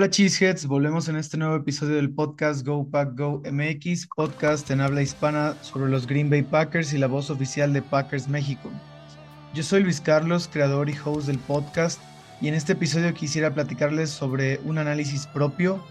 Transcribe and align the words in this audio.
Hola 0.00 0.08
Cheeseheads, 0.08 0.64
volvemos 0.64 1.10
en 1.10 1.16
este 1.16 1.36
nuevo 1.36 1.56
episodio 1.56 1.96
del 1.96 2.08
podcast 2.08 2.66
Go 2.66 2.88
Pack 2.90 3.18
Go 3.18 3.42
MX, 3.44 4.06
podcast 4.16 4.70
en 4.70 4.80
habla 4.80 5.02
hispana 5.02 5.54
sobre 5.60 5.90
los 5.90 6.06
Green 6.06 6.30
Bay 6.30 6.40
Packers 6.40 6.94
y 6.94 6.98
la 6.98 7.06
voz 7.06 7.28
oficial 7.28 7.74
de 7.74 7.82
Packers 7.82 8.26
México. 8.26 8.70
Yo 9.52 9.62
soy 9.62 9.82
Luis 9.82 10.00
Carlos, 10.00 10.48
creador 10.50 10.88
y 10.88 10.96
host 11.04 11.26
del 11.26 11.38
podcast, 11.38 12.00
y 12.40 12.48
en 12.48 12.54
este 12.54 12.72
episodio 12.72 13.12
quisiera 13.12 13.52
platicarles 13.52 14.08
sobre 14.08 14.58
un 14.64 14.78
análisis 14.78 15.26
propio 15.26 15.84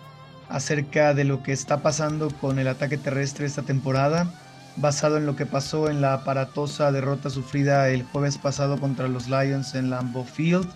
acerca 0.49 1.13
de 1.13 1.25
lo 1.25 1.43
que 1.43 1.51
está 1.51 1.83
pasando 1.83 2.31
con 2.41 2.57
el 2.57 2.67
ataque 2.67 2.97
terrestre 2.97 3.45
esta 3.45 3.61
temporada, 3.61 4.33
basado 4.77 5.17
en 5.17 5.27
lo 5.27 5.35
que 5.35 5.45
pasó 5.45 5.87
en 5.87 6.01
la 6.01 6.15
aparatosa 6.15 6.91
derrota 6.91 7.29
sufrida 7.29 7.87
el 7.89 8.01
jueves 8.05 8.39
pasado 8.39 8.79
contra 8.79 9.07
los 9.07 9.27
Lions 9.27 9.75
en 9.75 9.91
Lambeau 9.91 10.25
Field 10.25 10.67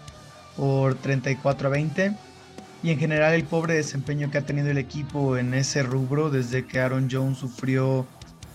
por 0.56 0.94
34 0.94 1.68
a 1.68 1.72
20 1.72 2.33
y 2.84 2.92
en 2.92 3.00
general 3.00 3.34
el 3.34 3.46
pobre 3.46 3.76
desempeño 3.76 4.30
que 4.30 4.38
ha 4.38 4.46
tenido 4.46 4.70
el 4.70 4.78
equipo 4.78 5.38
en 5.38 5.54
ese 5.54 5.84
rubro 5.84 6.30
desde 6.30 6.66
que 6.66 6.82
Aaron 6.82 7.08
Jones 7.10 7.38
sufrió 7.38 8.06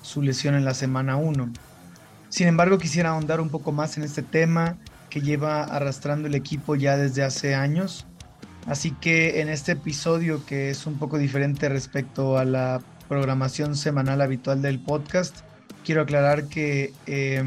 su 0.02 0.20
lesión 0.20 0.54
en 0.54 0.66
la 0.66 0.74
semana 0.74 1.16
1. 1.16 1.51
Sin 2.28 2.46
embargo, 2.46 2.77
quisiera 2.77 3.10
ahondar 3.10 3.41
un 3.41 3.48
poco 3.48 3.73
más 3.73 3.96
en 3.96 4.02
este 4.02 4.23
tema 4.23 4.77
que 5.09 5.23
lleva 5.23 5.65
arrastrando 5.65 6.29
el 6.29 6.35
equipo 6.35 6.76
ya 6.76 6.98
desde 6.98 7.24
hace 7.24 7.54
años. 7.54 8.04
Así 8.66 8.90
que 8.90 9.40
en 9.40 9.48
este 9.48 9.73
episodio, 9.73 10.45
que 10.45 10.68
es 10.68 10.87
un 10.87 10.98
poco 10.98 11.16
diferente 11.16 11.70
respecto 11.70 12.37
a 12.37 12.45
la 12.45 12.82
programación 13.09 13.76
semanal 13.76 14.20
habitual 14.20 14.60
del 14.60 14.79
podcast, 14.79 15.38
quiero 15.87 16.02
aclarar 16.02 16.48
que 16.48 16.92
eh, 17.07 17.42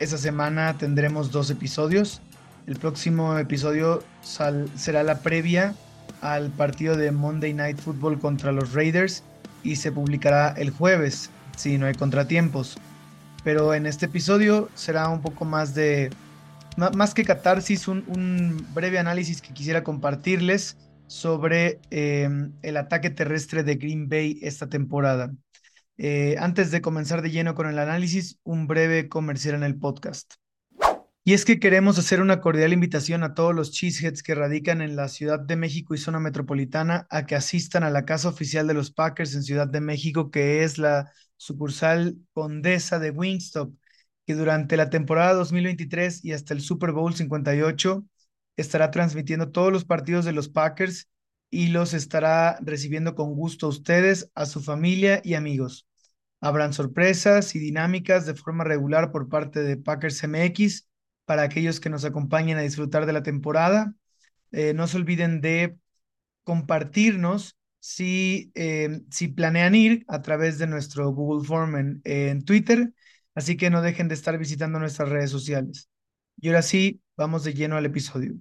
esa 0.00 0.18
semana 0.18 0.76
tendremos 0.78 1.30
dos 1.30 1.48
episodios. 1.50 2.20
El 2.66 2.76
próximo 2.76 3.38
episodio 3.38 4.02
será 4.74 5.04
la 5.04 5.20
previa 5.20 5.76
al 6.24 6.50
partido 6.50 6.96
de 6.96 7.12
Monday 7.12 7.52
Night 7.52 7.78
Football 7.78 8.18
contra 8.18 8.50
los 8.50 8.72
Raiders 8.72 9.22
y 9.62 9.76
se 9.76 9.92
publicará 9.92 10.54
el 10.56 10.70
jueves, 10.70 11.30
si 11.54 11.76
no 11.76 11.84
hay 11.84 11.94
contratiempos. 11.94 12.78
Pero 13.44 13.74
en 13.74 13.84
este 13.84 14.06
episodio 14.06 14.70
será 14.74 15.10
un 15.10 15.20
poco 15.20 15.44
más 15.44 15.74
de, 15.74 16.10
más 16.76 17.12
que 17.12 17.24
catarsis, 17.24 17.88
un, 17.88 18.66
breve 18.72 18.98
análisis 18.98 19.42
que 19.42 19.52
quisiera 19.52 19.84
compartirles 19.84 20.78
sobre 21.06 21.78
em, 21.90 22.52
el 22.62 22.78
ataque 22.78 23.10
terrestre 23.10 23.62
de 23.62 23.76
Green 23.76 24.08
Bay 24.08 24.38
esta 24.40 24.66
temporada. 24.66 25.30
Eh, 25.98 26.36
antes 26.38 26.70
de 26.70 26.80
comenzar 26.80 27.20
de 27.20 27.30
lleno 27.30 27.54
con 27.54 27.68
el 27.68 27.78
análisis, 27.78 28.38
un 28.44 28.66
breve 28.66 29.10
comercial 29.10 29.56
en 29.56 29.62
el 29.62 29.76
podcast. 29.76 30.34
Y 31.26 31.32
es 31.32 31.44
que 31.46 31.58
queremos 31.58 31.98
hacer 31.98 32.20
una 32.20 32.40
cordial 32.42 32.72
invitación 32.74 33.22
a 33.22 33.32
todos 33.34 33.54
los 33.54 33.72
cheeseheads 33.72 34.22
que 34.22 34.34
radican 34.34 34.82
en 34.82 34.94
la 34.94 35.08
Ciudad 35.08 35.40
de 35.40 35.56
México 35.56 35.94
y 35.94 35.98
zona 35.98 36.20
metropolitana 36.20 37.06
a 37.08 37.24
que 37.24 37.34
asistan 37.34 37.82
a 37.82 37.90
la 37.90 38.04
casa 38.04 38.28
oficial 38.28 38.66
de 38.66 38.74
los 38.74 38.90
Packers 38.90 39.34
en 39.34 39.42
Ciudad 39.42 39.66
de 39.66 39.80
México, 39.80 40.30
que 40.30 40.64
es 40.64 40.76
la 40.76 41.10
sucursal 41.38 42.18
Condesa 42.34 42.98
de 42.98 43.10
Wingstop, 43.10 43.74
que 44.26 44.34
durante 44.34 44.76
la 44.76 44.90
temporada 44.90 45.32
2023 45.34 46.24
y 46.24 46.32
hasta 46.32 46.52
el 46.52 46.60
Super 46.60 46.92
Bowl 46.92 47.14
58 47.14 48.04
estará 48.56 48.90
transmitiendo 48.90 49.50
todos 49.50 49.72
los 49.72 49.84
partidos 49.86 50.26
de 50.26 50.32
los 50.32 50.50
Packers 50.50 51.08
y 51.50 51.68
los 51.68 51.94
estará 51.94 52.58
recibiendo 52.60 53.14
con 53.14 53.34
gusto 53.34 53.66
a 53.66 53.70
ustedes, 53.70 54.30
a 54.34 54.44
su 54.44 54.62
familia 54.62 55.22
y 55.24 55.34
amigos. 55.34 55.86
Habrán 56.40 56.74
sorpresas 56.74 57.54
y 57.54 57.58
dinámicas 57.60 58.26
de 58.26 58.34
forma 58.34 58.64
regular 58.64 59.10
por 59.10 59.28
parte 59.30 59.62
de 59.62 59.78
Packers 59.78 60.22
MX 60.24 60.86
para 61.24 61.42
aquellos 61.42 61.80
que 61.80 61.90
nos 61.90 62.04
acompañen 62.04 62.58
a 62.58 62.62
disfrutar 62.62 63.06
de 63.06 63.12
la 63.12 63.22
temporada. 63.22 63.94
Eh, 64.52 64.74
no 64.74 64.86
se 64.86 64.96
olviden 64.96 65.40
de 65.40 65.76
compartirnos 66.44 67.56
si, 67.80 68.52
eh, 68.54 69.00
si 69.10 69.28
planean 69.28 69.74
ir 69.74 70.04
a 70.08 70.22
través 70.22 70.58
de 70.58 70.66
nuestro 70.66 71.10
Google 71.10 71.46
Form 71.46 71.76
en, 71.76 72.00
en 72.04 72.44
Twitter, 72.44 72.92
así 73.34 73.56
que 73.56 73.70
no 73.70 73.82
dejen 73.82 74.08
de 74.08 74.14
estar 74.14 74.38
visitando 74.38 74.78
nuestras 74.78 75.08
redes 75.08 75.30
sociales. 75.30 75.88
Y 76.40 76.48
ahora 76.48 76.62
sí, 76.62 77.02
vamos 77.16 77.44
de 77.44 77.54
lleno 77.54 77.76
al 77.76 77.86
episodio. 77.86 78.34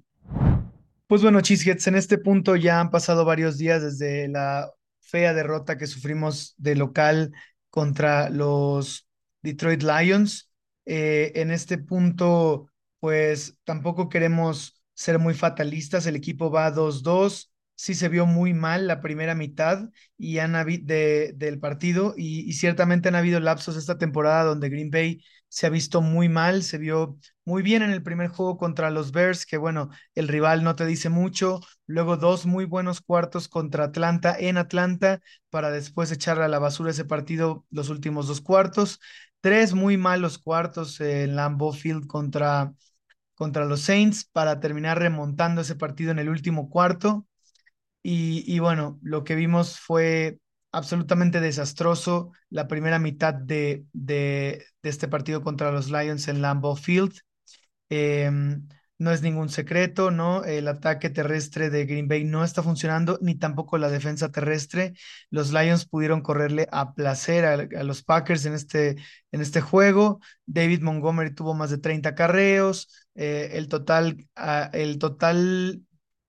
Pues 1.08 1.22
bueno, 1.22 1.42
Cheeseheads, 1.42 1.88
en 1.88 1.96
este 1.96 2.18
punto 2.18 2.56
ya 2.56 2.80
han 2.80 2.90
pasado 2.90 3.26
varios 3.26 3.58
días 3.58 3.82
desde 3.84 4.28
la 4.28 4.72
fea 5.00 5.34
derrota 5.34 5.78
que 5.78 5.88
sufrimos 5.88 6.56
de 6.58 6.76
local 6.76 7.32
contra 7.70 8.30
los 8.30 9.08
Detroit 9.42 9.84
Lions. 9.84 10.50
Eh, 10.86 11.32
en 11.36 11.52
este 11.52 11.78
punto, 11.78 12.70
pues 13.04 13.58
tampoco 13.66 14.08
queremos 14.08 14.82
ser 14.94 15.20
muy 15.20 15.34
fatalistas. 15.34 16.06
El 16.06 16.16
equipo 16.16 16.50
va 16.50 16.72
2-2. 16.72 17.52
Sí 17.76 17.96
se 17.96 18.08
vio 18.08 18.26
muy 18.26 18.54
mal 18.54 18.88
la 18.88 19.02
primera 19.02 19.36
mitad 19.36 19.90
y 20.18 20.38
han 20.38 20.54
de, 20.86 21.34
del 21.36 21.60
partido 21.60 22.14
y, 22.16 22.48
y, 22.50 22.54
ciertamente 22.54 23.10
han 23.10 23.16
habido 23.16 23.42
lapsos 23.42 23.76
esta 23.76 23.98
temporada 23.98 24.46
donde 24.46 24.70
Green 24.70 24.90
Bay 24.90 25.22
se 25.50 25.68
ha 25.68 25.70
visto 25.70 26.02
muy 26.02 26.30
mal, 26.30 26.64
se 26.64 26.78
vio 26.78 27.18
muy 27.44 27.62
bien 27.62 27.82
en 27.82 27.92
el 27.92 28.04
primer 28.04 28.30
juego 28.30 28.58
contra 28.58 28.90
los 28.90 29.12
Bears, 29.12 29.46
que 29.46 29.58
bueno, 29.58 29.90
el 30.16 30.30
rival 30.30 30.64
no 30.64 30.76
te 30.78 30.86
dice 30.86 31.10
mucho, 31.10 31.60
luego 31.88 32.16
dos 32.16 32.46
muy 32.46 32.64
buenos 32.66 33.02
cuartos 33.02 33.50
contra 33.50 33.86
Atlanta 33.86 34.34
en 34.40 34.58
Atlanta 34.58 35.20
para 35.50 35.72
después 35.72 36.10
echarle 36.12 36.46
a 36.46 36.48
la 36.48 36.60
basura 36.60 36.92
ese 36.92 37.04
partido 37.06 37.66
los 37.70 37.90
últimos 37.90 38.28
dos 38.28 38.40
cuartos, 38.40 39.00
tres 39.42 39.74
muy 39.74 39.98
malos 39.98 40.38
cuartos 40.38 41.02
en 41.02 41.36
Lambeau 41.36 41.74
Field 41.74 42.08
contra 42.08 42.74
contra 43.44 43.66
los 43.66 43.82
Saints 43.82 44.24
para 44.24 44.62
terminar 44.62 45.00
remontando 45.00 45.60
ese 45.60 45.76
partido 45.76 46.12
en 46.12 46.20
el 46.20 46.30
último 46.30 46.70
cuarto. 46.70 47.28
Y, 48.02 48.58
bueno, 48.60 49.00
lo 49.02 49.26
que 49.26 49.36
vimos 49.36 49.82
fue 49.82 50.40
absolutamente 50.72 51.42
desastroso 51.42 52.32
la 52.50 52.70
primera 52.70 53.00
mitad 53.00 53.34
de, 53.34 53.86
de, 53.92 54.66
este 54.82 55.10
partido 55.10 55.42
contra 55.42 55.74
los 55.74 55.92
Lions 55.92 56.30
en 56.30 56.42
Lambeau 56.42 56.78
Field. 56.78 57.20
Em, 57.90 58.66
no 59.00 59.12
es 59.12 59.22
ningún 59.22 59.50
secreto, 59.50 60.12
¿no? 60.12 60.44
El 60.46 60.68
ataque 60.68 61.10
terrestre 61.10 61.70
de 61.70 61.86
Green 61.86 62.08
Bay 62.08 62.24
no 62.24 62.44
está 62.44 62.64
funcionando, 62.64 63.18
ni 63.22 63.36
tampoco 63.36 63.78
la 63.78 63.90
defensa 63.90 64.32
terrestre. 64.32 64.94
Los 65.30 65.52
Lions 65.52 65.86
pudieron 65.86 66.22
correrle 66.22 66.68
a 66.72 66.94
placer 66.94 67.46
a, 67.46 67.84
los 67.84 68.04
Packers 68.04 68.46
en 68.46 68.54
este, 68.54 68.96
en 69.32 69.42
este 69.42 69.62
juego. 69.62 70.20
David 70.46 70.82
Montgomery 70.82 71.34
tuvo 71.34 71.54
más 71.54 71.70
de 71.70 71.80
30 71.80 72.16
carreos. 72.16 72.90
Eh, 73.16 73.52
el, 73.54 73.68
total, 73.68 74.28
ah, 74.36 74.70
el 74.74 75.00
total 75.00 75.82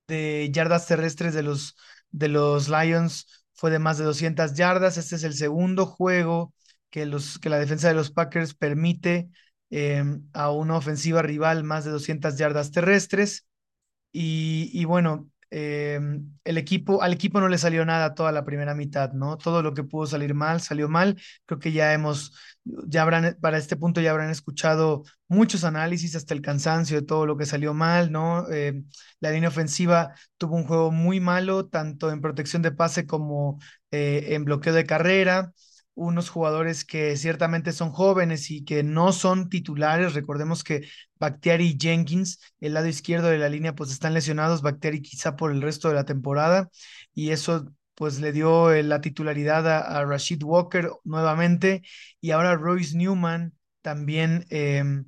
de 0.09 0.51
yardas 0.53 0.87
terrestres 0.87 1.35
de 1.35 1.43
los, 1.43 1.77
de 2.11 2.29
los 2.29 2.69
Lions 2.69 3.45
fue 3.55 3.71
de 3.71 3.79
más 3.79 3.99
de 3.99 4.05
200 4.05 4.55
yardas. 4.55 4.97
Este 4.97 5.17
es 5.17 5.25
el 5.25 5.35
segundo 5.35 5.87
juego 5.87 6.55
que, 6.91 7.07
los, 7.07 7.39
que 7.39 7.51
la 7.51 7.59
defensa 7.59 7.89
de 7.89 7.95
los 7.95 8.11
Packers 8.11 8.55
permite 8.55 9.29
Em, 9.71 10.23
a 10.33 10.51
una 10.53 10.77
ofensiva 10.77 11.23
rival 11.23 11.65
más 11.65 11.85
de 11.85 11.91
200 11.91 12.37
yardas 12.39 12.71
terrestres. 12.71 13.47
Y, 14.13 14.85
bueno, 14.85 15.31
em, 15.51 16.33
el 16.45 16.59
equipo, 16.59 17.03
al 17.03 17.13
equipo 17.13 17.41
no 17.41 17.49
le 17.49 17.59
salió 17.59 17.85
nada 17.85 18.15
toda 18.15 18.33
la 18.33 18.45
primera 18.45 18.75
mitad, 18.75 19.13
¿no? 19.13 19.37
Todo 19.39 19.63
lo 19.63 19.75
que 19.75 19.83
pudo 19.85 20.07
salir 20.07 20.35
mal, 20.35 20.61
salió 20.61 20.89
mal. 20.89 21.21
Creo 21.47 21.59
que 21.61 21.73
ya 21.73 21.93
hemos, 21.93 22.33
ya 22.65 23.03
habrán, 23.03 23.37
para 23.41 23.59
este 23.59 23.77
punto 23.77 24.01
ya 24.01 24.11
habrán 24.13 24.31
escuchado 24.31 25.05
muchos 25.29 25.65
análisis 25.65 26.15
hasta 26.17 26.35
el 26.35 26.43
cansancio 26.43 27.01
de 27.01 27.07
todo 27.07 27.27
lo 27.27 27.37
que 27.37 27.47
salió 27.47 27.75
mal, 27.75 28.13
¿no? 28.13 28.49
Em, 28.51 28.87
la 29.21 29.31
línea 29.33 29.49
ofensiva 29.49 30.15
tuvo 30.39 30.57
un 30.57 30.65
juego 30.67 30.91
muy 30.93 31.21
malo, 31.21 31.67
tanto 31.67 32.11
en 32.13 32.21
protección 32.21 32.63
de 32.63 32.73
pase 32.73 33.07
como 33.07 33.59
eh, 33.91 34.29
en 34.35 34.45
bloqueo 34.45 34.73
de 34.73 34.87
carrera 34.87 35.53
unos 35.95 36.29
jugadores 36.29 36.85
que 36.85 37.17
ciertamente 37.17 37.73
son 37.73 37.91
jóvenes 37.91 38.51
y 38.51 38.65
que 38.65 38.83
no 38.83 39.13
son 39.13 39.49
titulares. 39.49 40.15
Recordemos 40.15 40.65
que 40.65 40.89
Bactiari 41.19 41.69
y 41.69 41.79
Jenkins, 41.81 42.41
el 42.61 42.75
lado 42.75 42.87
izquierdo 42.89 43.29
de 43.29 43.39
la 43.39 43.49
línea, 43.49 43.75
pues 43.75 43.91
están 43.91 44.15
lesionados. 44.15 44.63
Bactiari 44.63 45.03
quizá 45.03 45.37
por 45.37 45.53
el 45.53 45.63
resto 45.63 45.89
de 45.89 45.95
la 45.95 46.05
temporada 46.05 46.69
y 47.15 47.31
eso 47.31 47.67
pues 47.95 48.21
le 48.21 48.33
dio 48.33 48.73
eh, 48.73 48.83
la 48.83 49.01
titularidad 49.01 49.69
a, 49.69 50.05
Rashid 50.05 50.43
Walker 50.43 50.91
nuevamente 51.05 51.83
y 52.21 52.33
ahora 52.33 52.57
Royce 52.57 52.97
Newman 52.97 53.53
también 53.83 54.47
em, 54.51 55.05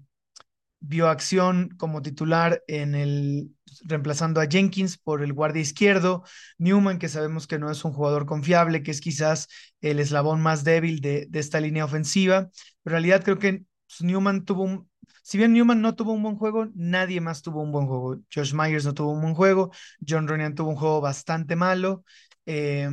vio 0.86 1.08
acción 1.08 1.70
como 1.78 2.02
titular 2.02 2.62
en 2.68 2.94
el 2.94 3.50
reemplazando 3.84 4.40
a 4.40 4.46
Jenkins 4.46 4.96
por 4.98 5.22
el 5.22 5.32
guardia 5.32 5.60
izquierdo, 5.62 6.24
Newman, 6.58 6.98
que 6.98 7.08
sabemos 7.08 7.46
que 7.46 7.58
no 7.58 7.70
es 7.70 7.84
un 7.84 7.92
jugador 7.92 8.26
confiable, 8.26 8.82
que 8.82 8.90
es 8.90 9.00
quizás 9.00 9.48
el 9.80 10.00
eslabón 10.00 10.40
más 10.40 10.64
débil 10.64 11.00
de, 11.00 11.26
de 11.28 11.38
esta 11.38 11.60
línea 11.60 11.84
ofensiva, 11.84 12.48
pero 12.82 12.96
en 12.96 13.02
realidad 13.02 13.24
creo 13.24 13.38
que 13.38 13.64
pues, 13.88 14.02
Newman 14.02 14.44
tuvo 14.44 14.62
un, 14.62 14.90
si 15.22 15.38
bien 15.38 15.52
Newman 15.52 15.80
no 15.82 15.94
tuvo 15.94 16.12
un 16.12 16.22
buen 16.22 16.36
juego, 16.36 16.68
nadie 16.74 17.20
más 17.20 17.42
tuvo 17.42 17.60
un 17.62 17.72
buen 17.72 17.86
juego. 17.86 18.16
Josh 18.32 18.54
Myers 18.54 18.84
no 18.84 18.94
tuvo 18.94 19.10
un 19.12 19.20
buen 19.20 19.34
juego, 19.34 19.70
John 20.06 20.28
Ronian 20.28 20.54
tuvo 20.54 20.70
un 20.70 20.76
juego 20.76 21.00
bastante 21.00 21.56
malo. 21.56 22.04
Eh, 22.46 22.88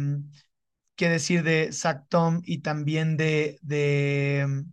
¿Qué 0.96 1.10
decir 1.10 1.44
de 1.44 1.72
Zach 1.74 2.06
Tom 2.10 2.42
y 2.46 2.60
también 2.60 3.18
de, 3.18 3.58
de 3.62 4.64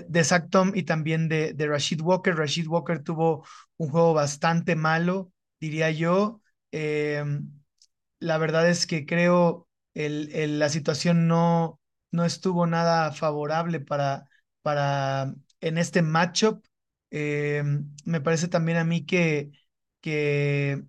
de, 0.00 0.24
Zach 0.24 0.48
Tom 0.50 0.72
y 0.74 0.84
también 0.84 1.28
de, 1.28 1.52
de, 1.54 1.66
Rashid 1.68 2.00
Walker. 2.00 2.34
Rashid 2.36 2.66
Walker 2.68 3.02
tuvo 3.02 3.44
un 3.76 3.88
juego 3.90 4.14
bastante 4.14 4.76
malo, 4.76 5.32
diría 5.60 5.90
yo. 5.90 6.40
Em, 6.72 7.50
la 8.20 8.38
verdad 8.38 8.68
es 8.68 8.86
que 8.86 9.06
creo 9.06 9.68
el, 9.94 10.30
el- 10.34 10.58
la 10.58 10.68
situación 10.68 11.28
no, 11.28 11.80
no 12.12 12.24
estuvo 12.24 12.66
nada 12.66 13.12
favorable 13.12 13.80
para, 13.80 14.28
para 14.62 15.34
en 15.60 15.78
este 15.78 16.02
matchup. 16.02 16.64
Eh, 17.10 17.62
me 18.04 18.20
parece 18.20 18.48
también 18.48 18.78
a 18.78 18.84
mí 18.84 19.04
que, 19.06 19.50
que 20.00 20.82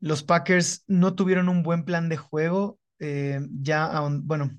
los 0.00 0.22
Packers 0.22 0.84
no 0.86 1.14
tuvieron 1.14 1.48
un 1.48 1.62
buen 1.62 1.84
plan 1.84 2.08
de 2.08 2.16
juego. 2.16 2.78
eh, 3.00 3.40
ya, 3.60 4.00
bueno, 4.22 4.56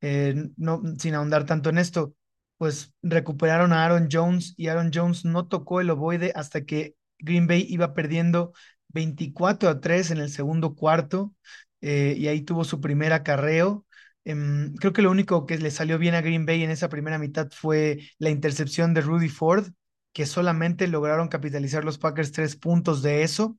eh, 0.00 0.34
no, 0.56 0.82
sin 0.98 1.14
ahondar 1.14 1.46
tanto 1.46 1.70
en 1.70 1.78
esto, 1.78 2.14
pues 2.58 2.94
recuperaron 3.02 3.72
a 3.72 3.84
Aaron 3.84 4.08
Jones 4.10 4.54
y 4.56 4.68
Aaron 4.68 4.90
Jones 4.92 5.24
no 5.24 5.46
tocó 5.48 5.80
el 5.80 5.90
ovoide 5.90 6.32
hasta 6.34 6.64
que 6.64 6.96
Green 7.18 7.46
Bay 7.46 7.66
iba 7.68 7.94
perdiendo 7.94 8.52
24 8.88 9.68
a 9.68 9.80
3 9.80 10.10
en 10.10 10.18
el 10.18 10.30
segundo 10.30 10.74
cuarto 10.74 11.34
eh, 11.80 12.14
y 12.16 12.28
ahí 12.28 12.42
tuvo 12.42 12.64
su 12.64 12.80
primer 12.80 13.12
acarreo. 13.12 13.84
Em, 14.24 14.74
creo 14.76 14.92
que 14.92 15.02
lo 15.02 15.10
único 15.10 15.46
que 15.46 15.58
le 15.58 15.70
salió 15.70 15.98
bien 15.98 16.14
a 16.14 16.20
Green 16.20 16.46
Bay 16.46 16.62
en 16.64 16.70
esa 16.70 16.88
primera 16.88 17.18
mitad 17.18 17.48
fue 17.52 18.00
la 18.18 18.30
intercepción 18.30 18.94
de 18.94 19.02
Rudy 19.02 19.28
Ford, 19.28 19.68
que 20.12 20.26
solamente 20.26 20.88
lograron 20.88 21.28
capitalizar 21.28 21.84
los 21.84 21.98
Packers 21.98 22.32
tres 22.32 22.56
puntos 22.56 23.02
de 23.02 23.22
eso 23.22 23.58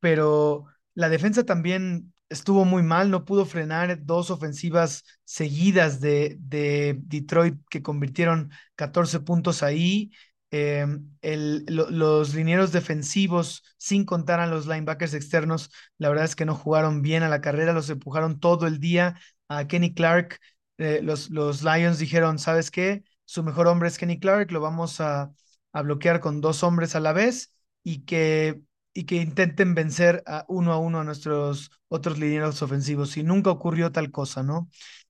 pero 0.00 0.66
la 0.94 1.08
defensa 1.08 1.44
también 1.44 2.12
estuvo 2.32 2.64
muy 2.64 2.82
mal, 2.82 3.10
no 3.10 3.24
pudo 3.24 3.44
frenar 3.46 4.04
dos 4.04 4.30
ofensivas 4.30 5.04
seguidas 5.24 6.00
de, 6.00 6.36
de 6.40 6.96
Detroit 7.04 7.56
que 7.70 7.82
convirtieron 7.82 8.50
14 8.76 9.20
puntos 9.20 9.62
ahí. 9.62 10.10
Eh, 10.50 10.86
el, 11.22 11.64
lo, 11.68 11.90
los 11.90 12.34
linieros 12.34 12.72
defensivos, 12.72 13.62
sin 13.78 14.04
contar 14.04 14.40
a 14.40 14.46
los 14.46 14.66
linebackers 14.66 15.14
externos, 15.14 15.70
la 15.98 16.08
verdad 16.10 16.24
es 16.26 16.36
que 16.36 16.44
no 16.44 16.54
jugaron 16.54 17.02
bien 17.02 17.22
a 17.22 17.28
la 17.28 17.40
carrera, 17.40 17.72
los 17.72 17.88
empujaron 17.90 18.38
todo 18.40 18.66
el 18.66 18.78
día 18.80 19.18
a 19.48 19.66
Kenny 19.66 19.94
Clark. 19.94 20.38
Eh, 20.78 21.00
los, 21.02 21.30
los 21.30 21.62
Lions 21.62 21.98
dijeron, 21.98 22.38
¿sabes 22.38 22.70
qué? 22.70 23.04
Su 23.24 23.42
mejor 23.42 23.66
hombre 23.68 23.88
es 23.88 23.98
Kenny 23.98 24.18
Clark, 24.20 24.50
lo 24.52 24.60
vamos 24.60 25.00
a, 25.00 25.32
a 25.72 25.82
bloquear 25.82 26.20
con 26.20 26.40
dos 26.40 26.62
hombres 26.62 26.94
a 26.96 27.00
la 27.00 27.12
vez 27.12 27.54
y 27.82 28.04
que 28.04 28.62
y 28.94 29.04
que 29.04 29.16
intenten 29.16 29.74
vencer 29.74 30.22
a 30.26 30.44
uno 30.48 30.72
a 30.72 30.78
uno 30.78 31.00
a 31.00 31.04
nuestros 31.04 31.70
otros 31.88 32.18
linieros 32.18 32.62
ofensivos. 32.62 33.16
Y 33.16 33.22
nunca 33.22 33.50
ocurrió 33.50 33.92
tal 33.92 34.10
cosa, 34.10 34.42
¿no? 34.42 34.68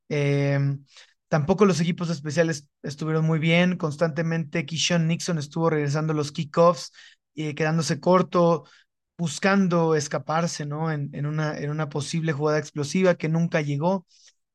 Eh, 0.08 0.58
tampoco 1.28 1.64
los 1.64 1.80
equipos 1.80 2.10
especiales 2.10 2.68
estuvieron 2.82 3.24
muy 3.26 3.38
bien. 3.38 3.76
Constantemente 3.76 4.66
Kishon 4.66 5.06
Nixon 5.08 5.38
estuvo 5.38 5.70
regresando 5.70 6.14
los 6.14 6.32
kickoffs, 6.32 6.92
y 7.34 7.54
quedándose 7.54 7.98
corto, 8.00 8.64
buscando 9.16 9.94
escaparse, 9.94 10.66
¿no? 10.66 10.90
En, 10.92 11.10
en, 11.14 11.26
una, 11.26 11.58
en 11.58 11.70
una 11.70 11.88
posible 11.88 12.32
jugada 12.32 12.58
explosiva 12.58 13.14
que 13.14 13.28
nunca 13.28 13.60
llegó 13.60 14.06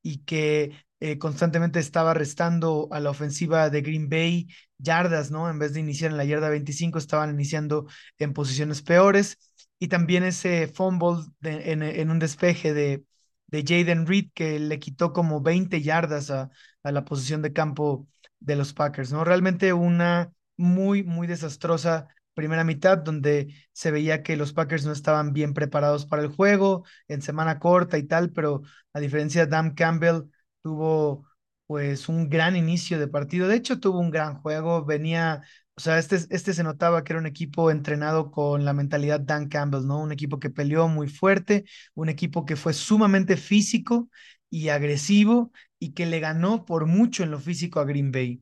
y 0.02 0.20
que 0.26 0.72
eh, 1.00 1.18
constantemente 1.18 1.80
estaba 1.80 2.14
restando 2.14 2.88
a 2.92 3.00
la 3.00 3.10
ofensiva 3.12 3.70
de 3.70 3.82
Green 3.82 4.10
Bay 4.10 4.48
yardas, 4.78 5.32
¿no? 5.32 5.50
En 5.50 5.60
vez 5.60 5.74
de 5.74 5.80
iniciar 5.80 6.12
en 6.12 6.18
la 6.18 6.26
yarda 6.26 6.50
25, 6.50 6.98
estaban 7.00 7.30
iniciando 7.32 7.88
en 8.20 8.34
posiciones 8.34 8.82
peores. 8.82 9.38
Y 9.80 9.90
también 9.90 10.24
ese 10.24 10.68
fumble 10.68 11.24
en, 11.44 11.84
en, 11.84 12.10
un 12.12 12.20
despeje 12.20 12.74
de, 12.74 13.04
de 13.48 13.64
Jaden 13.64 14.08
Reed 14.08 14.32
que 14.34 14.60
le 14.60 14.80
quitó 14.80 15.14
como 15.14 15.42
20 15.42 15.82
yardas 15.82 16.32
a, 16.32 16.50
a, 16.84 16.92
la 16.92 17.06
posición 17.06 17.42
de 17.42 17.54
campo 17.54 18.08
de 18.40 18.56
los 18.56 18.74
Packers, 18.74 19.12
¿no? 19.12 19.24
Realmente 19.24 19.74
una 19.74 20.32
muy, 20.58 21.04
muy 21.04 21.28
desastrosa 21.28 22.08
primera 22.34 22.64
mitad 22.64 23.00
donde 23.00 23.48
se 23.74 23.90
veía 23.92 24.22
que 24.22 24.38
los 24.38 24.54
Packers 24.54 24.86
no 24.86 24.92
estaban 24.92 25.34
bien 25.34 25.54
preparados 25.54 26.06
para 26.06 26.22
el 26.22 26.30
juego 26.30 26.86
en 27.08 27.22
semana 27.24 27.58
corta 27.60 27.98
y 27.98 28.04
tal, 28.04 28.32
pero 28.32 28.62
a 28.94 29.00
diferencia 29.00 29.46
de 29.46 29.52
Dan 29.52 29.74
Campbell 29.74 30.24
tuvo 30.62 31.28
pues 31.68 32.10
un 32.10 32.30
gran 32.30 32.56
inicio 32.56 33.00
de 33.00 33.08
partido. 33.08 33.48
De 33.48 33.56
hecho, 33.58 33.80
tuvo 33.80 34.00
un 34.00 34.12
gran 34.12 34.42
juego. 34.42 34.86
Venía, 34.86 35.44
o 35.76 35.82
sea, 35.82 36.00
este, 36.00 36.18
este 36.30 36.54
se 36.54 36.64
notaba 36.64 37.04
que 37.04 37.14
era 37.14 37.20
un 37.20 37.28
equipo 37.28 37.72
entrenado 37.72 38.32
con 38.32 38.66
la 38.66 38.74
mentalidad 38.74 39.20
Dan 39.20 39.50
Campbell, 39.50 39.86
¿no? 39.86 40.00
Un 40.02 40.12
equipo 40.14 40.40
que 40.40 40.50
peleó 40.50 40.88
muy 40.88 41.08
fuerte, 41.10 41.66
un 41.96 42.10
equipo 42.10 42.46
que 42.46 42.56
fue 42.56 42.74
sumamente 42.74 43.38
físico 43.38 44.10
y 44.50 44.70
agresivo 44.70 45.52
y 45.80 45.94
que 45.94 46.06
le 46.06 46.20
ganó 46.20 46.66
por 46.66 46.86
mucho 46.88 47.24
en 47.24 47.32
lo 47.32 47.40
físico 47.40 47.80
a 47.80 47.86
Green 47.86 48.12
Bay. 48.12 48.42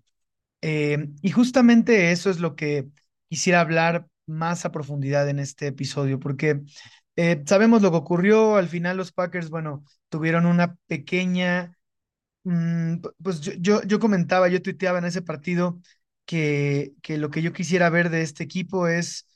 Eh, 0.61 1.09
y 1.21 1.31
justamente 1.31 2.11
eso 2.11 2.29
es 2.29 2.39
lo 2.39 2.55
que 2.55 2.87
quisiera 3.29 3.61
hablar 3.61 4.07
más 4.25 4.65
a 4.65 4.71
profundidad 4.71 5.29
en 5.29 5.39
este 5.39 5.67
episodio, 5.67 6.19
porque 6.19 6.61
eh, 7.15 7.43
sabemos 7.45 7.81
lo 7.81 7.91
que 7.91 7.97
ocurrió. 7.97 8.55
Al 8.57 8.67
final 8.67 8.97
los 8.97 9.11
Packers, 9.11 9.49
bueno, 9.49 9.83
tuvieron 10.09 10.45
una 10.45 10.75
pequeña 10.87 11.74
pues 13.23 13.41
yo, 13.41 13.53
yo, 13.59 13.81
yo, 13.83 13.99
comentaba, 13.99 14.47
yo 14.49 14.61
tuiteaba 14.61 14.99
en 14.99 15.05
ese 15.05 15.21
partido 15.21 15.79
que, 16.25 16.93
que 17.01 17.17
lo 17.17 17.29
que 17.31 17.41
yo 17.41 17.53
quisiera 17.53 17.89
ver 17.89 18.09
de 18.09 18.21
este 18.21 18.43
equipo 18.43 18.87
es 18.87 19.27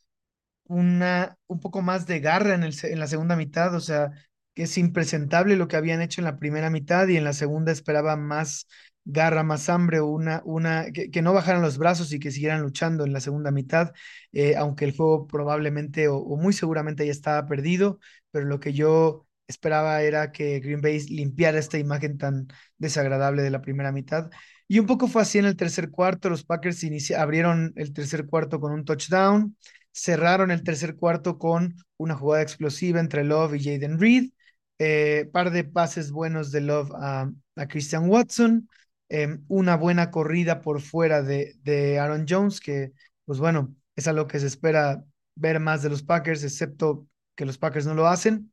una, 0.65 1.37
un 1.47 1.59
poco 1.59 1.81
más 1.81 2.07
de 2.07 2.19
garra 2.19 2.55
en, 2.55 2.63
el, 2.63 2.75
en 2.83 2.99
la 2.99 3.07
segunda 3.07 3.35
mitad, 3.37 3.75
o 3.75 3.79
sea, 3.81 4.11
que 4.55 4.63
es 4.63 4.77
impresentable 4.79 5.55
lo 5.57 5.67
que 5.67 5.77
habían 5.77 6.01
hecho 6.01 6.21
en 6.21 6.25
la 6.25 6.37
primera 6.39 6.69
mitad 6.69 7.07
y 7.07 7.17
en 7.17 7.23
la 7.25 7.33
segunda 7.33 7.71
esperaba 7.71 8.15
más 8.17 8.67
garra, 9.05 9.43
más 9.43 9.69
hambre, 9.69 10.01
una, 10.01 10.41
una, 10.45 10.91
que, 10.93 11.11
que 11.11 11.21
no 11.23 11.33
bajaran 11.33 11.61
los 11.63 11.77
brazos 11.79 12.13
y 12.13 12.19
que 12.19 12.31
siguieran 12.31 12.61
luchando 12.61 13.05
en 13.05 13.13
la 13.13 13.21
segunda 13.21 13.51
mitad, 13.51 13.93
eh, 14.33 14.55
aunque 14.57 14.85
el 14.85 14.95
juego 14.95 15.27
probablemente 15.27 16.07
o, 16.09 16.17
o 16.17 16.37
muy 16.37 16.53
seguramente 16.53 17.05
ya 17.05 17.11
estaba 17.11 17.47
perdido, 17.47 17.99
pero 18.31 18.45
lo 18.45 18.59
que 18.59 18.73
yo 18.73 19.27
esperaba 19.49 20.01
era 20.03 20.31
que 20.31 20.59
Green 20.59 20.81
Bay 20.81 20.99
limpiara 21.07 21.59
esta 21.59 21.77
imagen 21.77 22.17
tan 22.17 22.47
desagradable 22.77 23.41
de 23.43 23.49
la 23.51 23.61
primera 23.61 23.91
mitad. 23.91 24.29
Y 24.67 24.79
un 24.79 24.85
poco 24.85 25.07
fue 25.07 25.23
así 25.23 25.39
en 25.39 25.45
el 25.45 25.57
tercer 25.57 25.89
cuarto. 25.91 26.29
Los 26.29 26.43
Packers 26.45 26.83
abrieron 27.17 27.73
el 27.75 27.91
tercer 27.93 28.27
cuarto 28.27 28.59
con 28.59 28.71
un 28.71 28.85
touchdown, 28.85 29.57
cerraron 29.91 30.51
el 30.51 30.63
tercer 30.63 30.95
cuarto 30.95 31.39
con 31.39 31.75
una 31.97 32.15
jugada 32.15 32.43
explosiva 32.43 32.99
entre 32.99 33.23
Love 33.23 33.55
y 33.55 33.63
Jaden 33.63 33.99
Reed, 33.99 34.31
eh, 34.77 35.29
par 35.33 35.51
de 35.51 35.63
pases 35.63 36.11
buenos 36.11 36.51
de 36.51 36.61
Love 36.61 36.91
a, 36.95 37.31
a 37.55 37.67
Christian 37.67 38.09
Watson, 38.09 38.69
eh, 39.09 39.39
una 39.47 39.75
buena 39.75 40.11
corrida 40.11 40.61
por 40.61 40.81
fuera 40.81 41.21
de, 41.23 41.55
de 41.63 41.99
Aaron 41.99 42.25
Jones, 42.29 42.59
que 42.59 42.93
pues 43.25 43.39
bueno, 43.39 43.75
es 43.95 44.07
algo 44.07 44.27
que 44.27 44.39
se 44.39 44.47
espera 44.47 45.03
ver 45.35 45.59
más 45.59 45.81
de 45.83 45.89
los 45.89 46.03
Packers, 46.03 46.43
excepto 46.43 47.07
que 47.35 47.45
los 47.45 47.57
Packers 47.57 47.85
no 47.85 47.93
lo 47.95 48.07
hacen. 48.07 48.51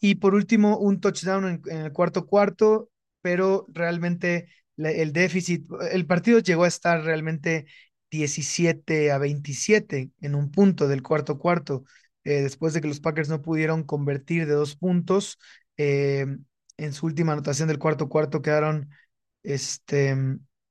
Y 0.00 0.16
por 0.16 0.34
último, 0.34 0.78
un 0.78 1.00
touchdown 1.00 1.62
en, 1.66 1.78
el 1.78 1.92
cuarto 1.92 2.26
cuarto, 2.26 2.90
pero 3.22 3.66
realmente 3.68 4.48
el 4.76 5.12
déficit, 5.12 5.66
el 5.90 6.06
partido 6.06 6.38
llegó 6.40 6.64
a 6.64 6.68
estar 6.68 7.02
realmente 7.02 7.66
17 8.10 9.10
a 9.10 9.18
27 9.18 10.10
en 10.20 10.34
un 10.34 10.50
punto 10.50 10.86
del 10.88 11.02
cuarto 11.02 11.38
cuarto, 11.38 11.84
eh, 12.24 12.42
después 12.42 12.74
de 12.74 12.80
que 12.80 12.88
los 12.88 13.00
Packers 13.00 13.28
no 13.28 13.42
pudieron 13.42 13.84
convertir 13.84 14.46
de 14.46 14.54
dos 14.54 14.76
puntos. 14.76 15.38
Eh, 15.76 16.26
en 16.78 16.92
su 16.92 17.06
última 17.06 17.32
anotación 17.32 17.68
del 17.68 17.78
cuarto 17.78 18.08
cuarto 18.08 18.42
quedaron 18.42 18.90
este, 19.42 20.16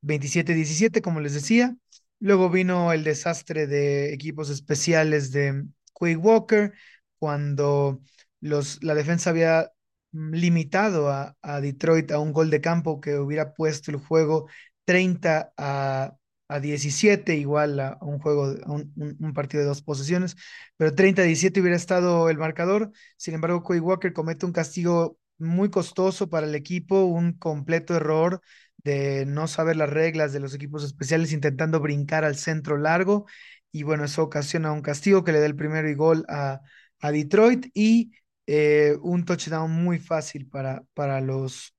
27-17, 0.02 1.02
como 1.02 1.20
les 1.20 1.34
decía. 1.34 1.76
Luego 2.20 2.50
vino 2.50 2.92
el 2.94 3.04
desastre 3.04 3.68
de 3.68 4.14
equipos 4.14 4.50
especiales 4.50 5.32
de 5.32 5.66
Quake 5.94 6.18
Walker, 6.18 6.74
cuando 7.20 8.02
los, 8.46 8.84
la 8.84 8.94
defensa 8.96 9.32
había 9.32 9.72
limitado 10.12 11.10
a, 11.10 11.36
a, 11.42 11.62
Detroit 11.62 12.12
a 12.12 12.20
un 12.20 12.32
gol 12.32 12.50
de 12.50 12.62
campo 12.62 13.02
que 13.02 13.18
hubiera 13.18 13.54
puesto 13.54 13.92
el 13.92 13.98
juego 13.98 14.48
30 14.86 15.52
a, 15.58 16.16
a 16.48 16.60
17, 16.60 17.36
igual 17.36 17.80
a, 17.80 17.98
un 18.02 18.20
juego, 18.20 18.56
a 18.66 18.72
un, 18.72 19.34
partido 19.34 19.64
de 19.64 19.68
dos 19.70 19.82
posesiones, 19.82 20.36
pero 20.78 20.94
30 20.94 21.24
a 21.24 21.26
17 21.26 21.60
hubiera 21.60 21.76
estado 21.76 22.30
el 22.30 22.38
marcador. 22.38 22.92
Sin 23.18 23.34
embargo, 23.34 23.64
Quay 23.64 23.80
Walker 23.80 24.14
comete 24.14 24.46
un 24.46 24.52
castigo 24.54 25.18
muy 25.38 25.70
costoso 25.70 26.30
para 26.30 26.48
el 26.48 26.56
equipo, 26.56 27.06
un 27.06 27.34
completo 27.34 27.96
error 27.96 28.42
de 28.78 29.26
no 29.26 29.48
saber 29.48 29.76
las 29.76 29.90
reglas 29.90 30.34
de 30.34 30.40
los 30.40 30.54
equipos 30.54 30.84
especiales, 30.84 31.34
intentando 31.34 31.80
brincar 31.80 32.24
al 32.24 32.36
centro 32.36 32.78
largo. 32.78 33.26
Y 33.72 33.84
bueno, 33.84 34.06
eso 34.06 34.24
ocasiona 34.24 34.72
un 34.72 34.82
castigo 34.82 35.24
que 35.24 35.32
le 35.32 35.40
da 35.40 35.48
el 35.48 35.56
primero 35.56 35.90
y 35.90 35.96
gol 35.96 36.26
a, 36.30 36.62
a 37.00 37.12
Detroit 37.12 37.68
y 37.74 38.12
eh, 38.48 38.98
un 39.02 39.26
touchdown 39.26 39.72
muy 39.72 40.00
fácil 40.00 40.48
para, 40.48 40.84
para, 40.94 41.22
los, 41.22 41.76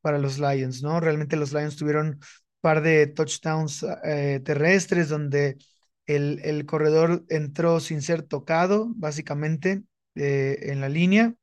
para 0.00 0.18
los 0.18 0.38
Lions, 0.38 0.82
¿no? 0.82 1.00
Realmente 1.00 1.36
los 1.36 1.52
Lions 1.52 1.76
tuvieron 1.76 2.06
un 2.08 2.20
par 2.60 2.82
de 2.82 3.06
touchdowns 3.06 3.84
eh, 4.04 4.40
terrestres 4.44 5.08
donde 5.08 5.58
el, 6.06 6.40
el, 6.44 6.66
corredor 6.66 7.24
entró 7.28 7.80
sin 7.80 8.02
ser 8.02 8.22
tocado, 8.22 8.92
básicamente, 8.96 9.82
eh, 10.14 10.58
en 10.62 10.80
la 10.80 10.88
línea. 10.88 11.34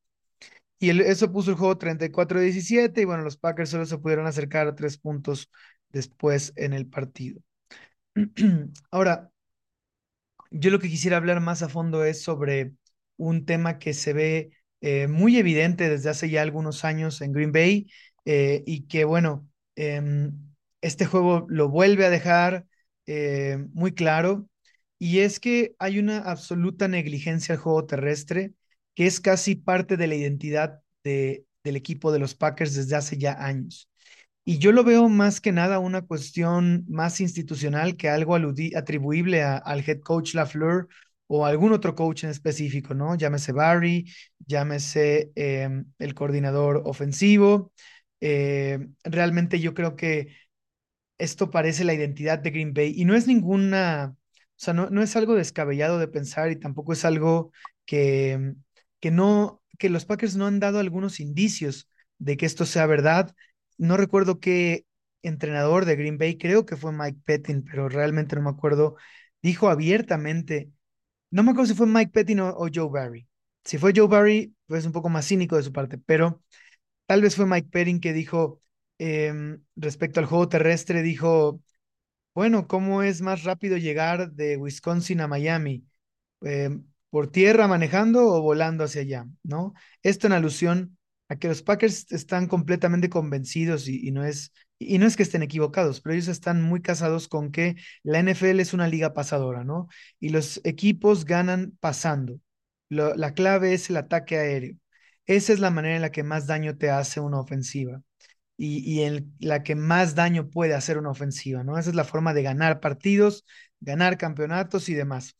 Y 0.79 0.91
eso 1.01 1.31
puso 1.31 1.51
el 1.51 1.57
juego 1.57 1.77
34-17 1.77 3.01
y 3.01 3.05
bueno, 3.05 3.23
los 3.23 3.37
Packers 3.37 3.69
solo 3.71 3.85
se 3.85 3.97
pudieron 3.97 4.27
acercar 4.27 4.67
a 4.67 4.75
tres 4.75 4.97
puntos 4.97 5.49
después 5.89 6.53
en 6.55 6.73
el 6.73 6.87
partido. 6.87 7.41
Ahora, 8.91 9.31
yo 10.51 10.69
lo 10.69 10.79
que 10.79 10.89
quisiera 10.89 11.17
hablar 11.17 11.41
más 11.41 11.61
a 11.63 11.69
fondo 11.69 12.03
es 12.03 12.21
sobre 12.21 12.73
un 13.17 13.45
tema 13.45 13.79
que 13.79 13.93
se 13.93 14.13
ve 14.13 14.51
eh, 14.81 15.07
muy 15.07 15.37
evidente 15.37 15.89
desde 15.89 16.09
hace 16.09 16.29
ya 16.29 16.41
algunos 16.41 16.85
años 16.85 17.21
en 17.21 17.33
Green 17.33 17.51
Bay 17.51 17.87
eh, 18.25 18.63
y 18.65 18.87
que, 18.87 19.05
bueno, 19.05 19.47
em, 19.75 20.31
este 20.81 21.05
juego 21.05 21.45
lo 21.49 21.69
vuelve 21.69 22.05
a 22.05 22.09
dejar 22.09 22.65
eh, 23.05 23.57
muy 23.73 23.93
claro. 23.93 24.47
Y 24.99 25.19
es 25.19 25.39
que 25.39 25.75
hay 25.79 25.99
una 25.99 26.19
absoluta 26.19 26.87
negligencia 26.87 27.55
al 27.55 27.61
juego 27.61 27.85
terrestre, 27.85 28.53
que 28.95 29.05
es 29.07 29.19
casi 29.19 29.55
parte 29.55 29.97
de 29.97 30.07
la 30.07 30.15
identidad 30.15 30.81
de, 31.03 31.45
del 31.63 31.75
equipo 31.75 32.11
de 32.11 32.19
los 32.19 32.35
Packers 32.35 32.75
desde 32.75 32.95
hace 32.95 33.17
ya 33.17 33.33
años. 33.33 33.89
Y 34.45 34.59
yo 34.59 34.71
lo 34.71 34.83
veo 34.83 35.09
más 35.09 35.41
que 35.41 35.51
nada 35.51 35.79
una 35.79 36.03
cuestión 36.03 36.85
más 36.87 37.19
institucional 37.19 37.97
que 37.97 38.09
algo 38.09 38.37
atribuible 38.75 39.43
al 39.43 39.83
head 39.85 39.99
coach 39.99 40.35
Lafleur 40.35 40.87
o 41.27 41.45
algún 41.45 41.73
otro 41.73 41.95
coach 41.95 42.23
en 42.23 42.29
específico, 42.31 42.93
¿no? 42.93 43.15
Llámese 43.15 43.51
Barry, 43.51 44.05
llámese 44.45 45.31
eh, 45.35 45.69
el 45.99 46.13
coordinador 46.15 46.83
ofensivo. 46.85 47.71
Eh, 48.21 48.79
realmente 49.03 49.59
yo 49.59 49.73
creo 49.73 49.95
que 49.95 50.29
esto 51.17 51.49
parece 51.51 51.83
la 51.83 51.93
identidad 51.93 52.39
de 52.39 52.51
Green 52.51 52.73
Bay 52.73 52.93
y 52.95 53.05
no 53.05 53.15
es 53.15 53.27
ninguna, 53.27 54.15
o 54.15 54.19
sea, 54.55 54.73
no, 54.73 54.89
no 54.89 55.01
es 55.01 55.15
algo 55.15 55.35
descabellado 55.35 55.99
de 55.99 56.07
pensar 56.07 56.51
y 56.51 56.55
tampoco 56.59 56.93
es 56.93 57.05
algo 57.05 57.51
que, 57.85 58.53
que 58.99 59.11
no, 59.11 59.61
que 59.79 59.89
los 59.89 60.05
Packers 60.05 60.35
no 60.35 60.45
han 60.47 60.59
dado 60.59 60.79
algunos 60.79 61.19
indicios 61.19 61.89
de 62.19 62.37
que 62.37 62.45
esto 62.45 62.65
sea 62.65 62.85
verdad. 62.85 63.33
No 63.77 63.97
recuerdo 63.97 64.39
qué 64.39 64.85
entrenador 65.23 65.85
de 65.85 65.95
Green 65.95 66.17
Bay, 66.17 66.37
creo 66.37 66.65
que 66.65 66.77
fue 66.77 66.91
Mike 66.93 67.19
Pettin, 67.25 67.63
pero 67.63 67.89
realmente 67.89 68.35
no 68.35 68.43
me 68.43 68.49
acuerdo, 68.49 68.95
dijo 69.41 69.69
abiertamente 69.69 70.71
no 71.31 71.43
me 71.43 71.51
acuerdo 71.51 71.67
si 71.67 71.75
fue 71.75 71.87
Mike 71.87 72.11
Pettin 72.11 72.39
o, 72.39 72.67
Joe 72.73 72.89
Barry. 72.89 73.27
Si 73.63 73.77
fue 73.77 73.93
Joe 73.95 74.07
Barry, 74.07 74.55
pues 74.67 74.85
un 74.85 74.91
poco 74.91 75.09
más 75.09 75.27
cínico 75.27 75.57
de 75.57 75.63
su 75.63 75.73
parte, 75.73 75.97
pero 75.97 76.41
tal 77.05 77.21
vez 77.21 77.35
fue 77.35 77.45
Mike 77.45 77.69
Pettin 77.71 77.99
que 77.99 78.13
dijo 78.13 78.61
em, 78.97 79.61
respecto 79.75 80.19
al 80.19 80.25
juego 80.27 80.49
terrestre, 80.49 81.03
dijo, 81.03 81.61
bueno, 82.33 82.67
¿cómo 82.67 83.03
es 83.03 83.21
más 83.21 83.43
rápido 83.43 83.77
llegar 83.77 84.31
de 84.33 84.57
Wisconsin 84.57 85.21
a 85.21 85.27
Miami? 85.27 85.85
Em, 86.41 86.85
¿Por 87.09 87.31
tierra 87.31 87.67
manejando 87.67 88.27
o 88.27 88.41
volando 88.41 88.83
hacia 88.83 89.01
allá? 89.01 89.27
¿No? 89.43 89.73
Esto 90.03 90.27
en 90.27 90.33
alusión 90.33 90.97
a 91.29 91.37
que 91.37 91.47
los 91.47 91.63
Packers 91.63 92.11
están 92.11 92.47
completamente 92.47 93.09
convencidos 93.09 93.87
y, 93.87 94.07
y 94.07 94.11
no 94.11 94.23
es 94.25 94.51
y 94.79 94.97
no 94.99 95.07
es 95.07 95.17
que 95.17 95.23
estén 95.23 95.43
equivocados, 95.43 96.01
pero 96.01 96.13
ellos 96.13 96.27
están 96.27 96.61
muy 96.61 96.81
casados 96.81 97.27
con 97.27 97.51
que 97.51 97.75
la 98.03 98.19
NFL 98.19 98.61
es 98.61 98.73
una 98.73 98.87
liga 98.87 99.13
pasadora, 99.13 99.63
¿no? 99.63 99.87
Y 100.19 100.29
los 100.29 100.61
equipos 100.63 101.25
ganan 101.25 101.77
pasando. 101.79 102.39
la 102.89 103.33
clave 103.33 103.73
es 103.73 103.89
el 103.89 103.97
ataque 103.97 104.37
aéreo. 104.37 104.75
Esa 105.25 105.53
es 105.53 105.59
la 105.59 105.71
manera 105.71 105.95
en 105.97 106.01
la 106.01 106.11
que 106.11 106.23
más 106.23 106.47
daño 106.47 106.77
te 106.77 106.89
hace 106.89 107.19
una 107.19 107.39
ofensiva 107.39 108.01
y, 108.57 108.79
y 108.79 109.03
en 109.03 109.35
la 109.39 109.63
que 109.63 109.75
más 109.75 110.15
daño 110.15 110.49
puede 110.49 110.73
hacer 110.75 110.97
una 110.97 111.11
ofensiva, 111.11 111.63
¿no? 111.63 111.77
Esa 111.77 111.89
es 111.91 111.95
la 111.95 112.05
forma 112.05 112.33
de 112.33 112.43
ganar 112.43 112.79
partidos, 112.79 113.45
ganar 113.79 114.17
campeonatos 114.17 114.89
y 114.89 114.95
demás. 114.95 115.37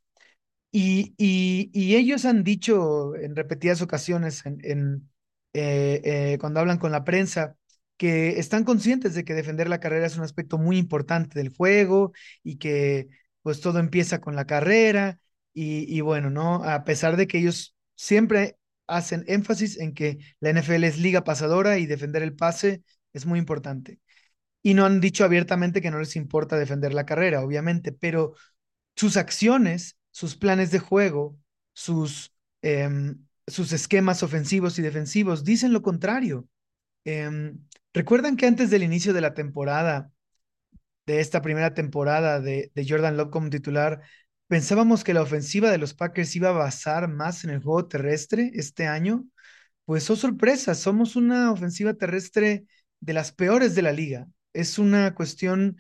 Y, 0.72 1.16
y, 1.18 1.96
ellos 1.96 2.26
han 2.26 2.44
dicho 2.44 3.16
en 3.16 3.36
repetidas 3.36 3.82
ocasiones 3.82 4.46
en, 4.46 5.10
eh, 5.54 6.02
eh, 6.04 6.38
cuando 6.40 6.60
hablan 6.60 6.78
con 6.78 6.92
la 6.92 7.04
prensa, 7.04 7.56
que 7.98 8.40
están 8.40 8.64
conscientes 8.64 9.16
de 9.16 9.26
que 9.26 9.34
defender 9.34 9.70
la 9.70 9.80
carrera 9.80 10.08
es 10.08 10.18
un 10.18 10.24
aspecto 10.24 10.58
muy 10.58 10.78
importante 10.78 11.40
del 11.40 11.50
juego 11.50 12.14
y 12.44 12.58
que 12.58 13.08
pues 13.42 13.62
todo 13.62 13.80
empieza 13.80 14.22
con 14.22 14.36
la 14.36 14.46
carrera 14.46 15.20
y, 15.60 16.02
bueno, 16.02 16.30
¿no? 16.30 16.64
A 16.64 16.84
pesar 16.84 17.18
de 17.18 17.26
que 17.28 17.40
ellos 17.40 17.76
siempre 17.96 18.58
hacen 18.86 19.24
énfasis 19.28 19.80
en 19.80 19.94
que 19.96 20.20
la 20.40 20.52
NFL 20.52 20.84
es 20.84 21.00
liga 21.00 21.24
pasadora 21.24 21.80
y 21.80 21.88
defender 21.88 22.22
el 22.22 22.36
pase 22.36 22.84
es 23.14 23.26
muy 23.26 23.40
importante. 23.40 24.00
Y 24.62 24.76
no 24.76 24.86
han 24.86 25.02
dicho 25.02 25.26
abiertamente 25.26 25.82
que 25.82 25.92
no 25.92 26.00
les 26.00 26.16
importa 26.16 26.58
defender 26.58 26.94
la 26.94 27.06
carrera, 27.06 27.42
obviamente, 27.44 27.92
pero 27.92 28.36
sus 28.96 29.18
acciones, 29.18 29.98
sus 30.12 30.36
planes 30.36 30.72
de 30.72 30.80
juego, 30.80 31.38
sus, 31.74 32.34
em, 32.62 33.26
sus 33.48 33.72
esquemas 33.74 34.24
ofensivos 34.24 34.78
y 34.78 34.82
defensivos 34.82 35.44
dicen 35.44 35.74
lo 35.74 35.82
contrario. 35.82 36.48
Em, 37.06 37.60
¿Recuerdan 37.98 38.38
que 38.38 38.46
antes 38.46 38.70
del 38.70 38.84
inicio 38.84 39.12
de 39.12 39.22
la 39.22 39.34
temporada, 39.34 40.12
de 41.08 41.20
esta 41.20 41.42
primera 41.42 41.74
temporada 41.74 42.40
de, 42.40 42.72
Jordan 42.88 43.18
Love 43.18 43.32
como 43.32 43.50
titular, 43.50 44.02
pensábamos 44.46 45.04
que 45.04 45.16
la 45.16 45.24
ofensiva 45.24 45.72
de 45.72 45.80
los 45.80 45.96
Packers 45.96 46.36
iba 46.36 46.50
a 46.50 46.52
basar 46.52 47.08
más 47.08 47.44
en 47.44 47.50
el 47.50 47.60
juego 47.64 47.88
terrestre 47.88 48.52
este 48.54 48.86
año? 48.86 49.26
Pues 49.86 50.08
oh 50.12 50.16
sorpresa, 50.16 50.76
somos 50.76 51.16
una 51.16 51.52
ofensiva 51.52 51.96
terrestre 51.96 52.68
de 53.00 53.14
las 53.14 53.32
peores 53.32 53.74
de 53.74 53.82
la 53.82 53.94
liga. 53.94 54.28
Es 54.54 54.78
una 54.78 55.16
cuestión 55.16 55.78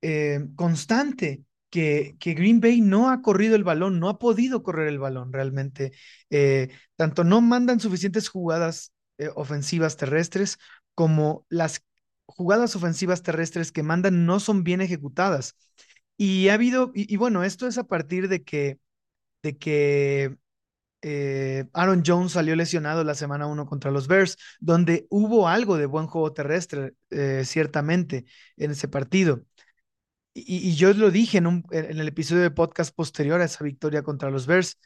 eh, 0.00 0.40
constante 0.56 1.44
que, 1.70 2.16
Green 2.18 2.60
Bay 2.60 2.80
no 2.80 3.08
ha 3.08 3.22
corrido 3.22 3.54
el 3.54 3.62
balón, 3.62 4.00
no 4.00 4.08
ha 4.08 4.18
podido 4.18 4.64
correr 4.64 4.88
el 4.88 4.98
balón 4.98 5.32
realmente. 5.32 5.92
Eh, 6.28 6.70
tanto 6.96 7.22
no 7.22 7.40
mandan 7.40 7.78
suficientes 7.78 8.28
jugadas 8.28 8.92
eh, 9.18 9.30
ofensivas 9.36 9.96
terrestres 9.96 10.58
como 10.94 11.46
las 11.48 11.82
jugadas 12.26 12.76
ofensivas 12.76 13.22
terrestres 13.22 13.72
que 13.72 13.82
mandan 13.82 14.26
no 14.26 14.40
son 14.40 14.64
bien 14.64 14.80
ejecutadas. 14.80 15.56
Y 16.16 16.48
ha 16.48 16.54
habido, 16.54 16.92
y, 16.94 17.16
bueno, 17.16 17.44
esto 17.44 17.66
es 17.66 17.78
a 17.78 17.84
partir 17.84 18.28
de 18.28 18.44
que, 18.44 18.78
de 19.42 19.58
que 19.58 20.36
eh, 21.02 21.66
Aaron 21.72 22.02
Jones 22.06 22.32
salió 22.32 22.56
lesionado 22.56 23.04
la 23.04 23.14
semana 23.14 23.46
1 23.46 23.66
contra 23.66 23.90
los 23.90 24.08
Bears, 24.08 24.36
donde 24.60 25.06
hubo 25.10 25.48
algo 25.48 25.76
de 25.78 25.86
buen 25.86 26.06
juego 26.06 26.32
terrestre, 26.32 26.94
eh, 27.10 27.42
ciertamente, 27.44 28.24
en 28.56 28.72
ese 28.72 28.88
partido. 28.88 29.44
Y, 30.34 30.74
yo 30.76 30.92
lo 30.94 31.10
dije 31.10 31.38
en, 31.38 31.46
un, 31.46 31.64
en 31.72 31.98
el 31.98 32.08
episodio 32.08 32.42
de 32.42 32.50
podcast 32.50 32.94
posterior 32.94 33.40
a 33.40 33.44
esa 33.44 33.64
victoria 33.64 34.02
contra 34.02 34.30
los 34.30 34.46
Bears. 34.46 34.78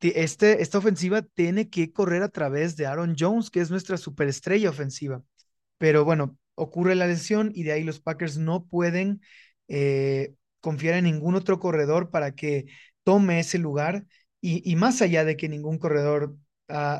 Este, 0.00 0.62
esta 0.62 0.78
ofensiva 0.78 1.22
tiene 1.22 1.68
que 1.68 1.92
correr 1.92 2.22
a 2.22 2.28
través 2.28 2.76
de 2.76 2.86
Aaron 2.86 3.16
Jones, 3.18 3.50
que 3.50 3.60
es 3.60 3.70
nuestra 3.70 3.96
superestrella 3.96 4.70
ofensiva. 4.70 5.22
Pero 5.78 6.04
bueno, 6.04 6.38
ocurre 6.54 6.94
la 6.94 7.06
lesión 7.06 7.50
y 7.54 7.64
de 7.64 7.72
ahí 7.72 7.84
los 7.84 8.00
Packers 8.00 8.38
no 8.38 8.64
pueden 8.66 9.20
eh, 9.68 10.34
confiar 10.60 10.94
en 10.94 11.04
ningún 11.04 11.34
otro 11.34 11.58
corredor 11.58 12.10
para 12.10 12.34
que 12.34 12.66
tome 13.04 13.40
ese 13.40 13.58
lugar. 13.58 14.06
Y, 14.40 14.76
más 14.76 15.02
allá 15.02 15.24
de 15.24 15.36
que 15.36 15.48
ningún 15.48 15.78
corredor 15.78 16.36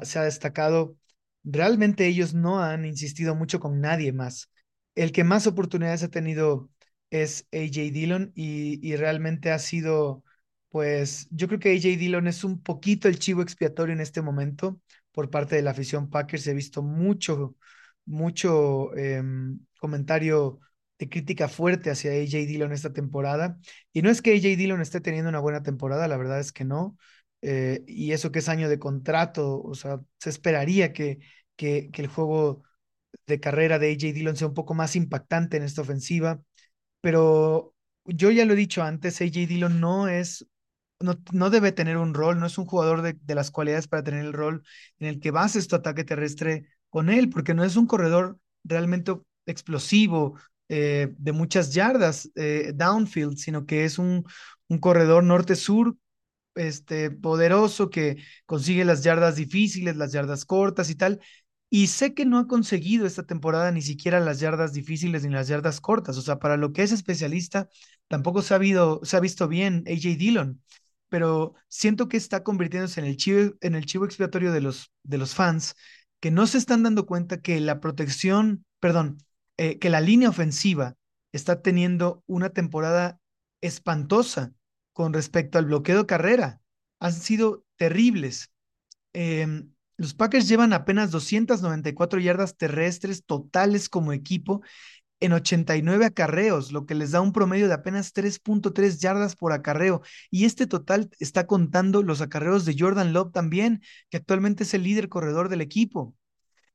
se 0.02 0.18
ha 0.18 0.22
destacado, 0.24 0.96
realmente 1.44 2.06
ellos 2.06 2.34
no 2.34 2.60
han 2.60 2.84
insistido 2.84 3.36
mucho 3.36 3.60
con 3.60 3.80
nadie 3.80 4.12
más. 4.12 4.50
El 4.96 5.12
que 5.12 5.22
más 5.22 5.46
oportunidades 5.46 6.02
ha 6.02 6.08
tenido 6.08 6.68
es 7.10 7.46
AJ 7.52 7.92
Dillon 7.92 8.32
y 8.34 8.96
realmente 8.96 9.52
ha 9.52 9.58
sido 9.60 10.24
pues 10.70 11.28
yo 11.30 11.48
creo 11.48 11.60
que 11.60 11.70
AJ 11.72 11.98
Dillon 11.98 12.26
es 12.26 12.44
un 12.44 12.62
poquito 12.62 13.08
el 13.08 13.18
chivo 13.18 13.42
expiatorio 13.42 13.94
en 13.94 14.00
este 14.00 14.22
momento 14.22 14.80
por 15.12 15.30
parte 15.30 15.56
de 15.56 15.62
la 15.62 15.70
afición 15.72 16.10
Packers. 16.10 16.46
He 16.46 16.54
visto 16.54 16.82
mucho, 16.82 17.56
mucho 18.04 18.94
em, 18.96 19.60
comentario 19.80 20.60
de 20.98 21.08
crítica 21.08 21.48
fuerte 21.48 21.90
hacia 21.90 22.12
AJ 22.12 22.46
Dillon 22.46 22.72
esta 22.72 22.92
temporada. 22.92 23.58
Y 23.92 24.02
no 24.02 24.10
es 24.10 24.20
que 24.22 24.32
AJ 24.32 24.56
Dillon 24.56 24.80
esté 24.80 25.00
teniendo 25.00 25.28
una 25.30 25.40
buena 25.40 25.62
temporada, 25.62 26.08
la 26.08 26.16
verdad 26.16 26.40
es 26.40 26.52
que 26.52 26.64
no. 26.64 26.96
Eh, 27.40 27.84
y 27.86 28.12
eso 28.12 28.32
que 28.32 28.40
es 28.40 28.48
año 28.48 28.68
de 28.68 28.78
contrato, 28.78 29.62
o 29.62 29.74
sea, 29.74 30.00
se 30.18 30.30
esperaría 30.30 30.92
que, 30.92 31.18
que, 31.56 31.90
que 31.92 32.02
el 32.02 32.08
juego 32.08 32.64
de 33.26 33.40
carrera 33.40 33.78
de 33.78 33.90
AJ 33.92 34.12
Dillon 34.14 34.36
sea 34.36 34.48
un 34.48 34.54
poco 34.54 34.74
más 34.74 34.96
impactante 34.96 35.56
en 35.56 35.62
esta 35.64 35.82
ofensiva. 35.82 36.42
Pero 37.00 37.74
yo 38.04 38.30
ya 38.30 38.44
lo 38.44 38.54
he 38.54 38.56
dicho 38.56 38.82
antes, 38.82 39.20
AJ 39.20 39.46
Dillon 39.48 39.80
no 39.80 40.08
es 40.08 40.46
no, 41.00 41.50
debe 41.50 41.72
tener 41.72 41.96
un 41.96 42.14
rol, 42.14 42.40
no 42.40 42.46
es 42.46 42.58
un 42.58 42.66
jugador 42.66 43.02
de, 43.02 43.34
las 43.34 43.50
cualidades 43.50 43.88
para 43.88 44.02
tener 44.02 44.24
el 44.24 44.32
rol 44.32 44.62
en 44.98 45.08
el 45.08 45.20
que 45.20 45.30
bases 45.30 45.68
tu 45.68 45.76
ataque 45.76 46.04
terrestre 46.04 46.68
con 46.90 47.10
él, 47.10 47.30
porque 47.30 47.54
no 47.54 47.64
es 47.64 47.76
un 47.76 47.86
corredor 47.86 48.38
realmente 48.64 49.14
explosivo 49.46 50.38
eh, 50.68 51.14
de 51.18 51.32
muchas 51.32 51.72
yardas 51.72 52.30
eh, 52.34 52.72
downfield, 52.74 53.36
sino 53.36 53.66
que 53.66 53.84
es 53.84 53.98
un, 53.98 54.24
un 54.68 54.78
corredor 54.78 55.24
norte-sur 55.24 55.96
este, 56.54 57.10
poderoso 57.10 57.90
que 57.90 58.22
consigue 58.46 58.84
las 58.84 59.04
yardas 59.04 59.36
difíciles, 59.36 59.96
las 59.96 60.12
yardas 60.12 60.44
cortas 60.44 60.90
y 60.90 60.96
tal. 60.96 61.20
Y 61.70 61.88
sé 61.88 62.14
que 62.14 62.24
no 62.24 62.38
ha 62.38 62.46
conseguido 62.48 63.06
esta 63.06 63.24
temporada 63.24 63.70
ni 63.70 63.82
siquiera 63.82 64.20
las 64.20 64.40
yardas 64.40 64.72
difíciles 64.72 65.22
ni 65.24 65.30
las 65.30 65.48
yardas 65.48 65.80
cortas. 65.80 66.16
O 66.16 66.22
sea, 66.22 66.38
para 66.38 66.56
lo 66.56 66.72
que 66.72 66.82
es 66.82 66.92
especialista, 66.92 67.68
tampoco 68.08 68.42
se 68.42 68.54
ha, 68.54 68.60
se 69.02 69.16
ha 69.16 69.20
visto 69.20 69.48
bien 69.48 69.84
AJ 69.86 70.16
Dillon 70.16 70.62
pero 71.08 71.54
siento 71.68 72.08
que 72.08 72.16
está 72.16 72.42
convirtiéndose 72.42 73.00
en 73.00 73.06
el 73.06 73.16
chivo, 73.16 73.54
en 73.60 73.74
el 73.74 73.86
chivo 73.86 74.04
expiatorio 74.04 74.52
de 74.52 74.60
los, 74.60 74.92
de 75.02 75.18
los 75.18 75.34
fans 75.34 75.74
que 76.20 76.30
no 76.30 76.46
se 76.46 76.58
están 76.58 76.82
dando 76.82 77.06
cuenta 77.06 77.40
que 77.40 77.60
la 77.60 77.80
protección, 77.80 78.64
perdón, 78.80 79.18
eh, 79.56 79.78
que 79.78 79.90
la 79.90 80.00
línea 80.00 80.28
ofensiva 80.28 80.96
está 81.32 81.62
teniendo 81.62 82.22
una 82.26 82.50
temporada 82.50 83.20
espantosa 83.60 84.52
con 84.92 85.12
respecto 85.12 85.58
al 85.58 85.66
bloqueo 85.66 85.98
de 85.98 86.06
carrera. 86.06 86.60
Han 87.00 87.12
sido 87.12 87.64
terribles. 87.76 88.50
Em, 89.12 89.72
Los 89.96 90.14
Packers 90.14 90.48
llevan 90.48 90.72
apenas 90.72 91.10
294 91.10 92.20
yardas 92.20 92.56
terrestres 92.56 93.24
totales 93.24 93.88
como 93.88 94.12
equipo 94.12 94.62
en 95.20 95.32
89 95.32 96.06
acarreos, 96.06 96.72
lo 96.72 96.86
que 96.86 96.94
les 96.94 97.10
da 97.10 97.20
un 97.20 97.32
promedio 97.32 97.68
de 97.68 97.74
apenas 97.74 98.12
3.3 98.12 99.00
yardas 99.00 99.36
por 99.36 99.52
acarreo. 99.52 100.02
Y 100.30 100.44
este 100.44 100.66
total 100.66 101.10
está 101.18 101.46
contando 101.46 102.02
los 102.02 102.20
acarreos 102.20 102.64
de 102.64 102.76
Jordan 102.78 103.12
Love 103.12 103.32
también, 103.32 103.82
que 104.10 104.18
actualmente 104.18 104.64
es 104.64 104.74
el 104.74 104.84
líder 104.84 105.08
corredor 105.08 105.48
del 105.48 105.60
equipo. 105.60 106.14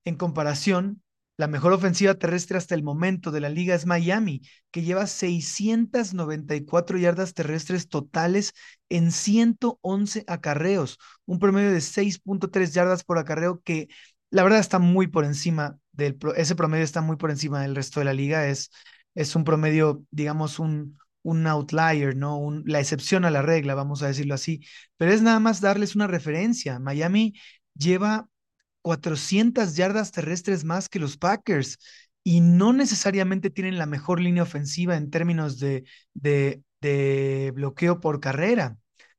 En 0.05 0.15
comparación, 0.15 1.01
la 1.37 1.47
mejor 1.47 1.73
ofensiva 1.73 2.13
terrestre 2.13 2.57
hasta 2.57 2.75
el 2.75 2.83
momento 2.83 3.31
de 3.31 3.41
la 3.41 3.49
liga 3.49 3.73
es 3.73 3.85
Miami, 3.87 4.41
que 4.71 4.83
lleva 4.83 5.07
694 5.07 6.97
yardas 6.97 7.33
terrestres 7.33 7.87
totales 7.87 8.53
en 8.89 9.11
111 9.11 10.25
acarreos, 10.27 10.99
un 11.25 11.39
promedio 11.39 11.71
de 11.71 11.81
6.3 11.81 12.73
yardas 12.73 13.03
por 13.03 13.17
acarreo 13.17 13.61
que 13.63 13.87
la 14.29 14.43
verdad 14.43 14.59
está 14.59 14.79
muy 14.79 15.07
por 15.07 15.25
encima 15.25 15.77
ese 16.35 16.55
promedio 16.55 16.83
está 16.83 17.01
muy 17.01 17.17
por 17.17 17.31
encima 17.31 17.61
del 17.61 17.75
resto 17.75 17.99
de 17.99 18.05
la 18.05 18.13
liga, 18.13 18.47
es, 18.47 18.71
es 19.15 19.35
un 19.35 19.43
promedio, 19.43 20.03
digamos, 20.11 20.59
un, 20.59 20.97
un 21.21 21.45
outlier, 21.47 22.15
¿no? 22.15 22.61
La 22.65 22.79
excepción 22.79 23.25
a 23.25 23.31
la 23.31 23.41
regla, 23.41 23.75
vamos 23.75 24.03
a 24.03 24.07
decirlo 24.07 24.33
así, 24.35 24.61
pero 24.97 25.11
es 25.11 25.21
nada 25.21 25.39
más 25.39 25.61
darles 25.61 25.95
una 25.95 26.07
referencia. 26.07 26.79
Miami 26.79 27.33
lleva 27.75 28.27
400 28.81 29.75
yardas 29.75 30.11
terrestres 30.11 30.63
más 30.63 30.89
que 30.89 30.99
los 30.99 31.17
Packers 31.17 31.77
y 32.23 32.41
no 32.41 32.73
necesariamente 32.73 33.49
tienen 33.49 33.77
la 33.77 33.85
mejor 33.85 34.19
línea 34.19 34.43
ofensiva 34.43 34.95
en 34.95 35.09
términos 35.09 35.59
de, 35.59 35.83
de, 36.13 36.63
de 36.81 37.51
bloqueo 37.55 37.99
por 37.99 38.19
carrera, 38.19 38.77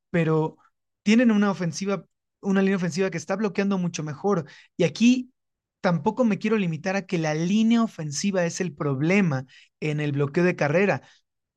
pero 0.09 0.57
tienen 1.03 1.31
una 1.31 1.51
ofensiva, 1.51 2.05
una 2.41 2.61
línea 2.61 2.77
ofensiva 2.77 3.09
que 3.09 3.17
está 3.17 3.35
bloqueando 3.35 3.77
mucho 3.77 4.03
mejor. 4.03 4.45
Y 4.77 4.83
aquí 4.83 5.31
tampoco 5.85 6.23
me 6.25 6.39
quiero 6.39 6.57
limitar 6.57 6.95
a 6.95 7.05
que 7.05 7.19
la 7.19 7.35
línea 7.35 7.83
ofensiva 7.83 8.43
es 8.45 8.59
el 8.59 8.73
problema 8.73 9.45
en 9.79 9.99
el 9.99 10.13
bloqueo 10.13 10.43
de 10.43 10.55
carrera. 10.55 11.03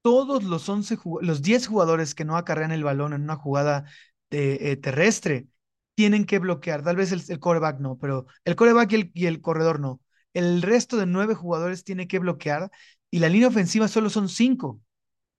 Todos 0.02 0.44
los 0.44 0.68
11, 0.68 0.98
los 1.22 1.42
10 1.42 1.66
jugadores 1.66 2.14
que 2.14 2.24
no 2.26 2.36
acarrean 2.36 2.72
el 2.72 2.84
balón 2.84 3.14
en 3.14 3.22
una 3.22 3.36
jugada 3.36 3.84
eh, 4.30 4.76
terrestre 4.76 5.48
tienen 5.94 6.24
que 6.26 6.38
bloquear. 6.38 6.82
Tal 6.84 6.96
vez 6.96 7.12
el, 7.12 7.22
el 7.28 7.38
coreback 7.40 7.80
no, 7.80 7.98
pero 7.98 8.26
el 8.44 8.56
coreback 8.56 8.92
y 8.92 8.94
el, 8.96 9.10
y 9.14 9.26
el 9.26 9.40
corredor 9.40 9.80
no. 9.80 10.00
El 10.34 10.62
resto 10.62 10.96
de 10.98 11.06
nueve 11.06 11.34
jugadores 11.34 11.84
tiene 11.84 12.06
que 12.08 12.18
bloquear 12.18 12.70
y 13.10 13.20
la 13.20 13.28
línea 13.28 13.48
ofensiva 13.48 13.88
solo 13.88 14.10
son 14.10 14.28
cinco. 14.28 14.80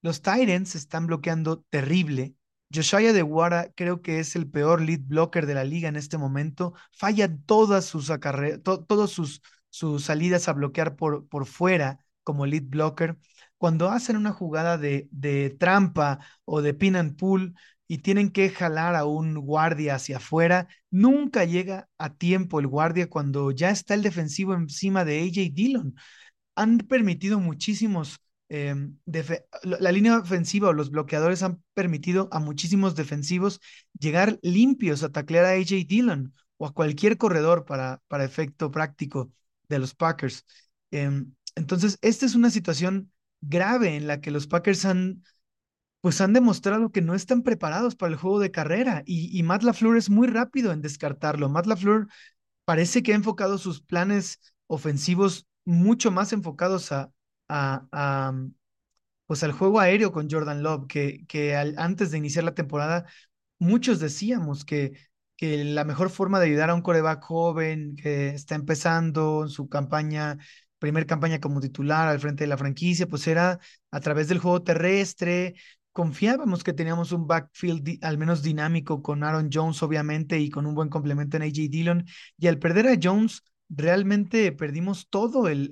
Los 0.02 0.22
Titans 0.22 0.76
están 0.76 1.08
bloqueando 1.08 1.62
terrible. 1.70 2.36
Josiah 2.74 3.14
de 3.14 3.22
Guara 3.24 3.72
creo 3.76 4.02
que 4.02 4.20
es 4.20 4.36
el 4.36 4.48
peor 4.50 4.82
lead 4.82 5.02
blocker 5.04 5.46
de 5.46 5.56
la 5.56 5.64
liga 5.64 5.90
en 5.90 5.96
este 5.96 6.18
momento. 6.18 6.74
Falla 6.92 7.30
todas 7.46 7.86
sus 7.86 8.12
todos 8.64 9.12
sus, 9.12 9.42
sus 9.70 10.04
salidas 10.04 10.48
a 10.48 10.54
bloquear 10.54 10.96
por, 10.96 11.28
por 11.28 11.46
fuera 11.46 12.00
como 12.24 12.46
lead 12.46 12.64
blocker. 12.68 13.18
Cuando 13.58 13.90
hacen 13.90 14.16
una 14.18 14.32
jugada 14.32 14.78
de, 14.78 15.08
de 15.12 15.50
trampa 15.50 16.20
o 16.46 16.62
de 16.62 16.74
pin 16.74 16.96
and 16.96 17.18
pull, 17.18 17.56
y 17.92 17.98
tienen 18.00 18.30
que 18.30 18.50
jalar 18.52 18.96
a 18.96 19.06
un 19.06 19.34
guardia 19.36 19.96
hacia 19.96 20.18
afuera. 20.18 20.68
Nunca 20.92 21.44
llega 21.46 21.90
a 21.98 22.14
tiempo 22.14 22.60
el 22.60 22.68
guardia 22.68 23.10
cuando 23.10 23.50
ya 23.52 23.72
está 23.72 23.96
el 23.96 24.04
defensivo 24.04 24.54
encima 24.54 25.04
de 25.06 25.22
AJ 25.22 25.52
Dillon. 25.54 25.96
Han 26.56 26.80
permitido 26.80 27.40
muchísimos, 27.40 28.20
em, 28.50 28.98
la 29.64 29.92
línea 29.92 30.18
ofensiva 30.18 30.70
o 30.70 30.74
los 30.74 30.92
bloqueadores 30.92 31.44
han 31.44 31.64
permitido 31.74 32.30
a 32.32 32.40
muchísimos 32.40 32.96
defensivos 32.96 33.62
llegar 33.98 34.40
limpios 34.42 35.04
a 35.04 35.12
taclear 35.12 35.46
a 35.46 35.52
AJ 35.52 35.86
Dillon 35.88 36.34
o 36.58 36.68
a 36.68 36.74
cualquier 36.74 37.18
corredor 37.18 37.66
para, 37.66 38.02
para 38.08 38.26
efecto 38.26 38.72
práctico 38.72 39.32
de 39.70 39.80
los 39.80 39.96
Packers. 39.96 40.46
Em, 40.92 41.34
entonces, 41.56 41.98
esta 42.02 42.26
es 42.26 42.36
una 42.36 42.50
situación 42.50 43.12
grave 43.42 43.96
en 43.96 44.08
la 44.08 44.22
que 44.22 44.32
los 44.32 44.48
Packers 44.48 44.86
han 44.86 45.24
pues 46.02 46.22
han 46.22 46.34
demostrado 46.34 46.92
que 46.92 47.02
no 47.02 47.14
están 47.14 47.44
preparados 47.44 47.96
para 47.96 48.12
el 48.12 48.18
juego 48.18 48.40
de 48.40 48.52
carrera 48.52 49.04
y, 49.06 49.38
y 49.38 49.44
Matt 49.44 49.64
LaFleur 49.64 49.98
es 49.98 50.10
muy 50.10 50.28
rápido 50.28 50.72
en 50.72 50.82
descartarlo. 50.82 51.50
Matt 51.50 51.66
LaFleur 51.66 52.08
parece 52.66 53.04
que 53.04 53.12
ha 53.12 53.16
enfocado 53.16 53.58
sus 53.58 53.82
planes 53.82 54.40
ofensivos 54.68 55.48
mucho 55.66 56.12
más 56.12 56.32
enfocados 56.32 56.92
a, 56.92 57.12
a, 57.50 58.34
pues 59.26 59.44
al 59.44 59.52
juego 59.52 59.80
aéreo 59.80 60.12
con 60.12 60.30
Jordan 60.30 60.64
Love, 60.64 60.88
que, 60.88 61.26
que 61.28 61.56
antes 61.56 62.12
de 62.12 62.18
iniciar 62.18 62.44
la 62.46 62.56
temporada 62.56 63.06
muchos 63.60 64.00
decíamos 64.00 64.66
que, 64.66 64.94
que 65.36 65.64
la 65.64 65.84
mejor 65.86 66.10
forma 66.10 66.40
de 66.40 66.48
ayudar 66.48 66.70
a 66.70 66.76
un 66.76 66.82
coreback 66.82 67.24
joven 67.24 67.96
que 67.96 68.30
está 68.30 68.56
empezando 68.56 69.44
en 69.44 69.50
su 69.50 69.70
campaña 69.70 70.38
primer 70.80 71.06
campaña 71.06 71.40
como 71.40 71.60
titular 71.62 72.08
al 72.08 72.20
frente 72.20 72.46
de 72.46 72.48
la 72.48 72.58
franquicia, 72.58 73.08
pues 73.08 73.28
era 73.28 73.60
a 73.92 74.00
través 74.00 74.30
del 74.30 74.40
juego 74.40 74.64
terrestre, 74.64 75.56
confiábamos 75.92 76.64
que 76.64 76.74
teníamos 76.74 77.12
un 77.12 77.28
backfield 77.28 78.00
al 78.02 78.18
menos 78.18 78.42
dinámico 78.42 79.02
con 79.04 79.24
Aaron 79.24 79.50
Jones, 79.52 79.84
obviamente, 79.84 80.40
y 80.40 80.50
con 80.50 80.66
un 80.66 80.76
buen 80.76 80.90
complemento 80.90 81.36
en 81.38 81.44
AJ 81.44 81.70
Dillon. 81.70 82.06
Y 82.38 82.48
al 82.48 82.60
perder 82.60 82.88
a 82.88 82.98
Jones, 83.02 83.44
realmente 83.68 84.52
perdimos 84.54 85.10
todo 85.10 85.48
el, 85.50 85.70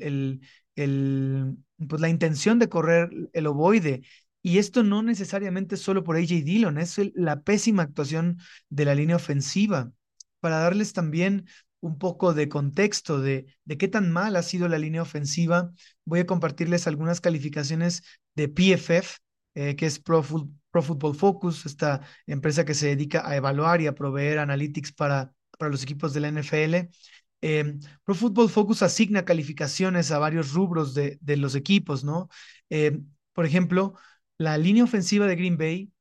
el, 0.75 1.57
pues 1.87 2.01
la 2.01 2.09
intención 2.09 2.59
de 2.59 2.69
correr 2.69 3.09
el 3.33 3.47
ovoide. 3.47 4.01
Y 4.41 4.59
esto 4.59 4.83
no 4.83 5.03
necesariamente 5.03 5.77
solo 5.77 6.03
por 6.03 6.15
AJ 6.15 6.43
Dillon, 6.43 6.77
es 6.77 6.99
la 7.15 7.41
pésima 7.41 7.83
actuación 7.83 8.39
de 8.69 8.85
la 8.85 8.95
línea 8.95 9.15
ofensiva. 9.17 9.91
Para 10.39 10.59
darles 10.59 10.93
también 10.93 11.47
un 11.79 11.97
poco 11.97 12.33
de 12.33 12.49
contexto 12.49 13.19
de, 13.19 13.45
de 13.65 13.77
qué 13.77 13.87
tan 13.87 14.11
mal 14.11 14.35
ha 14.35 14.43
sido 14.43 14.67
la 14.67 14.79
línea 14.79 15.01
ofensiva, 15.01 15.71
voy 16.05 16.21
a 16.21 16.25
compartirles 16.25 16.87
algunas 16.87 17.21
calificaciones 17.21 18.03
de 18.35 18.47
PFF 18.49 19.17
eh, 19.55 19.75
que 19.75 19.87
es 19.87 19.99
Pro, 19.99 20.21
Football 20.23 21.15
Focus, 21.15 21.65
esta 21.65 22.01
empresa 22.27 22.63
que 22.65 22.75
se 22.75 22.87
dedica 22.87 23.27
a 23.27 23.35
evaluar 23.35 23.81
y 23.81 23.87
a 23.87 23.95
proveer 23.95 24.37
analytics 24.39 24.91
para, 24.93 25.33
para 25.57 25.71
los 25.71 25.81
equipos 25.83 26.13
de 26.13 26.19
la 26.19 26.27
NFL. 26.27 26.89
Em, 27.41 27.79
Pro 28.03 28.15
Football 28.15 28.49
Focus 28.49 28.81
asigna 28.81 29.25
calificaciones 29.25 30.11
a 30.11 30.19
varios 30.19 30.53
rubros 30.53 30.93
de, 30.93 31.19
los 31.37 31.55
equipos, 31.55 32.03
¿no? 32.03 32.29
Em, 32.69 33.05
por 33.33 33.45
ejemplo, 33.45 33.95
la 34.37 34.57
línea 34.57 34.83
ofensiva 34.83 35.27
de 35.27 35.35
Green 35.35 35.57
Bay 35.57 35.91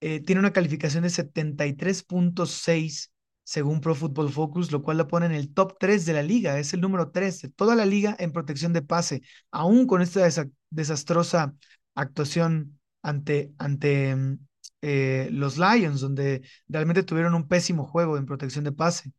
eh, 0.00 0.20
tiene 0.20 0.40
una 0.40 0.52
calificación 0.52 1.04
de 1.04 1.10
73.6 1.10 3.12
según 3.46 3.80
Pro 3.80 3.94
Football 3.94 4.32
Focus, 4.32 4.72
lo 4.72 4.82
cual 4.82 4.98
lo 4.98 5.06
pone 5.06 5.26
en 5.26 5.32
el 5.32 5.54
top 5.54 5.76
3 5.78 6.04
de 6.04 6.12
la 6.12 6.22
liga, 6.22 6.58
es 6.58 6.74
el 6.74 6.80
número 6.80 7.12
3 7.12 7.42
de 7.42 7.48
toda 7.50 7.76
la 7.76 7.86
liga 7.86 8.16
en 8.18 8.32
protección 8.32 8.72
de 8.72 8.82
pase, 8.82 9.22
aún 9.52 9.86
con 9.86 10.02
esta 10.02 10.28
desastrosa 10.70 11.54
actuación 11.94 12.80
ante, 13.02 13.52
ante 13.58 14.16
mm, 14.16 14.38
eh, 14.82 15.28
los 15.32 15.58
Lions, 15.58 16.00
donde 16.00 16.42
realmente 16.68 17.04
tuvieron 17.04 17.34
un 17.34 17.48
pésimo 17.48 17.86
juego 17.86 18.18
en 18.18 18.26
protección 18.26 18.64
de 18.64 18.72
pase. 18.72 19.12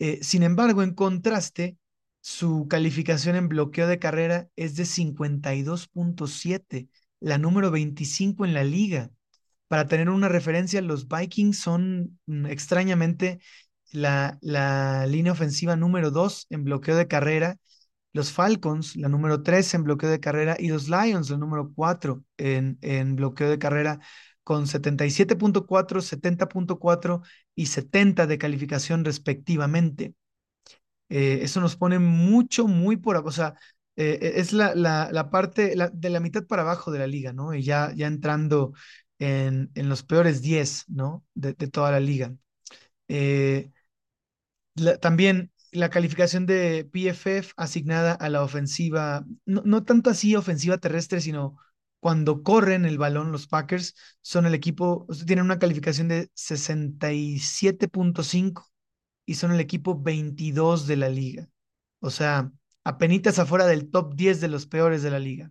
Eh, 0.00 0.18
sin 0.22 0.42
embargo, 0.42 0.82
en 0.82 0.94
contraste, 0.94 1.76
su 2.22 2.66
calificación 2.68 3.36
en 3.36 3.48
bloqueo 3.48 3.86
de 3.86 3.98
carrera 4.00 4.48
es 4.56 4.74
de 4.76 4.84
52.7, 4.86 6.88
la 7.20 7.38
número 7.38 7.70
25 7.70 8.44
en 8.46 8.54
la 8.54 8.64
liga. 8.64 9.10
Para 9.68 9.86
tener 9.86 10.08
una 10.10 10.28
referencia, 10.28 10.82
los 10.82 11.06
Vikings 11.08 11.58
son 11.58 12.18
mm, 12.26 12.46
extrañamente 12.46 13.40
la, 13.92 14.38
la 14.42 15.06
línea 15.06 15.32
ofensiva 15.32 15.76
número 15.76 16.10
2 16.10 16.46
en 16.50 16.64
bloqueo 16.64 16.96
de 16.96 17.06
carrera 17.08 17.56
los 18.12 18.32
Falcons, 18.32 18.96
la 18.96 19.08
número 19.08 19.42
3 19.42 19.72
en 19.74 19.84
bloqueo 19.84 20.10
de 20.10 20.20
carrera, 20.20 20.56
y 20.58 20.68
los 20.68 20.88
Lions, 20.88 21.30
la 21.30 21.36
número 21.38 21.72
4 21.74 22.24
en, 22.38 22.78
en 22.82 23.14
bloqueo 23.16 23.48
de 23.50 23.58
carrera, 23.58 24.00
con 24.50 24.66
77.4, 24.66 26.00
70.4 26.02 27.22
y 27.54 27.66
70 27.66 28.26
de 28.26 28.36
calificación 28.36 29.04
respectivamente. 29.04 30.16
Eh, 31.08 31.38
eso 31.42 31.60
nos 31.60 31.76
pone 31.76 32.00
mucho, 32.00 32.66
muy 32.66 32.96
por 32.96 33.16
o 33.18 33.30
sea, 33.30 33.54
eh, 33.94 34.18
e, 34.20 34.40
es 34.40 34.52
la, 34.52 34.74
la, 34.74 35.08
la 35.12 35.30
parte 35.30 35.76
de 35.92 36.10
la 36.10 36.18
mitad 36.18 36.44
para 36.46 36.62
abajo 36.62 36.90
de 36.90 36.98
la 36.98 37.06
liga, 37.06 37.32
¿no? 37.32 37.54
Y 37.54 37.62
ya, 37.62 37.92
ya 37.94 38.08
entrando 38.08 38.72
en, 39.20 39.70
en 39.76 39.88
los 39.88 40.02
peores 40.02 40.42
10, 40.42 40.86
¿no? 40.88 41.24
De, 41.34 41.54
toda 41.54 41.92
la 41.92 42.00
liga. 42.00 42.34
Eh, 43.06 43.70
también 45.00 45.52
la 45.70 45.90
calificación 45.90 46.44
de 46.46 46.88
PFF 46.92 47.52
asignada 47.56 48.14
a 48.14 48.28
la 48.28 48.42
ofensiva, 48.42 49.24
no, 49.46 49.84
tanto 49.84 50.10
así 50.10 50.34
ofensiva 50.34 50.78
terrestre, 50.78 51.20
sino 51.20 51.56
cuando 52.00 52.42
corren 52.42 52.84
el 52.84 52.98
balón 52.98 53.32
los 53.32 53.46
Packers, 53.46 53.94
son 54.22 54.46
el 54.46 54.54
equipo, 54.54 55.06
tienen 55.26 55.44
una 55.44 55.58
calificación 55.58 56.08
de 56.08 56.30
67.5 56.34 58.70
y 59.26 59.34
son 59.34 59.52
el 59.52 59.60
equipo 59.60 60.00
22 60.00 60.86
de 60.86 60.96
la 60.96 61.08
liga. 61.08 61.48
O 62.00 62.10
sea, 62.10 62.50
apenitas 62.84 63.38
afuera 63.38 63.66
del 63.66 63.90
top 63.90 64.14
10 64.14 64.40
de 64.40 64.48
los 64.48 64.66
peores 64.66 65.02
de 65.02 65.10
la 65.10 65.18
liga. 65.18 65.50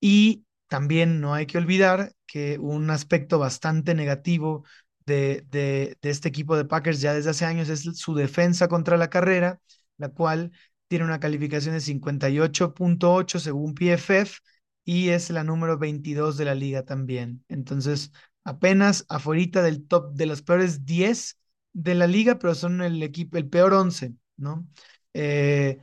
Y 0.00 0.44
también 0.68 1.20
no 1.20 1.34
hay 1.34 1.46
que 1.46 1.58
olvidar 1.58 2.12
que 2.26 2.58
un 2.58 2.90
aspecto 2.90 3.38
bastante 3.38 3.94
negativo 3.94 4.64
de, 5.06 5.44
de, 5.50 5.96
de 6.02 6.10
este 6.10 6.28
equipo 6.28 6.56
de 6.56 6.64
Packers 6.66 7.00
ya 7.00 7.14
desde 7.14 7.30
hace 7.30 7.44
años 7.46 7.68
es 7.68 7.82
su 7.98 8.14
defensa 8.14 8.68
contra 8.68 8.96
la 8.96 9.08
carrera, 9.10 9.60
la 9.96 10.10
cual 10.10 10.52
tiene 10.88 11.04
una 11.04 11.20
calificación 11.20 11.74
de 11.74 11.80
58.8 11.80 13.38
según 13.38 13.74
PFF 13.74 14.40
y 14.88 15.10
es 15.10 15.28
la 15.28 15.44
número 15.44 15.76
22 15.76 16.38
de 16.38 16.46
la 16.46 16.54
liga 16.54 16.82
también. 16.86 17.44
Entonces, 17.48 18.10
apenas 18.42 19.04
afuera 19.10 19.60
del 19.62 19.86
top 19.86 20.14
de 20.14 20.24
los 20.24 20.40
peores 20.40 20.86
10 20.86 21.38
de 21.74 21.94
la 21.94 22.06
liga, 22.06 22.38
pero 22.38 22.54
son 22.54 22.80
el 22.80 23.02
equipo, 23.02 23.36
el 23.36 23.46
peor 23.50 23.74
11, 23.74 24.14
¿no? 24.38 24.66
Eh, 25.12 25.78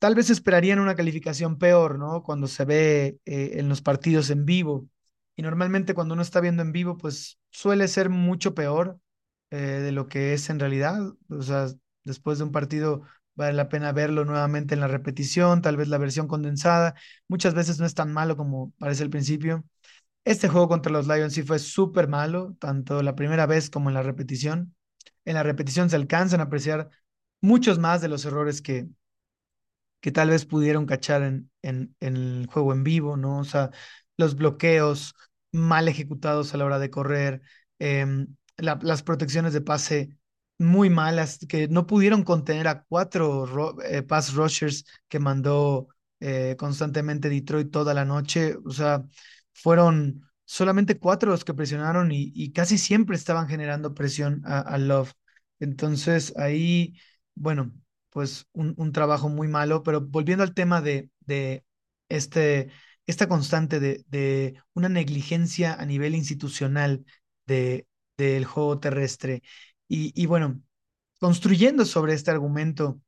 tal 0.00 0.16
vez 0.16 0.28
esperarían 0.30 0.80
una 0.80 0.96
calificación 0.96 1.56
peor, 1.58 2.00
¿no? 2.00 2.24
Cuando 2.24 2.48
se 2.48 2.64
ve 2.64 3.20
eh, 3.26 3.52
en 3.54 3.68
los 3.68 3.80
partidos 3.80 4.28
en 4.30 4.44
vivo. 4.44 4.88
Y 5.36 5.42
normalmente 5.42 5.94
cuando 5.94 6.14
uno 6.14 6.22
está 6.22 6.40
viendo 6.40 6.62
en 6.62 6.72
vivo, 6.72 6.96
pues 6.98 7.38
suele 7.50 7.86
ser 7.86 8.08
mucho 8.10 8.54
peor 8.56 8.98
eh, 9.50 9.56
de 9.58 9.92
lo 9.92 10.08
que 10.08 10.32
es 10.34 10.50
en 10.50 10.58
realidad. 10.58 10.98
O 11.30 11.42
sea, 11.42 11.68
después 12.02 12.38
de 12.38 12.44
un 12.44 12.50
partido 12.52 13.02
vale 13.38 13.52
la 13.54 13.68
pena 13.68 13.92
verlo 13.92 14.24
nuevamente 14.24 14.74
en 14.74 14.80
la 14.80 14.88
repetición, 14.88 15.62
tal 15.62 15.76
vez 15.76 15.88
la 15.88 15.98
versión 15.98 16.26
condensada. 16.26 16.94
Muchas 17.28 17.54
veces 17.54 17.78
no 17.78 17.86
es 17.86 17.94
tan 17.94 18.12
malo 18.12 18.36
como 18.36 18.72
parece 18.78 19.04
al 19.04 19.10
principio. 19.10 19.64
Este 20.24 20.48
juego 20.48 20.68
contra 20.68 20.92
los 20.92 21.06
Lions 21.06 21.34
sí 21.34 21.42
fue 21.44 21.60
súper 21.60 22.08
malo, 22.08 22.56
tanto 22.58 23.02
la 23.02 23.14
primera 23.14 23.46
vez 23.46 23.70
como 23.70 23.90
en 23.90 23.94
la 23.94 24.02
repetición. 24.02 24.74
En 25.24 25.34
la 25.34 25.44
repetición 25.44 25.88
se 25.88 25.96
alcanzan 25.96 26.40
a 26.40 26.44
apreciar 26.44 26.90
muchos 27.40 27.78
más 27.78 28.00
de 28.00 28.08
los 28.08 28.24
errores 28.24 28.60
que, 28.60 28.88
que 30.00 30.10
tal 30.12 30.30
vez 30.30 30.44
pudieron 30.44 30.86
cachar 30.86 31.22
en, 31.22 31.50
en, 31.62 31.94
el 32.00 32.48
juego 32.50 32.72
en 32.72 32.82
vivo, 32.82 33.16
¿no? 33.16 33.38
O 33.38 33.44
sea, 33.44 33.70
los 34.16 34.34
bloqueos 34.34 35.14
mal 35.52 35.86
ejecutados 35.88 36.54
a 36.54 36.56
la 36.56 36.64
hora 36.64 36.78
de 36.80 36.90
correr, 36.90 37.42
em, 37.78 38.34
la, 38.56 38.78
las 38.82 39.04
protecciones 39.04 39.52
de 39.52 39.60
pase 39.60 40.17
muy 40.58 40.90
malas, 40.90 41.38
que 41.48 41.68
no 41.68 41.86
pudieron 41.86 42.24
contener 42.24 42.68
a 42.68 42.82
cuatro 42.84 43.80
eh, 43.84 44.02
pass 44.02 44.34
rushers 44.34 44.84
que 45.08 45.18
mandó 45.18 45.88
eh, 46.20 46.56
constantemente 46.58 47.28
Detroit 47.28 47.70
toda 47.70 47.94
la 47.94 48.04
noche. 48.04 48.56
O 48.64 48.70
sea, 48.70 49.04
fueron 49.54 50.22
solamente 50.44 50.98
cuatro 50.98 51.30
los 51.30 51.44
que 51.44 51.54
presionaron 51.54 52.10
y, 52.12 52.32
y 52.34 52.52
casi 52.52 52.78
siempre 52.78 53.16
estaban 53.16 53.48
generando 53.48 53.94
presión 53.94 54.42
a, 54.46 54.60
a 54.60 54.78
Love. 54.78 55.12
Entonces 55.60 56.34
ahí, 56.36 56.96
bueno, 57.34 57.72
pues 58.10 58.46
un, 58.52 58.74
un, 58.76 58.92
trabajo 58.92 59.28
muy 59.28 59.48
malo, 59.48 59.82
pero 59.82 60.00
volviendo 60.00 60.42
al 60.44 60.54
tema 60.54 60.80
de, 60.80 61.10
de 61.20 61.64
este, 62.08 62.70
esta 63.06 63.28
constante 63.28 63.80
de, 63.80 64.04
de 64.08 64.54
una 64.74 64.88
negligencia 64.88 65.74
a 65.74 65.84
nivel 65.86 66.14
institucional 66.14 67.04
de, 67.46 67.86
del 68.16 68.44
juego 68.44 68.78
terrestre. 68.80 69.42
Y, 69.88 70.26
bueno, 70.26 70.60
construyendo 71.20 71.84
sobre 71.84 72.14
este 72.14 72.30
argumento 72.30 73.00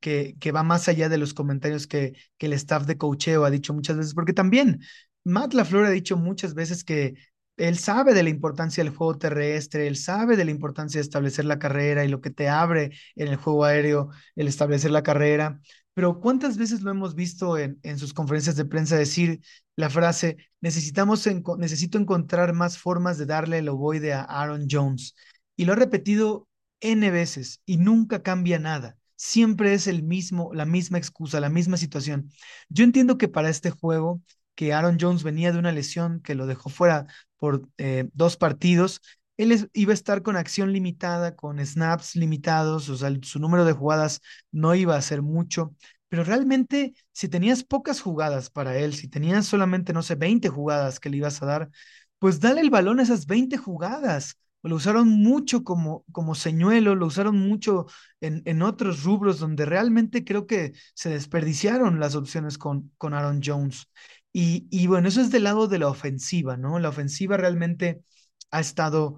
que, 0.00 0.36
que 0.40 0.52
va 0.52 0.62
más 0.62 0.88
allá 0.88 1.08
de 1.08 1.18
los 1.18 1.34
comentarios 1.34 1.86
que, 1.86 2.14
que 2.38 2.46
el 2.46 2.54
staff 2.54 2.86
de 2.86 2.98
cocheo 2.98 3.44
ha 3.44 3.50
dicho 3.50 3.74
muchas 3.74 3.96
veces, 3.96 4.14
porque 4.14 4.32
también 4.32 4.80
Matt 5.24 5.54
LaFleur 5.54 5.86
ha 5.86 5.90
dicho 5.90 6.16
muchas 6.16 6.54
veces 6.54 6.84
que 6.84 7.14
él 7.56 7.78
sabe 7.78 8.14
de 8.14 8.22
la 8.22 8.30
importancia 8.30 8.82
del 8.82 8.94
juego 8.94 9.16
terrestre, 9.18 9.86
él 9.86 9.96
sabe 9.96 10.36
de 10.36 10.44
la 10.44 10.50
importancia 10.50 10.98
de 10.98 11.02
establecer 11.04 11.44
la 11.44 11.58
carrera 11.58 12.04
y 12.04 12.08
lo 12.08 12.20
que 12.20 12.30
te 12.30 12.48
abre 12.48 12.92
en 13.14 13.28
el 13.28 13.36
juego 13.36 13.64
aéreo, 13.64 14.10
el 14.34 14.48
establecer 14.48 14.90
la 14.90 15.02
carrera. 15.02 15.60
Pero 15.94 16.20
¿cuántas 16.20 16.56
veces 16.58 16.82
lo 16.82 16.90
hemos 16.90 17.14
visto 17.14 17.56
en, 17.56 17.78
en 17.84 17.98
sus 17.98 18.12
conferencias 18.12 18.56
de 18.56 18.64
prensa 18.64 18.96
decir 18.96 19.40
la 19.76 19.88
frase, 19.90 20.36
necesitamos 20.60 21.28
necesito 21.58 21.98
encontrar 21.98 22.52
más 22.52 22.78
formas 22.78 23.18
de 23.18 23.26
darle 23.26 23.58
el 23.58 23.68
ovoide 23.68 24.12
a 24.12 24.22
Aaron 24.22 24.66
Jones? 24.68 25.14
Y 25.56 25.64
lo 25.64 25.72
ha 25.72 25.76
repetido 25.76 26.48
N 26.80 27.10
veces 27.10 27.60
y 27.66 27.76
nunca 27.78 28.22
cambia 28.22 28.58
nada. 28.58 28.96
Siempre 29.16 29.74
es 29.74 29.86
el 29.86 30.02
mismo, 30.02 30.52
la 30.54 30.64
misma 30.64 30.98
excusa, 30.98 31.40
la 31.40 31.48
misma 31.48 31.76
situación. 31.76 32.30
Yo 32.68 32.84
entiendo 32.84 33.16
que 33.18 33.28
para 33.28 33.48
este 33.48 33.70
juego 33.70 34.20
que 34.54 34.72
Aaron 34.72 34.98
Jones 35.00 35.22
venía 35.22 35.52
de 35.52 35.58
una 35.58 35.72
lesión 35.72 36.20
que 36.20 36.34
lo 36.34 36.46
dejó 36.46 36.68
fuera 36.70 37.06
por 37.38 37.68
eh, 37.78 38.08
dos 38.12 38.36
partidos, 38.36 39.00
él 39.36 39.68
iba 39.72 39.90
a 39.92 39.94
estar 39.94 40.22
con 40.22 40.36
acción 40.36 40.72
limitada, 40.72 41.34
con 41.34 41.58
snaps 41.64 42.14
limitados, 42.16 42.88
o 42.88 42.96
sea, 42.96 43.10
su 43.22 43.38
número 43.40 43.64
de 43.64 43.72
jugadas 43.72 44.20
no 44.52 44.74
iba 44.74 44.96
a 44.96 45.02
ser 45.02 45.22
mucho, 45.22 45.74
pero 46.08 46.22
realmente 46.24 46.94
si 47.12 47.28
tenías 47.28 47.64
pocas 47.64 48.00
jugadas 48.00 48.50
para 48.50 48.76
él, 48.78 48.94
si 48.94 49.08
tenías 49.08 49.46
solamente, 49.46 49.92
no 49.92 50.02
sé, 50.02 50.14
20 50.14 50.48
jugadas 50.48 51.00
que 51.00 51.10
le 51.10 51.16
ibas 51.16 51.42
a 51.42 51.46
dar, 51.46 51.70
pues 52.18 52.40
dale 52.40 52.60
el 52.60 52.70
balón 52.70 53.00
a 53.00 53.02
esas 53.02 53.26
20 53.26 53.56
jugadas. 53.56 54.36
Lo 54.68 54.76
usaron 54.76 55.08
mucho 55.08 55.62
como, 55.64 56.04
como 56.12 56.34
señuelo, 56.34 56.94
lo 56.94 57.06
usaron 57.06 57.36
mucho 57.38 57.86
en, 58.20 58.42
en 58.46 58.62
otros 58.62 59.04
rubros 59.04 59.38
donde 59.38 59.64
realmente 59.66 60.24
creo 60.24 60.46
que 60.46 60.72
se 60.94 61.10
desperdiciaron 61.10 62.00
las 62.00 62.14
opciones 62.16 62.58
con, 62.58 62.90
con 62.98 63.14
Aaron 63.14 63.40
Jones. 63.44 63.86
Y, 64.32 64.66
y, 64.70 64.86
bueno, 64.88 65.08
eso 65.08 65.20
es 65.20 65.30
del 65.30 65.44
lado 65.44 65.68
de 65.68 65.78
la 65.78 65.88
ofensiva, 65.88 66.56
¿no? 66.56 66.78
La 66.80 66.88
ofensiva 66.88 67.36
realmente 67.36 68.02
ha 68.50 68.60
estado 68.60 69.16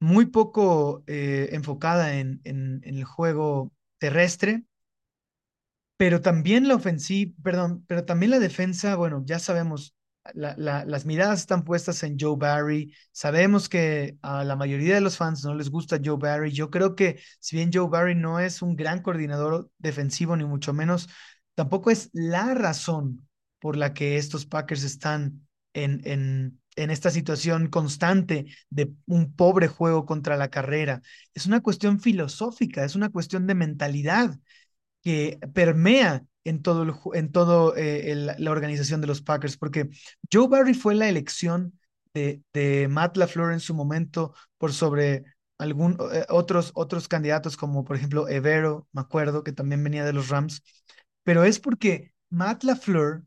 muy 0.00 0.26
poco 0.26 1.04
eh, 1.06 1.50
enfocada 1.52 2.16
en, 2.18 2.40
en, 2.44 2.80
en, 2.84 2.96
el 2.98 3.04
juego 3.04 3.72
terrestre, 3.98 4.64
pero 5.96 6.20
también 6.20 6.68
la 6.68 6.76
ofensiva, 6.76 7.32
perdón, 7.42 7.84
pero 7.88 8.04
también 8.04 8.30
la 8.30 8.38
defensa, 8.38 8.94
bueno, 8.96 9.22
ya 9.26 9.38
sabemos, 9.38 9.94
la, 10.34 10.54
la, 10.56 10.84
las 10.84 11.04
miradas 11.06 11.40
están 11.40 11.64
puestas 11.64 12.02
en 12.02 12.16
Joe 12.18 12.36
Barry. 12.36 12.94
Sabemos 13.12 13.68
que 13.68 14.18
a 14.22 14.44
la 14.44 14.56
mayoría 14.56 14.94
de 14.94 15.00
los 15.00 15.16
fans 15.16 15.44
no 15.44 15.54
les 15.54 15.70
gusta 15.70 15.98
Joe 16.04 16.16
Barry. 16.18 16.52
Yo 16.52 16.70
creo 16.70 16.94
que 16.94 17.20
si 17.40 17.56
bien 17.56 17.70
Joe 17.72 17.88
Barry 17.88 18.14
no 18.14 18.40
es 18.40 18.62
un 18.62 18.76
gran 18.76 19.02
coordinador 19.02 19.70
defensivo, 19.78 20.36
ni 20.36 20.44
mucho 20.44 20.72
menos, 20.72 21.08
tampoco 21.54 21.90
es 21.90 22.10
la 22.12 22.54
razón 22.54 23.26
por 23.58 23.76
la 23.76 23.94
que 23.94 24.16
estos 24.16 24.46
Packers 24.46 24.84
están 24.84 25.46
en, 25.74 26.00
en, 26.04 26.60
en 26.76 26.90
esta 26.90 27.10
situación 27.10 27.68
constante 27.68 28.46
de 28.70 28.92
un 29.06 29.34
pobre 29.34 29.68
juego 29.68 30.06
contra 30.06 30.36
la 30.36 30.48
carrera. 30.50 31.02
Es 31.34 31.46
una 31.46 31.60
cuestión 31.60 32.00
filosófica, 32.00 32.84
es 32.84 32.94
una 32.94 33.08
cuestión 33.10 33.46
de 33.46 33.54
mentalidad 33.54 34.38
que 35.02 35.38
permea 35.54 36.24
en 36.44 36.62
todo, 36.62 36.86
en 37.14 37.32
todo 37.32 37.76
eh, 37.76 38.14
la 38.38 38.50
organización 38.50 39.00
de 39.00 39.06
los 39.06 39.22
Packers, 39.22 39.56
porque 39.56 39.90
Joe 40.32 40.48
Barry 40.48 40.74
fue 40.74 40.94
la 40.94 41.08
elección 41.08 41.78
de, 42.14 42.42
de 42.52 42.88
Matt 42.88 43.16
LaFleur 43.16 43.52
en 43.52 43.60
su 43.60 43.74
momento 43.74 44.34
por 44.56 44.72
sobre 44.72 45.24
algún, 45.58 45.98
eh, 46.12 46.24
otros, 46.28 46.72
otros 46.74 47.08
candidatos 47.08 47.56
como 47.56 47.84
por 47.84 47.96
ejemplo 47.96 48.28
Evero, 48.28 48.88
me 48.92 49.00
acuerdo, 49.02 49.44
que 49.44 49.52
también 49.52 49.82
venía 49.84 50.04
de 50.04 50.12
los 50.12 50.28
Rams, 50.28 50.62
pero 51.22 51.44
es 51.44 51.58
porque 51.60 52.12
Matt 52.30 52.64
LaFleur 52.64 53.24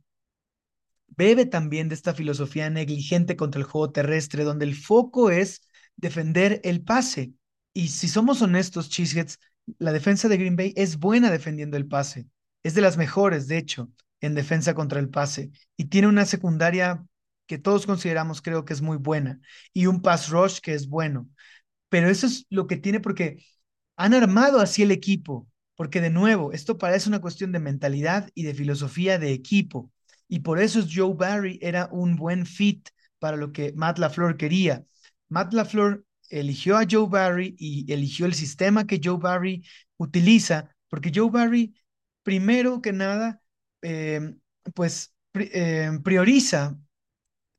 bebe 1.08 1.46
también 1.46 1.90
de 1.90 1.96
esta 1.96 2.14
filosofía 2.14 2.70
negligente 2.70 3.36
contra 3.36 3.60
el 3.60 3.66
juego 3.66 3.92
terrestre, 3.92 4.44
donde 4.44 4.66
el 4.66 4.76
foco 4.76 5.30
es 5.30 5.62
defender 5.96 6.62
el 6.64 6.84
pase. 6.84 7.34
Y 7.74 7.90
si 7.90 8.08
somos 8.08 8.42
honestos, 8.42 8.90
Cheeseheads, 8.90 9.38
la 9.80 9.92
defensa 9.94 10.28
de 10.28 10.38
Green 10.38 10.56
Bay 10.56 10.74
es 10.76 10.98
buena 10.98 11.32
defendiendo 11.32 11.78
el 11.78 11.88
pase. 11.88 12.28
Es 12.64 12.74
de 12.76 12.82
las 12.82 12.98
mejores, 12.98 13.48
de 13.48 13.58
hecho, 13.58 13.92
en 14.20 14.36
defensa 14.36 14.74
contra 14.74 15.00
el 15.00 15.10
pase. 15.10 15.52
Y 15.78 15.86
tiene 15.86 16.08
una 16.08 16.26
secundaria 16.26 17.06
que 17.48 17.58
todos 17.58 17.86
consideramos, 17.86 18.42
creo 18.42 18.66
que 18.66 18.74
es 18.74 18.82
muy 18.82 18.98
buena. 18.98 19.40
Y 19.74 19.88
un 19.88 20.02
pass 20.02 20.30
rush 20.30 20.60
que 20.60 20.74
es 20.74 20.88
bueno. 20.88 21.30
Pero 21.90 22.10
eso 22.10 22.28
es 22.28 22.46
lo 22.50 22.68
que 22.68 22.78
tiene 22.78 23.00
porque 23.00 23.44
han 23.98 24.14
armado 24.14 24.60
así 24.60 24.84
el 24.84 24.92
equipo. 24.92 25.48
Porque 25.76 26.02
de 26.02 26.12
nuevo, 26.12 26.52
esto 26.54 26.78
parece 26.78 27.10
una 27.10 27.22
cuestión 27.22 27.52
de 27.52 27.60
mentalidad 27.60 28.30
y 28.36 28.44
de 28.44 28.54
filosofía 28.54 29.18
de 29.20 29.34
equipo. 29.34 29.92
Y 30.28 30.40
por 30.40 30.60
eso 30.60 30.82
Joe 30.90 31.14
Barry 31.16 31.60
era 31.62 31.90
un 31.92 32.16
buen 32.16 32.46
fit 32.46 32.90
para 33.20 33.38
lo 33.38 33.52
que 33.52 33.74
Matt 33.74 33.98
LaFleur 34.00 34.38
quería. 34.38 34.86
Matt 35.30 35.54
LaFleur 35.54 36.06
eligió 36.32 36.78
a 36.78 36.86
Joe 36.90 37.08
Barry 37.10 37.56
y 37.60 37.92
eligió 37.92 38.26
el 38.26 38.34
sistema 38.36 38.88
que 38.88 39.00
Joe 39.04 39.18
Barry 39.18 39.64
utiliza, 39.98 40.76
porque 40.90 41.12
Joe 41.14 41.30
Barry, 41.32 41.76
primero 42.24 42.82
que 42.82 42.94
nada, 42.94 43.42
eh, 43.82 44.36
pues 44.74 45.14
eh, 45.36 45.92
prioriza 46.04 46.78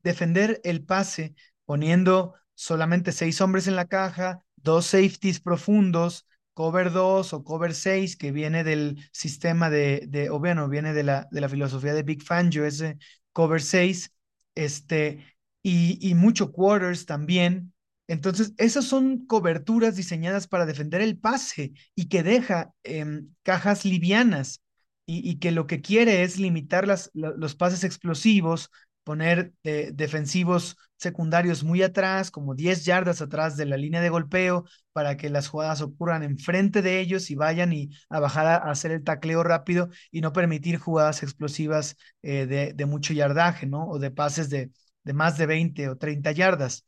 defender 0.03 0.61
el 0.63 0.83
pase 0.83 1.35
poniendo 1.65 2.35
solamente 2.55 3.11
seis 3.11 3.41
hombres 3.41 3.67
en 3.67 3.75
la 3.75 3.87
caja, 3.87 4.45
dos 4.55 4.85
safeties 4.87 5.39
profundos, 5.39 6.27
cover 6.53 6.91
2 6.91 7.33
o 7.33 7.43
cover 7.43 7.73
6, 7.73 8.15
que 8.15 8.31
viene 8.31 8.63
del 8.63 9.09
sistema 9.11 9.69
de, 9.69 10.05
de 10.07 10.29
o 10.29 10.39
bueno, 10.39 10.69
viene 10.69 10.93
de 10.93 11.03
la, 11.03 11.27
de 11.31 11.41
la 11.41 11.49
filosofía 11.49 11.93
de 11.93 12.03
Big 12.03 12.21
Fangio, 12.23 12.65
ese 12.65 12.97
cover 13.31 13.61
6, 13.61 14.11
este, 14.55 15.25
y, 15.63 15.97
y 16.07 16.13
mucho 16.15 16.51
quarters 16.51 17.05
también. 17.05 17.73
Entonces, 18.07 18.53
esas 18.57 18.85
son 18.85 19.25
coberturas 19.25 19.95
diseñadas 19.95 20.47
para 20.47 20.65
defender 20.65 21.01
el 21.01 21.17
pase 21.17 21.73
y 21.95 22.09
que 22.09 22.23
deja 22.23 22.73
eh, 22.83 23.23
cajas 23.43 23.85
livianas 23.85 24.61
y, 25.05 25.39
que 25.39 25.51
lo 25.51 25.67
que 25.67 25.81
quiere 25.81 26.23
es 26.23 26.39
limitar 26.39 26.87
las, 26.87 27.11
los 27.13 27.55
pases 27.55 27.83
explosivos 27.83 28.71
poner 29.03 29.53
defensivos 29.63 30.77
secundarios 30.97 31.63
muy 31.63 31.83
atrás, 31.83 32.31
como 32.31 32.55
10 32.55 32.85
yardas 32.85 33.21
atrás 33.21 33.57
de 33.57 33.65
la 33.65 33.77
línea 33.77 34.01
de 34.01 34.09
golpeo, 34.09 34.65
para 34.93 35.17
que 35.17 35.29
las 35.29 35.47
jugadas 35.49 35.81
ocurran 35.81 36.23
enfrente 36.23 36.81
de 36.81 36.99
ellos 36.99 37.29
y 37.29 37.35
vayan 37.35 37.73
y 37.73 37.89
a 38.09 38.19
bajar 38.19 38.47
a, 38.47 38.55
hacer 38.71 38.91
el 38.91 39.03
tacleo 39.03 39.43
rápido 39.43 39.89
y 40.11 40.21
no 40.21 40.31
permitir 40.33 40.77
jugadas 40.77 41.21
explosivas 41.23 41.97
eh, 42.21 42.45
de, 42.45 42.73
de, 42.73 42.85
mucho 42.85 43.13
yardaje, 43.13 43.65
¿no? 43.67 43.87
O 43.87 43.99
de 43.99 44.11
pases 44.11 44.49
de, 44.49 44.71
de 45.03 45.13
más 45.13 45.37
de 45.37 45.45
20 45.45 45.89
o 45.89 45.97
30 45.97 46.31
yardas. 46.31 46.85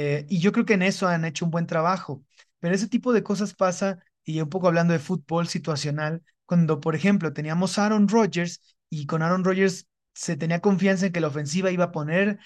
Eh, 0.00 0.26
y 0.28 0.38
yo 0.40 0.52
creo 0.52 0.64
que 0.64 0.74
en 0.74 0.82
eso 0.82 1.08
han 1.08 1.24
hecho 1.24 1.44
un 1.44 1.50
buen 1.50 1.66
trabajo. 1.66 2.22
Pero 2.60 2.74
ese 2.74 2.88
tipo 2.88 3.12
de 3.12 3.22
cosas 3.22 3.54
pasa, 3.54 3.98
y 4.24 4.40
un 4.40 4.48
poco 4.48 4.68
hablando 4.68 4.92
de 4.92 4.98
fútbol 4.98 5.48
situacional, 5.48 6.22
cuando, 6.46 6.80
por 6.80 6.94
ejemplo, 6.94 7.32
teníamos 7.32 7.78
Aaron 7.78 8.08
Rodgers 8.08 8.60
y 8.90 9.06
con 9.06 9.22
Aaron 9.22 9.44
Rodgers 9.44 9.86
se 10.14 10.36
tenía 10.36 10.60
confianza 10.60 11.06
en 11.06 11.12
que 11.12 11.20
la 11.20 11.28
ofensiva 11.28 11.70
iba 11.70 11.84
a 11.84 11.92
poner 11.92 12.38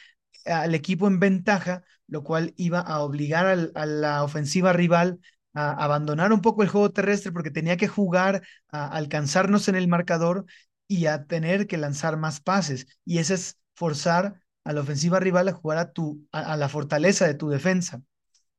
al 0.45 0.75
equipo 0.75 1.07
en 1.07 1.21
ventaja, 1.21 1.85
lo 2.07 2.23
cual 2.25 2.53
iba 2.57 2.81
a 2.81 3.01
obligar 3.01 3.47
a 3.75 3.87
la 3.87 4.25
ofensiva 4.25 4.73
rival 4.73 5.21
a 5.55 5.73
abandonar 5.85 6.33
un 6.33 6.41
poco 6.41 6.63
el 6.63 6.69
juego 6.69 6.93
terrestre 6.93 7.33
porque 7.33 7.51
tenía 7.51 7.77
que 7.77 7.89
jugar 7.89 8.43
a 8.71 8.89
alcanzarnos 8.89 9.69
en 9.69 9.77
el 9.77 9.89
marcador 9.89 10.47
y 10.89 11.07
a 11.07 11.25
tener 11.27 11.67
que 11.67 11.79
lanzar 11.79 12.17
más 12.17 12.41
pases. 12.41 12.87
Y 13.05 13.19
ese 13.19 13.35
es 13.35 13.59
forzar 13.75 14.42
a 14.65 14.73
la 14.73 14.81
ofensiva 14.81 15.21
rival 15.21 15.49
a 15.49 15.53
jugar 15.53 15.79
a, 15.79 15.93
tu, 15.93 16.27
a, 16.33 16.57
la 16.57 16.69
fortaleza 16.69 17.27
de 17.27 17.35
tu 17.35 17.49
defensa. 17.49 18.03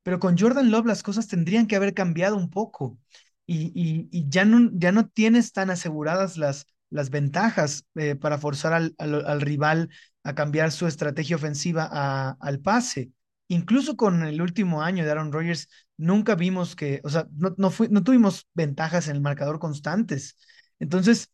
Pero 0.03 0.19
con 0.19 0.37
Jordan 0.37 0.71
Love 0.71 0.85
las 0.87 1.03
cosas 1.03 1.27
tendrían 1.27 1.67
que 1.67 1.75
haber 1.75 1.93
cambiado 1.93 2.35
un 2.35 2.49
poco 2.49 2.97
y, 3.45 4.07
y, 4.11 4.29
ya, 4.29 4.45
no, 4.45 4.69
ya 4.73 4.91
no 4.91 5.07
tienes 5.09 5.53
tan 5.53 5.69
aseguradas 5.69 6.37
las, 6.37 6.67
las 6.89 7.09
ventajas 7.09 7.85
eh, 7.95 8.15
para 8.15 8.37
forzar 8.37 8.73
al, 8.73 8.95
al, 8.97 9.41
rival 9.41 9.89
a 10.23 10.35
cambiar 10.35 10.71
su 10.71 10.87
estrategia 10.87 11.35
ofensiva 11.35 11.89
a, 11.91 12.37
al 12.39 12.59
pase. 12.59 13.11
Incluso 13.47 13.97
con 13.97 14.23
el 14.23 14.41
último 14.41 14.81
año 14.81 15.03
de 15.03 15.11
Aaron 15.11 15.31
Rodgers, 15.31 15.67
nunca 15.97 16.35
vimos 16.35 16.75
que, 16.75 17.01
o 17.03 17.09
sea, 17.09 17.27
no, 17.35 17.53
no, 17.57 17.71
no 17.89 18.03
tuvimos 18.03 18.47
ventajas 18.53 19.07
en 19.07 19.17
el 19.17 19.21
marcador 19.21 19.59
constantes. 19.59 20.37
Entonces, 20.79 21.29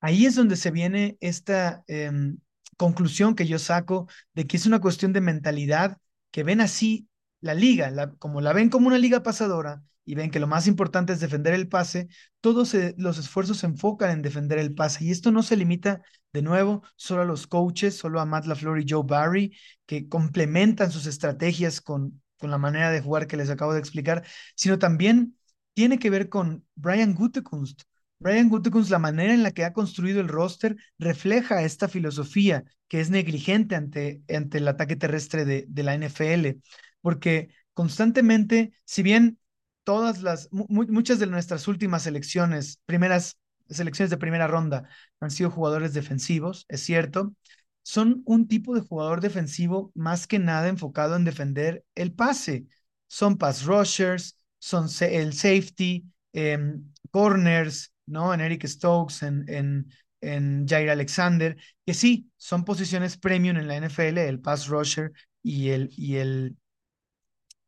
ahí 0.00 0.26
es 0.26 0.34
donde 0.36 0.56
se 0.56 0.70
viene 0.70 1.16
esta 1.20 1.84
em, 1.88 2.38
conclusión 2.78 3.34
que 3.34 3.46
yo 3.46 3.58
saco 3.58 4.08
de 4.34 4.46
que 4.46 4.56
es 4.56 4.66
una 4.66 4.80
cuestión 4.80 5.12
de 5.12 5.20
mentalidad, 5.20 5.98
que 6.30 6.44
ven 6.44 6.62
así 6.62 7.08
la 7.42 7.54
liga, 7.54 7.90
la, 7.90 8.12
como 8.12 8.40
la 8.40 8.54
ven 8.54 8.70
como 8.70 8.88
una 8.88 8.98
liga 8.98 9.22
pasadora, 9.22 9.82
y 10.08 10.14
ven 10.14 10.30
que 10.30 10.40
lo 10.40 10.46
más 10.46 10.66
importante 10.66 11.12
es 11.12 11.20
defender 11.20 11.52
el 11.52 11.68
pase, 11.68 12.08
todos 12.40 12.74
los 12.96 13.18
esfuerzos 13.18 13.58
se 13.58 13.66
enfocan 13.66 14.10
en 14.10 14.22
defender 14.22 14.58
el 14.58 14.74
pase. 14.74 15.04
Y 15.04 15.10
esto 15.10 15.30
no 15.30 15.42
se 15.42 15.54
limita, 15.56 16.00
de 16.32 16.40
nuevo, 16.40 16.82
solo 16.96 17.22
a 17.22 17.24
los 17.26 17.46
coaches, 17.46 17.96
solo 17.98 18.18
a 18.18 18.24
Matt 18.24 18.46
LaFleur 18.46 18.80
y 18.80 18.86
Joe 18.88 19.02
Barry, 19.06 19.54
que 19.84 20.08
complementan 20.08 20.90
sus 20.90 21.04
estrategias 21.04 21.82
con, 21.82 22.22
con 22.38 22.50
la 22.50 22.56
manera 22.56 22.90
de 22.90 23.02
jugar 23.02 23.26
que 23.26 23.36
les 23.36 23.50
acabo 23.50 23.74
de 23.74 23.80
explicar, 23.80 24.24
sino 24.54 24.78
también 24.78 25.36
tiene 25.74 25.98
que 25.98 26.08
ver 26.08 26.30
con 26.30 26.64
Brian 26.74 27.14
Gutekunst. 27.14 27.82
Brian 28.20 28.48
Gutekunst, 28.48 28.90
la 28.90 28.98
manera 28.98 29.32
en 29.32 29.42
la 29.42 29.52
que 29.52 29.64
ha 29.64 29.72
construido 29.72 30.20
el 30.20 30.28
roster, 30.28 30.76
refleja 30.98 31.62
esta 31.62 31.88
filosofía 31.88 32.64
que 32.88 33.00
es 33.00 33.10
negligente 33.10 33.76
ante, 33.76 34.22
ante 34.34 34.58
el 34.58 34.68
ataque 34.68 34.96
terrestre 34.96 35.44
de, 35.44 35.64
de 35.68 35.82
la 35.82 35.94
NFL, 35.94 36.58
porque 37.00 37.50
constantemente, 37.74 38.72
si 38.84 39.02
bien 39.02 39.38
todas 39.84 40.22
las, 40.22 40.48
muchas 40.52 41.18
de 41.18 41.26
nuestras 41.26 41.68
últimas 41.68 42.02
selecciones, 42.02 42.80
primeras 42.86 43.38
selecciones 43.68 44.10
de 44.10 44.16
primera 44.16 44.46
ronda, 44.48 44.88
han 45.20 45.30
sido 45.30 45.50
jugadores 45.50 45.94
defensivos, 45.94 46.66
es 46.68 46.82
cierto, 46.82 47.34
son 47.82 48.22
un 48.26 48.48
tipo 48.48 48.74
de 48.74 48.80
jugador 48.82 49.20
defensivo 49.20 49.92
más 49.94 50.26
que 50.26 50.38
nada 50.38 50.68
enfocado 50.68 51.16
en 51.16 51.24
defender 51.24 51.84
el 51.94 52.12
pase. 52.12 52.66
Son 53.06 53.38
pass 53.38 53.64
rushers, 53.64 54.36
son 54.58 54.88
el 55.00 55.32
safety, 55.32 56.04
em, 56.32 56.92
corners, 57.10 57.92
¿no? 58.08 58.32
En 58.34 58.40
Eric 58.40 58.66
Stokes, 58.66 59.24
en, 59.26 59.44
en, 59.48 59.92
en 60.20 60.66
Jair 60.66 60.90
Alexander, 60.90 61.56
que 61.86 61.94
sí, 61.94 62.30
son 62.36 62.64
posiciones 62.64 63.16
premium 63.16 63.56
en 63.56 63.68
la 63.68 63.76
NFL, 63.76 64.18
el 64.18 64.40
pass 64.40 64.68
rusher 64.68 65.12
y 65.42 65.70
el, 65.70 65.90
y 65.96 66.16
el, 66.16 66.56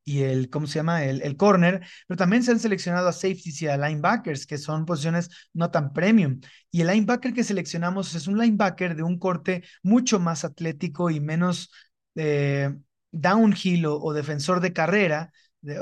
y 0.04 0.22
el, 0.22 0.50
¿cómo 0.50 0.66
se 0.66 0.78
llama? 0.78 1.04
El, 1.04 1.22
el 1.22 1.36
corner, 1.36 1.86
pero 2.06 2.18
también 2.18 2.42
se 2.42 2.50
han 2.50 2.58
seleccionado 2.58 3.08
a 3.08 3.12
safeties 3.12 3.62
y 3.62 3.68
a 3.68 3.76
linebackers, 3.76 4.46
que 4.46 4.58
son 4.58 4.84
posiciones 4.84 5.30
no 5.52 5.70
tan 5.70 5.92
premium. 5.92 6.40
Y 6.70 6.80
el 6.80 6.88
linebacker 6.88 7.32
que 7.32 7.44
seleccionamos 7.44 8.14
es 8.14 8.26
un 8.26 8.38
linebacker 8.38 8.96
de 8.96 9.02
un 9.02 9.18
corte 9.18 9.62
mucho 9.82 10.18
más 10.18 10.44
atlético 10.44 11.10
y 11.10 11.20
menos 11.20 11.70
eh, 12.16 12.74
downhill 13.12 13.86
o, 13.86 14.12
defensor 14.12 14.60
de 14.60 14.72
carrera, 14.72 15.32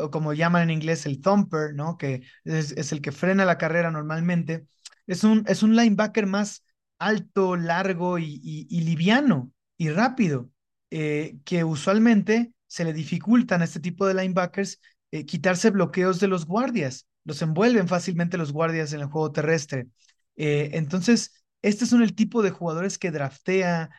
o 0.00 0.10
como 0.10 0.32
llaman 0.32 0.64
en 0.64 0.70
inglés 0.70 1.06
el 1.06 1.20
thumper, 1.20 1.74
¿no? 1.74 1.96
Que 1.96 2.22
es, 2.44 2.92
el 2.92 3.00
que 3.00 3.12
frena 3.12 3.44
la 3.44 3.58
carrera 3.58 3.90
normalmente. 3.90 4.66
Es 5.06 5.24
un, 5.24 5.44
es 5.46 5.62
un 5.62 5.76
linebacker 5.76 6.26
más 6.26 6.64
alto, 6.98 7.56
largo 7.56 8.18
y, 8.18 8.40
y, 8.42 8.80
liviano 8.80 9.52
y 9.76 9.90
rápido, 9.90 10.50
eh, 10.90 11.38
que 11.44 11.64
usualmente 11.64 12.52
se 12.66 12.84
le 12.84 12.92
dificultan 12.92 13.62
a 13.62 13.64
este 13.64 13.80
tipo 13.80 14.06
de 14.06 14.14
linebackers 14.14 14.80
eh, 15.12 15.24
quitarse 15.24 15.70
bloqueos 15.70 16.20
de 16.20 16.28
los 16.28 16.46
guardias. 16.46 17.06
Los 17.24 17.40
envuelven 17.42 17.88
fácilmente 17.88 18.38
los 18.38 18.52
guardias 18.52 18.92
en 18.92 19.00
el 19.00 19.06
juego 19.06 19.32
terrestre. 19.32 19.88
Eh, 20.36 20.70
entonces, 20.74 21.44
este 21.62 21.86
son 21.86 22.02
el 22.02 22.14
tipo 22.14 22.42
de 22.42 22.50
jugadores 22.50 22.98
que 22.98 23.10
draftea 23.10 23.90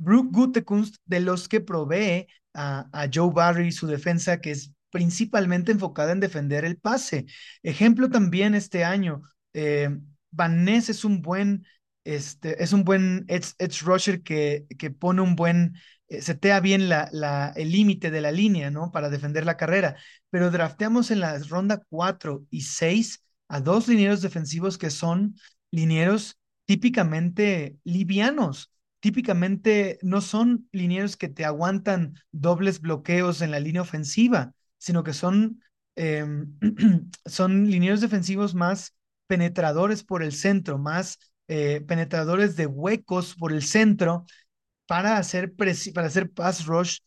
Brooke 0.00 0.30
Gutekunst, 0.32 0.96
de 1.04 1.20
los 1.20 1.48
que 1.48 1.60
provee 1.60 2.26
a, 2.54 3.08
Joe 3.12 3.30
Barry 3.32 3.68
y 3.68 3.72
su 3.72 3.86
defensa, 3.86 4.40
que 4.40 4.52
es 4.52 4.72
principalmente 4.90 5.72
enfocada 5.72 6.12
en 6.12 6.20
defender 6.20 6.64
el 6.64 6.76
pase. 6.76 7.26
Ejemplo 7.62 8.10
también 8.10 8.54
este 8.54 8.84
año, 8.84 9.22
eh, 9.52 9.90
Van 10.30 10.64
Ness 10.64 10.88
es 10.88 11.04
un 11.04 11.22
buen, 11.22 11.64
este, 12.04 12.62
es 12.62 12.72
un 12.72 12.84
buen 12.84 13.24
edge, 13.28 13.82
rusher 13.82 14.22
que, 14.22 14.66
que 14.78 14.90
pone 14.90 15.22
un 15.22 15.36
buen 15.36 15.74
eh, 16.08 16.22
setea 16.22 16.60
bien 16.60 16.88
la, 16.88 17.08
la, 17.12 17.52
el 17.56 17.70
límite 17.70 18.10
de 18.10 18.20
la 18.20 18.32
línea, 18.32 18.70
¿no? 18.70 18.90
Para 18.90 19.10
defender 19.10 19.44
la 19.46 19.56
carrera. 19.56 19.96
Pero 20.30 20.50
drafteamos 20.50 21.10
en 21.10 21.20
la 21.20 21.38
ronda 21.38 21.82
4 21.88 22.44
y 22.50 22.62
6 22.62 23.24
a 23.48 23.60
dos 23.60 23.88
linieros 23.88 24.22
defensivos 24.22 24.78
que 24.78 24.90
son 24.90 25.36
linieros 25.70 26.38
típicamente 26.66 27.78
livianos. 27.84 28.72
Típicamente 29.00 29.98
no 30.02 30.20
son 30.20 30.68
linieros 30.72 31.16
que 31.16 31.28
te 31.28 31.44
aguantan 31.44 32.14
dobles 32.32 32.80
bloqueos 32.80 33.40
en 33.40 33.50
la 33.50 33.60
línea 33.60 33.82
ofensiva, 33.82 34.52
sino 34.78 35.02
que 35.04 35.14
son, 35.14 35.62
em, 35.96 36.58
son 37.24 37.70
linieros 37.70 38.00
defensivos 38.02 38.54
más 38.54 38.94
penetradores 39.26 40.04
por 40.04 40.22
el 40.22 40.32
centro, 40.32 40.78
más 40.78 41.18
eh, 41.48 41.80
penetradores 41.86 42.56
de 42.56 42.66
huecos 42.66 43.34
por 43.34 43.52
el 43.52 43.62
centro 43.62 44.24
para 44.86 45.18
hacer, 45.18 45.54
para 45.54 46.06
hacer 46.06 46.30
pass 46.32 46.66
rush 46.66 46.98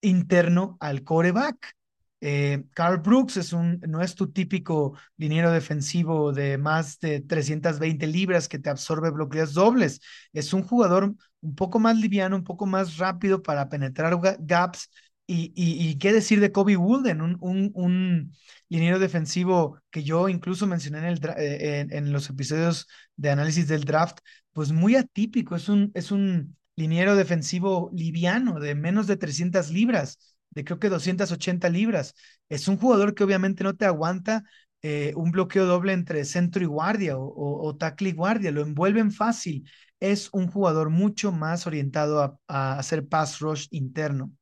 interno 0.00 0.76
al 0.80 1.04
coreback. 1.04 1.75
Eh, 2.20 2.64
Carl 2.74 2.98
Brooks 2.98 3.36
es 3.36 3.52
un, 3.52 3.78
no 3.86 4.00
es 4.00 4.14
tu 4.14 4.32
típico 4.32 4.96
liniero 5.16 5.50
defensivo 5.50 6.32
de 6.32 6.56
más 6.58 6.98
de 7.00 7.20
320 7.20 8.06
libras 8.06 8.48
que 8.48 8.58
te 8.58 8.70
absorbe 8.70 9.10
bloqueos 9.10 9.52
dobles. 9.54 10.00
Es 10.32 10.52
un 10.52 10.62
jugador 10.62 11.14
un 11.40 11.54
poco 11.54 11.78
más 11.78 11.96
liviano, 11.96 12.36
un 12.36 12.44
poco 12.44 12.66
más 12.66 12.96
rápido 12.98 13.42
para 13.42 13.68
penetrar 13.68 14.18
gaps. 14.40 14.90
Y, 15.28 15.52
y, 15.56 15.98
qué 15.98 16.12
decir 16.12 16.38
de 16.38 16.52
Kobe 16.52 16.76
Wooden, 16.76 17.20
un, 17.20 17.36
un, 17.40 17.72
un, 17.74 18.32
liniero 18.68 19.00
defensivo 19.00 19.80
que 19.90 20.04
yo 20.04 20.28
incluso 20.28 20.68
mencioné 20.68 20.98
en, 20.98 21.04
el, 21.04 21.20
eh, 21.36 21.80
en, 21.80 21.92
en, 21.92 22.12
los 22.12 22.30
episodios 22.30 22.86
de 23.16 23.30
análisis 23.30 23.66
del 23.66 23.82
draft, 23.84 24.18
pues 24.52 24.70
muy 24.70 24.94
atípico. 24.94 25.56
Es 25.56 25.68
un, 25.68 25.90
es 25.94 26.12
un 26.12 26.56
liniero 26.76 27.16
defensivo 27.16 27.90
liviano 27.92 28.60
de 28.60 28.74
menos 28.76 29.08
de 29.08 29.16
300 29.16 29.70
libras, 29.70 30.35
de 30.56 30.64
creo 30.64 30.80
que 30.80 30.88
280 30.88 31.68
libras. 31.68 32.14
Es 32.48 32.66
un 32.68 32.78
jugador 32.78 33.14
que 33.14 33.22
obviamente 33.24 33.62
no 33.62 33.76
te 33.76 33.84
aguanta 33.84 34.42
eh, 34.82 35.12
un 35.16 35.30
bloqueo 35.30 35.66
doble 35.66 35.92
entre 35.92 36.24
centro 36.24 36.62
y 36.62 36.66
guardia 36.66 37.16
o, 37.18 37.28
o, 37.66 37.76
tackle 37.76 38.08
y 38.10 38.12
guardia, 38.12 38.50
lo 38.52 38.62
envuelven 38.62 39.12
fácil. 39.12 39.68
Es 40.00 40.28
un 40.32 40.48
jugador 40.48 40.90
mucho 40.90 41.32
más 41.32 41.66
orientado 41.66 42.22
a, 42.22 42.38
a 42.48 42.78
hacer 42.78 43.06
pass 43.08 43.38
rush 43.40 43.66
interno. 43.70 44.32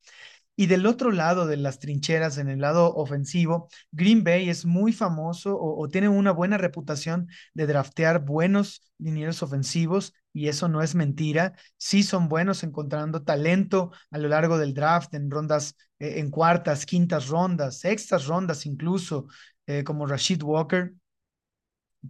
Y 0.56 0.66
del 0.66 0.86
otro 0.86 1.10
lado 1.10 1.46
de 1.46 1.56
las 1.56 1.80
trincheras, 1.80 2.38
en 2.38 2.48
el 2.48 2.60
lado 2.60 2.94
ofensivo, 2.94 3.68
Green 3.90 4.22
Bay 4.22 4.48
es 4.48 4.64
muy 4.64 4.92
famoso 4.92 5.58
o, 5.60 5.88
tiene 5.88 6.08
una 6.08 6.30
buena 6.30 6.58
reputación 6.58 7.28
de 7.54 7.66
draftear 7.66 8.24
buenos 8.24 8.82
linieros 8.98 9.42
ofensivos 9.42 10.14
y 10.32 10.48
eso 10.48 10.68
no 10.68 10.80
es 10.82 10.94
mentira. 10.94 11.54
Sí 11.76 12.04
son 12.04 12.28
buenos 12.28 12.62
encontrando 12.62 13.22
talento 13.24 13.90
a 14.10 14.18
lo 14.18 14.28
largo 14.28 14.56
del 14.58 14.74
draft 14.74 15.12
en 15.14 15.30
rondas, 15.30 15.74
eh, 15.98 16.20
en 16.20 16.30
cuartas, 16.30 16.86
quintas 16.86 17.28
rondas, 17.28 17.80
sextas 17.80 18.26
rondas 18.26 18.64
incluso, 18.66 19.26
eh, 19.66 19.82
como 19.82 20.06
Rashid 20.06 20.42
Walker. 20.42 20.94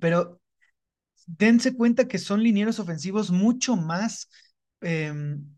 Pero 0.01 0.41
dense 1.27 1.75
cuenta 1.77 2.09
que 2.09 2.19
son 2.19 2.43
linieros 2.43 2.79
ofensivos 2.81 3.31
mucho 3.31 3.77
más 3.77 4.29
em, 4.81 5.54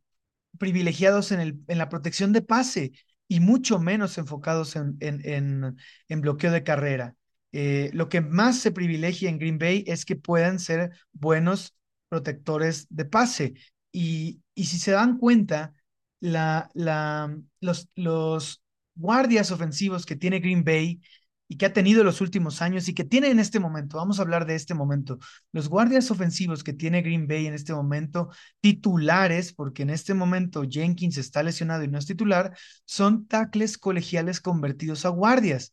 privilegiados 0.58 1.32
en, 1.32 1.40
el, 1.40 1.60
en 1.68 1.78
la 1.78 1.88
protección 1.88 2.32
de 2.32 2.42
pase 2.42 2.92
y 3.28 3.40
mucho 3.40 3.78
menos 3.78 4.18
enfocados 4.18 4.76
en, 4.76 4.96
en, 5.00 5.76
en, 6.08 6.20
bloqueo 6.20 6.52
de 6.52 6.62
carrera. 6.62 7.16
Eh, 7.52 7.90
lo 7.92 8.08
que 8.08 8.20
más 8.20 8.60
se 8.60 8.70
privilegia 8.70 9.28
en 9.30 9.38
Green 9.38 9.58
Bay 9.58 9.84
es 9.86 10.04
que 10.04 10.16
puedan 10.16 10.58
ser 10.58 10.92
buenos 11.12 11.74
protectores 12.08 12.86
de 12.90 13.04
pase. 13.04 13.54
Y, 13.92 14.42
y 14.54 14.66
si 14.66 14.78
se 14.78 14.92
dan 14.92 15.18
cuenta, 15.18 15.74
la, 16.20 16.70
la, 16.74 17.36
los, 17.60 17.88
los 17.94 18.62
guardias 18.94 19.50
ofensivos 19.50 20.06
que 20.06 20.16
tiene 20.16 20.40
Green 20.40 20.64
Bay 20.64 21.00
y 21.48 21.56
que 21.56 21.66
ha 21.66 21.72
tenido 21.72 22.04
los 22.04 22.20
últimos 22.20 22.62
años 22.62 22.88
y 22.88 22.94
que 22.94 23.04
tiene 23.04 23.28
en 23.28 23.38
este 23.38 23.60
momento, 23.60 23.96
vamos 23.98 24.18
a 24.18 24.22
hablar 24.22 24.46
de 24.46 24.54
este 24.54 24.74
momento, 24.74 25.18
los 25.52 25.68
guardias 25.68 26.10
ofensivos 26.10 26.64
que 26.64 26.72
tiene 26.72 27.02
Green 27.02 27.26
Bay 27.26 27.46
en 27.46 27.54
este 27.54 27.72
momento, 27.72 28.30
titulares, 28.60 29.52
porque 29.52 29.82
en 29.82 29.90
este 29.90 30.14
momento 30.14 30.64
Jenkins 30.68 31.16
está 31.18 31.42
lesionado 31.42 31.84
y 31.84 31.88
no 31.88 31.98
es 31.98 32.06
titular, 32.06 32.56
son 32.84 33.26
tackles 33.26 33.78
colegiales 33.78 34.40
convertidos 34.40 35.04
a 35.04 35.10
guardias. 35.10 35.72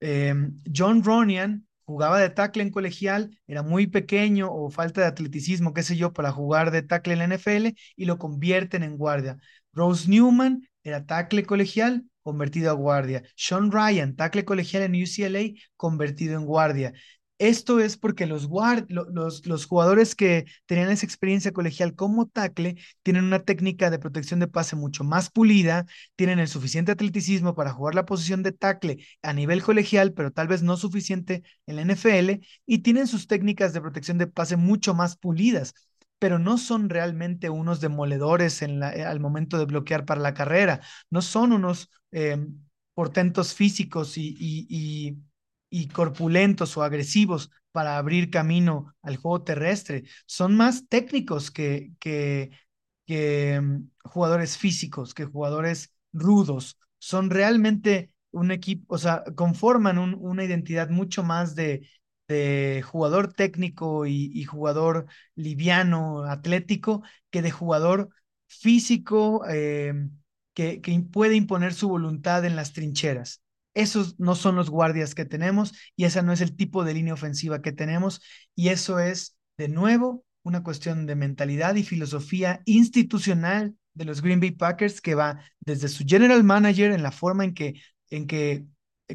Em, 0.00 0.60
John 0.74 1.02
Ronian 1.02 1.66
jugaba 1.84 2.18
de 2.20 2.30
tackle 2.30 2.62
en 2.62 2.70
colegial, 2.70 3.38
era 3.46 3.62
muy 3.62 3.86
pequeño 3.86 4.52
o 4.52 4.70
falta 4.70 5.02
de 5.02 5.06
atleticismo, 5.06 5.74
qué 5.74 5.82
sé 5.82 5.96
yo, 5.96 6.12
para 6.12 6.32
jugar 6.32 6.70
de 6.70 6.82
tackle 6.82 7.12
en 7.14 7.18
la 7.20 7.24
NFL 7.26 7.74
y 7.96 8.04
lo 8.04 8.18
convierten 8.18 8.82
en 8.82 8.96
guardia. 8.96 9.38
Rose 9.72 10.08
Newman 10.08 10.68
era 10.82 11.06
tackle 11.06 11.44
colegial, 11.44 12.04
convertido 12.24 12.70
a 12.70 12.74
guardia. 12.74 13.22
Sean 13.36 13.70
Ryan, 13.70 14.16
tackle 14.16 14.44
colegial 14.44 14.82
en 14.82 15.00
UCLA, 15.00 15.54
convertido 15.76 16.36
en 16.36 16.46
guardia. 16.46 16.92
Esto 17.38 17.80
es 17.80 17.96
porque 17.96 18.26
los, 18.26 18.48
los, 18.88 19.46
los, 19.46 19.66
jugadores 19.66 20.14
que 20.14 20.46
tenían 20.66 20.90
esa 20.90 21.04
experiencia 21.04 21.52
colegial 21.52 21.94
como 21.94 22.28
tackle 22.28 22.76
tienen 23.02 23.24
una 23.24 23.40
técnica 23.44 23.90
de 23.90 23.98
protección 23.98 24.38
de 24.38 24.46
pase 24.46 24.76
mucho 24.76 25.02
más 25.02 25.30
pulida, 25.30 25.84
tienen 26.14 26.38
el 26.38 26.46
suficiente 26.48 26.92
atleticismo 26.92 27.54
para 27.56 27.72
jugar 27.72 27.96
la 27.96 28.06
posición 28.06 28.44
de 28.44 28.52
tackle 28.52 29.04
a 29.22 29.32
nivel 29.32 29.62
colegial, 29.64 30.12
pero 30.12 30.30
tal 30.30 30.46
vez 30.46 30.62
no 30.62 30.76
suficiente 30.76 31.42
en 31.66 31.76
la 31.76 31.82
NFL, 31.82 32.40
y 32.66 32.78
tienen 32.78 33.08
sus 33.08 33.26
técnicas 33.26 33.72
de 33.72 33.80
protección 33.80 34.16
de 34.16 34.28
pase 34.28 34.56
mucho 34.56 34.94
más 34.94 35.16
pulidas 35.16 35.74
pero 36.24 36.38
no 36.38 36.56
son 36.56 36.88
realmente 36.88 37.50
unos 37.50 37.82
demoledores 37.82 38.62
en 38.62 38.82
eh, 38.82 39.04
al 39.04 39.20
momento 39.20 39.58
de 39.58 39.66
bloquear 39.66 40.06
para 40.06 40.22
la 40.22 40.32
carrera, 40.32 40.80
no 41.10 41.20
son 41.20 41.52
unos 41.52 41.90
em, 42.12 42.64
portentos 42.94 43.52
físicos 43.52 44.14
y, 44.16 45.18
corpulentos 45.92 46.78
o 46.78 46.82
agresivos 46.82 47.50
para 47.72 47.98
abrir 47.98 48.30
camino 48.30 48.94
al 49.02 49.18
juego 49.18 49.42
terrestre, 49.42 50.04
son 50.24 50.56
más 50.56 50.88
técnicos 50.88 51.50
que, 51.50 51.92
que, 52.00 52.50
que 53.04 53.56
em, 53.56 53.90
jugadores 54.02 54.56
físicos, 54.56 55.12
que 55.12 55.26
jugadores 55.26 55.92
rudos, 56.14 56.78
son 56.98 57.28
realmente 57.28 58.14
un 58.30 58.50
equipo, 58.50 58.94
o 58.94 58.98
sea, 58.98 59.24
conforman 59.36 59.98
una 59.98 60.42
identidad 60.42 60.88
mucho 60.88 61.22
más 61.22 61.54
de, 61.54 61.86
de 62.28 62.82
jugador 62.82 63.32
técnico 63.32 64.06
y, 64.06 64.44
jugador 64.44 65.06
liviano, 65.34 66.24
atlético, 66.24 67.02
que 67.30 67.42
de 67.42 67.50
jugador 67.50 68.08
físico 68.46 69.46
em, 69.46 70.10
que, 70.54 70.80
que 70.80 70.98
puede 71.00 71.36
imponer 71.36 71.74
su 71.74 71.88
voluntad 71.88 72.44
en 72.44 72.56
las 72.56 72.72
trincheras. 72.72 73.42
Esos 73.74 74.18
no 74.20 74.36
son 74.36 74.54
los 74.56 74.70
guardias 74.70 75.14
que 75.14 75.24
tenemos 75.24 75.72
y 75.96 76.04
esa 76.04 76.22
no 76.22 76.32
es 76.32 76.40
el 76.40 76.56
tipo 76.56 76.84
de 76.84 76.94
línea 76.94 77.14
ofensiva 77.14 77.60
que 77.60 77.72
tenemos 77.72 78.22
y 78.54 78.68
eso 78.68 79.00
es, 79.00 79.36
de 79.58 79.68
nuevo, 79.68 80.24
una 80.44 80.62
cuestión 80.62 81.06
de 81.06 81.16
mentalidad 81.16 81.74
y 81.74 81.82
filosofía 81.82 82.62
institucional 82.66 83.74
de 83.94 84.04
los 84.04 84.22
Green 84.22 84.40
Bay 84.40 84.52
Packers 84.52 85.00
que 85.00 85.14
va 85.14 85.40
desde 85.60 85.88
su 85.88 86.04
general 86.06 86.44
manager 86.44 86.92
en 86.92 87.02
la 87.02 87.10
forma 87.10 87.44
en 87.44 87.54
que, 87.54 87.80
en 88.10 88.26
que 88.26 88.66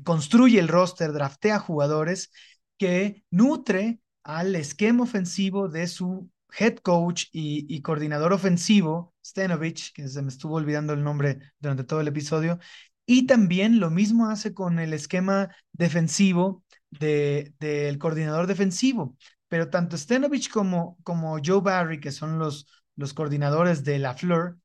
construye 0.04 0.60
el 0.60 0.68
roster, 0.68 1.14
draftea 1.14 1.60
jugadores 1.60 2.32
que 2.80 3.24
nutre 3.30 4.00
al 4.24 4.56
esquema 4.56 5.04
ofensivo 5.04 5.68
de 5.70 5.86
su 5.88 6.32
head 6.58 6.78
coach 6.78 7.26
y, 7.32 7.82
coordinador 7.82 8.34
ofensivo, 8.34 9.14
Stanovich, 9.24 9.94
que 9.94 10.08
se 10.08 10.22
me 10.24 10.30
estuvo 10.30 10.56
olvidando 10.56 10.94
el 10.94 11.04
nombre 11.04 11.40
durante 11.60 11.84
todo 11.84 12.02
el 12.02 12.08
episodio, 12.08 12.58
y 13.06 13.28
también 13.28 13.80
lo 13.80 13.92
mismo 13.92 14.30
hace 14.30 14.54
con 14.54 14.80
el 14.80 14.94
esquema 14.94 15.56
defensivo 15.74 16.64
del 16.90 17.54
de, 17.60 17.98
coordinador 18.00 18.48
defensivo. 18.48 19.18
Pero 19.48 19.70
tanto 19.70 19.98
Stanovich 19.98 20.50
como, 20.50 20.98
Joe 21.44 21.62
Barry, 21.62 22.00
que 22.00 22.12
son 22.12 22.40
los, 22.40 22.68
los 22.96 23.14
coordinadores 23.14 23.84
de 23.84 24.00
la 24.00 24.16
Fleur, 24.16 24.58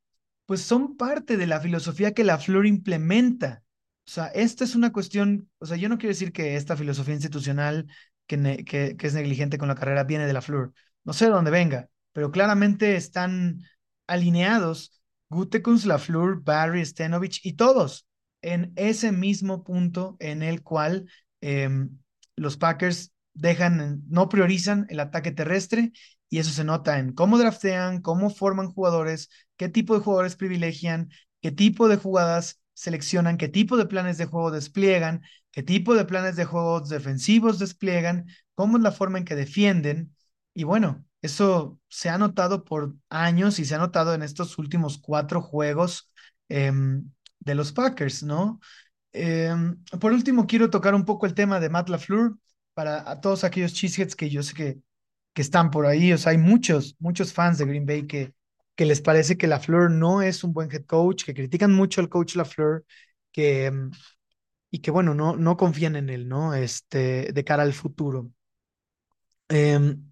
pues 0.46 0.60
son 0.62 0.96
parte 0.96 1.36
de 1.36 1.46
la 1.46 1.60
filosofía 1.60 2.14
que 2.14 2.24
la 2.24 2.38
Fleur 2.38 2.66
implementa 2.66 3.63
o 4.06 4.10
sea, 4.10 4.26
esta 4.28 4.64
es 4.64 4.74
una 4.74 4.92
cuestión, 4.92 5.48
o 5.58 5.66
sea, 5.66 5.76
yo 5.76 5.88
no 5.88 5.96
quiero 5.96 6.10
decir 6.10 6.32
que 6.32 6.56
esta 6.56 6.76
filosofía 6.76 7.14
institucional 7.14 7.86
que, 8.26 8.64
que, 8.64 8.96
es 8.98 9.14
negligente 9.14 9.58
con 9.58 9.68
la 9.68 9.74
carrera 9.74 10.04
viene 10.04 10.26
de 10.26 10.32
la 10.32 10.42
Fleur. 10.42 10.72
No 11.04 11.12
sé 11.12 11.26
de 11.26 11.30
dónde 11.32 11.50
venga, 11.50 11.88
pero 12.12 12.30
claramente 12.30 12.96
están 12.96 13.62
alineados 14.06 15.02
Gutekunst, 15.30 15.86
Lafleur, 15.86 16.42
Barry, 16.42 16.84
Stenovich 16.84 17.40
y 17.44 17.54
todos 17.54 18.06
en 18.42 18.72
ese 18.76 19.10
mismo 19.10 19.64
punto 19.64 20.16
en 20.20 20.42
el 20.42 20.62
cual 20.62 21.08
em, 21.40 21.98
los 22.36 22.56
Packers 22.58 23.12
dejan, 23.32 24.02
no 24.08 24.28
priorizan 24.28 24.86
el 24.90 25.00
ataque 25.00 25.32
terrestre 25.32 25.92
y 26.28 26.38
eso 26.38 26.50
se 26.50 26.64
nota 26.64 26.98
en 26.98 27.12
cómo 27.12 27.38
draftean, 27.38 28.02
cómo 28.02 28.30
forman 28.30 28.70
jugadores, 28.70 29.30
qué 29.56 29.68
tipo 29.68 29.94
de 29.94 30.00
jugadores 30.00 30.36
privilegian, 30.36 31.10
qué 31.40 31.52
tipo 31.52 31.88
de 31.88 31.96
jugadas 31.96 32.60
seleccionan 32.74 33.38
qué 33.38 33.48
tipo 33.48 33.76
de 33.76 33.86
planes 33.86 34.18
de 34.18 34.26
juego 34.26 34.50
despliegan, 34.50 35.22
qué 35.52 35.62
tipo 35.62 35.94
de 35.94 36.04
planes 36.04 36.36
de 36.36 36.44
juego 36.44 36.80
defensivos 36.80 37.58
despliegan, 37.58 38.26
cómo 38.54 38.76
es 38.76 38.82
la 38.82 38.92
forma 38.92 39.18
en 39.18 39.24
que 39.24 39.36
defienden. 39.36 40.14
Y 40.54 40.64
bueno, 40.64 41.04
eso 41.22 41.80
se 41.88 42.10
ha 42.10 42.18
notado 42.18 42.64
por 42.64 42.94
años 43.08 43.58
y 43.58 43.64
se 43.64 43.74
ha 43.74 43.78
notado 43.78 44.14
en 44.14 44.22
estos 44.22 44.58
últimos 44.58 44.98
cuatro 44.98 45.40
juegos 45.42 46.10
em, 46.48 47.10
de 47.40 47.54
los 47.54 47.72
Packers, 47.72 48.22
¿no? 48.22 48.60
Em, 49.12 49.82
por 50.00 50.12
último, 50.12 50.46
quiero 50.46 50.70
tocar 50.70 50.94
un 50.94 51.04
poco 51.04 51.26
el 51.26 51.34
tema 51.34 51.60
de 51.60 51.70
Matt 51.70 51.88
LaFleur 51.88 52.36
para 52.74 53.08
a 53.10 53.20
todos 53.20 53.44
aquellos 53.44 53.72
cheeseheads 53.74 54.16
que 54.16 54.28
yo 54.30 54.42
sé 54.42 54.54
que, 54.54 54.80
que 55.32 55.42
están 55.42 55.70
por 55.70 55.86
ahí. 55.86 56.12
O 56.12 56.18
sea, 56.18 56.32
hay 56.32 56.38
muchos, 56.38 56.96
muchos 56.98 57.32
fans 57.32 57.58
de 57.58 57.66
Green 57.66 57.86
Bay 57.86 58.06
que, 58.06 58.34
que 58.74 58.86
les 58.86 59.00
parece 59.00 59.36
que 59.36 59.46
LaFleur 59.46 59.90
no 59.90 60.22
es 60.22 60.44
un 60.44 60.52
buen 60.52 60.70
head 60.72 60.84
coach, 60.84 61.24
que 61.24 61.34
critican 61.34 61.72
mucho 61.72 62.00
al 62.00 62.08
coach 62.08 62.36
LaFleur, 62.36 62.84
que 63.32 63.70
mm, 63.70 63.90
y 64.74 64.80
que 64.80 64.90
bueno, 64.90 65.14
no, 65.14 65.36
no 65.36 65.56
confían 65.56 65.94
en 65.96 66.10
él, 66.10 66.28
¿no? 66.28 66.52
Este, 66.54 67.32
de 67.32 67.44
cara 67.44 67.62
al 67.62 67.74
futuro. 67.74 68.32
Em, 69.48 70.10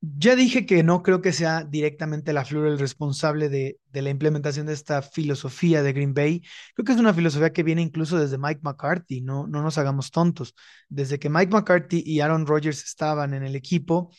ya 0.00 0.36
dije 0.36 0.66
que 0.66 0.82
no 0.84 1.02
creo 1.02 1.20
que 1.22 1.32
sea 1.32 1.64
directamente 1.64 2.32
LaFleur 2.32 2.68
el 2.68 2.78
responsable 2.78 3.48
de, 3.48 3.80
de, 3.90 4.02
la 4.02 4.10
implementación 4.10 4.66
de 4.66 4.74
esta 4.74 5.02
filosofía 5.02 5.82
de 5.82 5.92
Green 5.92 6.14
Bay. 6.14 6.42
Creo 6.74 6.84
que 6.84 6.92
es 6.92 6.98
una 6.98 7.14
filosofía 7.14 7.52
que 7.52 7.64
viene 7.64 7.82
incluso 7.82 8.18
desde 8.18 8.38
Mike 8.38 8.60
McCarthy, 8.62 9.22
no, 9.22 9.48
no 9.48 9.62
nos 9.62 9.78
hagamos 9.78 10.12
tontos. 10.12 10.54
Desde 10.88 11.18
que 11.18 11.30
Mike 11.30 11.52
McCarthy 11.52 12.02
y 12.06 12.20
Aaron 12.20 12.46
Rodgers 12.46 12.84
estaban 12.84 13.34
en 13.34 13.42
el 13.42 13.56
equipo, 13.56 14.12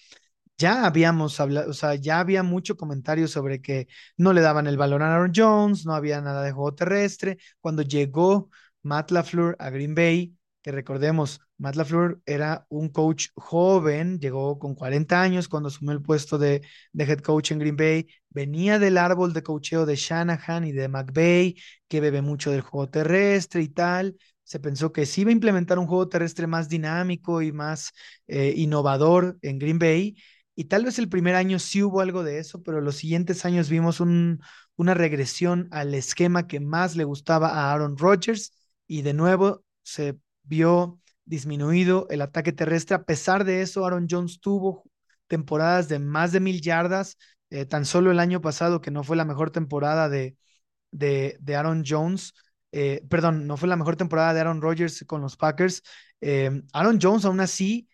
ya 0.58 0.86
habíamos 0.86 1.40
hablado, 1.40 1.70
o 1.70 1.74
sea, 1.74 1.96
ya 1.96 2.20
había 2.20 2.44
mucho 2.44 2.78
comentario 2.78 3.28
sobre 3.28 3.62
que 3.62 3.88
no 4.18 4.34
le 4.34 4.42
daban 4.42 4.68
el 4.68 4.78
balón 4.78 5.02
a 5.02 5.14
Aaron 5.14 5.32
Jones, 5.36 5.86
no 5.86 5.94
había 5.94 6.22
nada 6.22 6.42
de 6.44 6.52
juego 6.52 6.74
terrestre. 6.74 7.38
Cuando 7.60 7.82
llegó 7.84 8.50
Matt 8.84 9.12
LaFleur 9.12 9.56
a 9.60 9.70
Green 9.70 9.94
Bay, 9.96 10.34
que 10.62 10.72
recordemos, 10.72 11.40
Matt 11.58 11.76
LaFleur 11.76 12.22
era 12.26 12.66
un 12.70 12.90
coach 12.90 13.28
joven, 13.36 14.20
llegó 14.20 14.60
con 14.60 14.76
40 14.76 15.22
años 15.22 15.48
cuando 15.48 15.70
asumió 15.70 15.92
el 15.94 16.02
puesto 16.02 16.38
de, 16.38 16.62
de 16.92 17.04
head 17.06 17.20
coach 17.20 17.52
en 17.52 17.60
Green 17.60 17.76
Bay, 17.78 18.08
venía 18.30 18.80
del 18.80 18.98
árbol 18.98 19.34
de 19.34 19.44
coacheo 19.44 19.86
de 19.86 19.96
Shanahan 19.96 20.66
y 20.66 20.72
de 20.72 20.88
McVay, 20.88 21.56
que 21.88 22.02
bebe 22.02 22.22
mucho 22.22 22.52
del 22.52 22.62
juego 22.62 22.90
terrestre 22.90 23.62
y 23.62 23.70
tal. 23.70 24.18
Se 24.44 24.60
pensó 24.60 24.94
que 24.94 25.06
sí 25.06 25.22
iba 25.22 25.30
a 25.30 25.34
implementar 25.34 25.78
un 25.78 25.88
juego 25.88 26.08
terrestre 26.08 26.48
más 26.48 26.70
dinámico 26.70 27.42
y 27.42 27.52
más 27.52 27.92
eh, 28.28 28.54
innovador 28.56 29.38
en 29.42 29.60
Green 29.60 29.78
Bay 29.80 30.16
y 30.58 30.66
tal 30.66 30.86
vez 30.86 31.00
el 31.00 31.08
primer 31.10 31.36
año 31.36 31.60
sí 31.60 31.84
hubo 31.84 32.02
algo 32.02 32.24
de 32.24 32.40
eso, 32.40 32.64
pero 32.64 32.82
los 32.82 32.96
siguientes 32.98 33.46
años 33.46 33.70
vimos 33.70 34.00
un, 34.00 34.42
una 34.76 34.96
regresión 34.96 35.68
al 35.72 35.94
esquema 35.94 36.48
que 36.48 36.60
más 36.60 36.96
le 36.96 37.04
gustaba 37.04 37.50
a 37.50 37.72
Aaron 37.74 37.96
Rodgers 37.98 38.54
y 38.88 39.04
de 39.04 39.14
nuevo 39.14 39.64
se 39.84 40.18
vio 40.44 41.00
disminuido 41.26 42.08
el 42.10 42.22
ataque 42.24 42.54
terrestre. 42.54 42.96
A 42.96 43.04
pesar 43.04 43.46
de 43.46 43.62
eso, 43.62 43.86
Aaron 43.86 44.08
Jones 44.10 44.40
tuvo 44.42 44.84
temporadas 45.28 45.90
de 45.90 46.00
más 46.00 46.32
de 46.32 46.40
mil 46.40 46.60
yardas, 46.62 47.18
eh, 47.52 47.66
tan 47.66 47.86
solo 47.86 48.10
el 48.12 48.20
año 48.20 48.42
pasado, 48.42 48.82
que 48.82 48.92
no 48.92 49.04
fue 49.04 49.16
la 49.16 49.26
mejor 49.26 49.52
temporada 49.52 50.10
de, 50.10 50.38
de, 50.92 51.38
de 51.40 51.56
Aaron 51.56 51.84
Jones. 51.86 52.34
Eh, 52.72 53.04
perdón, 53.10 53.48
no 53.48 53.58
fue 53.58 53.70
la 53.70 53.76
mejor 53.78 53.96
temporada 53.96 54.34
de 54.34 54.42
Aaron 54.42 54.62
Rodgers 54.62 55.04
con 55.08 55.22
los 55.22 55.38
Packers. 55.38 55.84
Eh, 56.22 56.64
Aaron 56.74 57.00
Jones 57.02 57.26
aún 57.26 57.40
así 57.40 57.88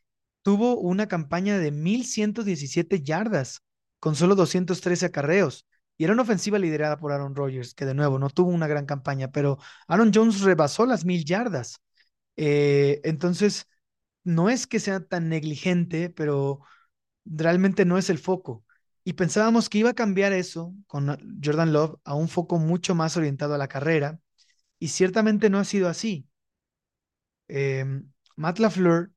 tuvo 0.43 0.79
una 0.79 1.07
campaña 1.07 1.57
de 1.59 1.71
1.117 1.71 3.01
yardas 3.01 3.63
con 3.99 4.15
solo 4.15 4.35
213 4.35 5.07
acarreos. 5.07 5.67
Y 5.97 6.05
era 6.05 6.13
una 6.13 6.23
ofensiva 6.23 6.59
liderada 6.59 6.97
por 6.97 7.11
Aaron 7.11 7.35
Rodgers, 7.35 7.73
que 7.73 7.85
de 7.85 7.93
nuevo 7.95 8.19
no 8.19 8.29
tuvo 8.29 8.51
una 8.51 8.67
gran 8.67 8.85
campaña, 8.85 9.31
pero 9.31 9.57
Aaron 9.87 10.11
Jones 10.13 10.41
rebasó 10.41 10.85
las 10.85 11.05
mil 11.05 11.25
yardas. 11.25 11.77
Eh, 12.37 13.01
entonces, 13.03 13.67
no 14.23 14.49
es 14.49 14.67
que 14.67 14.79
sea 14.79 15.01
tan 15.05 15.29
negligente, 15.29 16.09
pero 16.09 16.61
realmente 17.25 17.85
no 17.85 17.97
es 17.97 18.09
el 18.09 18.19
foco. 18.19 18.65
Y 19.03 19.13
pensábamos 19.13 19.69
que 19.69 19.79
iba 19.79 19.91
a 19.91 19.93
cambiar 19.95 20.33
eso 20.33 20.73
con 20.87 21.07
Jordan 21.43 21.73
Love 21.73 21.99
a 22.05 22.15
un 22.15 22.29
foco 22.29 22.57
mucho 22.59 22.95
más 22.95 23.17
orientado 23.17 23.53
a 23.55 23.57
la 23.57 23.67
carrera, 23.67 24.19
y 24.79 24.89
ciertamente 24.89 25.49
no 25.49 25.59
ha 25.59 25.65
sido 25.65 25.89
así. 25.89 26.27
Eh, 27.47 27.85
Matt 28.35 28.59
LaFleur, 28.59 29.11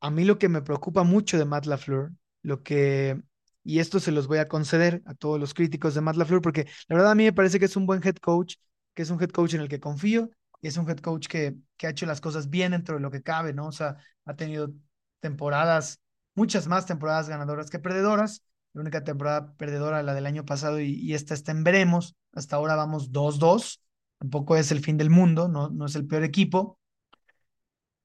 a 0.00 0.10
mí 0.10 0.24
lo 0.24 0.38
que 0.38 0.48
me 0.48 0.62
preocupa 0.62 1.02
mucho 1.02 1.38
de 1.38 1.44
Matt 1.44 1.66
LaFleur, 1.66 2.12
lo 2.42 2.62
que, 2.62 3.20
y 3.64 3.80
esto 3.80 4.00
se 4.00 4.12
los 4.12 4.26
voy 4.26 4.38
a 4.38 4.48
conceder 4.48 5.02
a 5.06 5.14
todos 5.14 5.40
los 5.40 5.54
críticos 5.54 5.94
de 5.94 6.00
Matt 6.00 6.16
LaFleur, 6.16 6.42
porque 6.42 6.66
la 6.88 6.96
verdad 6.96 7.12
a 7.12 7.14
mí 7.14 7.24
me 7.24 7.32
parece 7.32 7.58
que 7.58 7.66
es 7.66 7.76
un 7.76 7.86
buen 7.86 8.02
head 8.04 8.16
coach, 8.16 8.56
que 8.94 9.02
es 9.02 9.10
un 9.10 9.20
head 9.20 9.30
coach 9.30 9.54
en 9.54 9.60
el 9.60 9.68
que 9.68 9.80
confío, 9.80 10.30
y 10.60 10.68
es 10.68 10.76
un 10.76 10.88
head 10.88 10.98
coach 10.98 11.26
que, 11.28 11.56
que 11.76 11.86
ha 11.86 11.90
hecho 11.90 12.06
las 12.06 12.20
cosas 12.20 12.50
bien 12.50 12.72
dentro 12.72 12.96
de 12.96 13.00
lo 13.00 13.10
que 13.10 13.22
cabe, 13.22 13.52
¿no? 13.52 13.66
O 13.68 13.72
sea, 13.72 13.96
ha 14.24 14.36
tenido 14.36 14.72
temporadas, 15.20 16.00
muchas 16.34 16.66
más 16.68 16.86
temporadas 16.86 17.28
ganadoras 17.28 17.70
que 17.70 17.78
perdedoras. 17.78 18.42
La 18.74 18.82
única 18.82 19.02
temporada 19.02 19.54
perdedora, 19.56 20.02
la 20.02 20.14
del 20.14 20.26
año 20.26 20.44
pasado, 20.44 20.80
y, 20.80 20.92
y 20.94 21.14
esta 21.14 21.34
está 21.34 21.52
en 21.52 21.64
veremos. 21.64 22.16
Hasta 22.32 22.56
ahora 22.56 22.76
vamos 22.76 23.12
2-2. 23.12 23.80
Tampoco 24.18 24.56
es 24.56 24.70
el 24.72 24.80
fin 24.80 24.96
del 24.96 25.10
mundo, 25.10 25.48
no, 25.48 25.70
no 25.70 25.86
es 25.86 25.94
el 25.94 26.06
peor 26.06 26.24
equipo. 26.24 26.77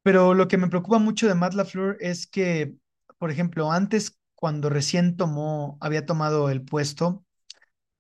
Pero 0.04 0.34
lo 0.34 0.48
que 0.48 0.58
me 0.58 0.68
preocupa 0.68 1.00
mucho 1.00 1.28
de 1.28 1.36
Matt 1.36 1.54
LaFleur 1.54 1.98
es 2.00 2.28
que, 2.28 2.76
por 3.18 3.32
ejemplo, 3.32 3.72
antes, 3.72 4.20
cuando 4.36 4.70
recién 4.70 5.16
tomó, 5.18 5.78
había 5.82 6.06
tomado 6.06 6.50
el 6.50 6.62
puesto, 6.64 7.26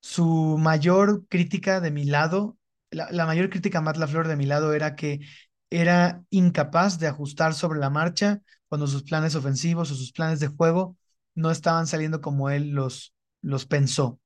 su 0.01 0.57
mayor 0.59 1.25
crítica 1.29 1.79
de 1.79 1.91
mi 1.91 2.05
lado, 2.05 2.57
la, 2.91 3.25
mayor 3.25 3.49
crítica 3.49 3.79
a 3.79 3.81
Matt 3.81 3.97
LaFleur 3.97 4.27
de 4.27 4.35
mi 4.35 4.45
lado 4.45 4.73
era 4.73 4.95
que 4.95 5.21
era 5.69 6.23
incapaz 6.29 6.99
de 6.99 7.07
ajustar 7.07 7.53
sobre 7.53 7.79
la 7.79 7.89
marcha 7.89 8.41
cuando 8.67 8.85
sus 8.87 9.03
planes 9.03 9.35
ofensivos 9.35 9.91
o 9.91 9.95
sus 9.95 10.11
planes 10.11 10.39
de 10.39 10.47
juego 10.47 10.97
no 11.35 11.51
estaban 11.51 11.87
saliendo 11.87 12.21
como 12.21 12.49
él 12.49 12.71
los, 12.71 13.13
los 13.41 13.65
pensó. 13.65 14.19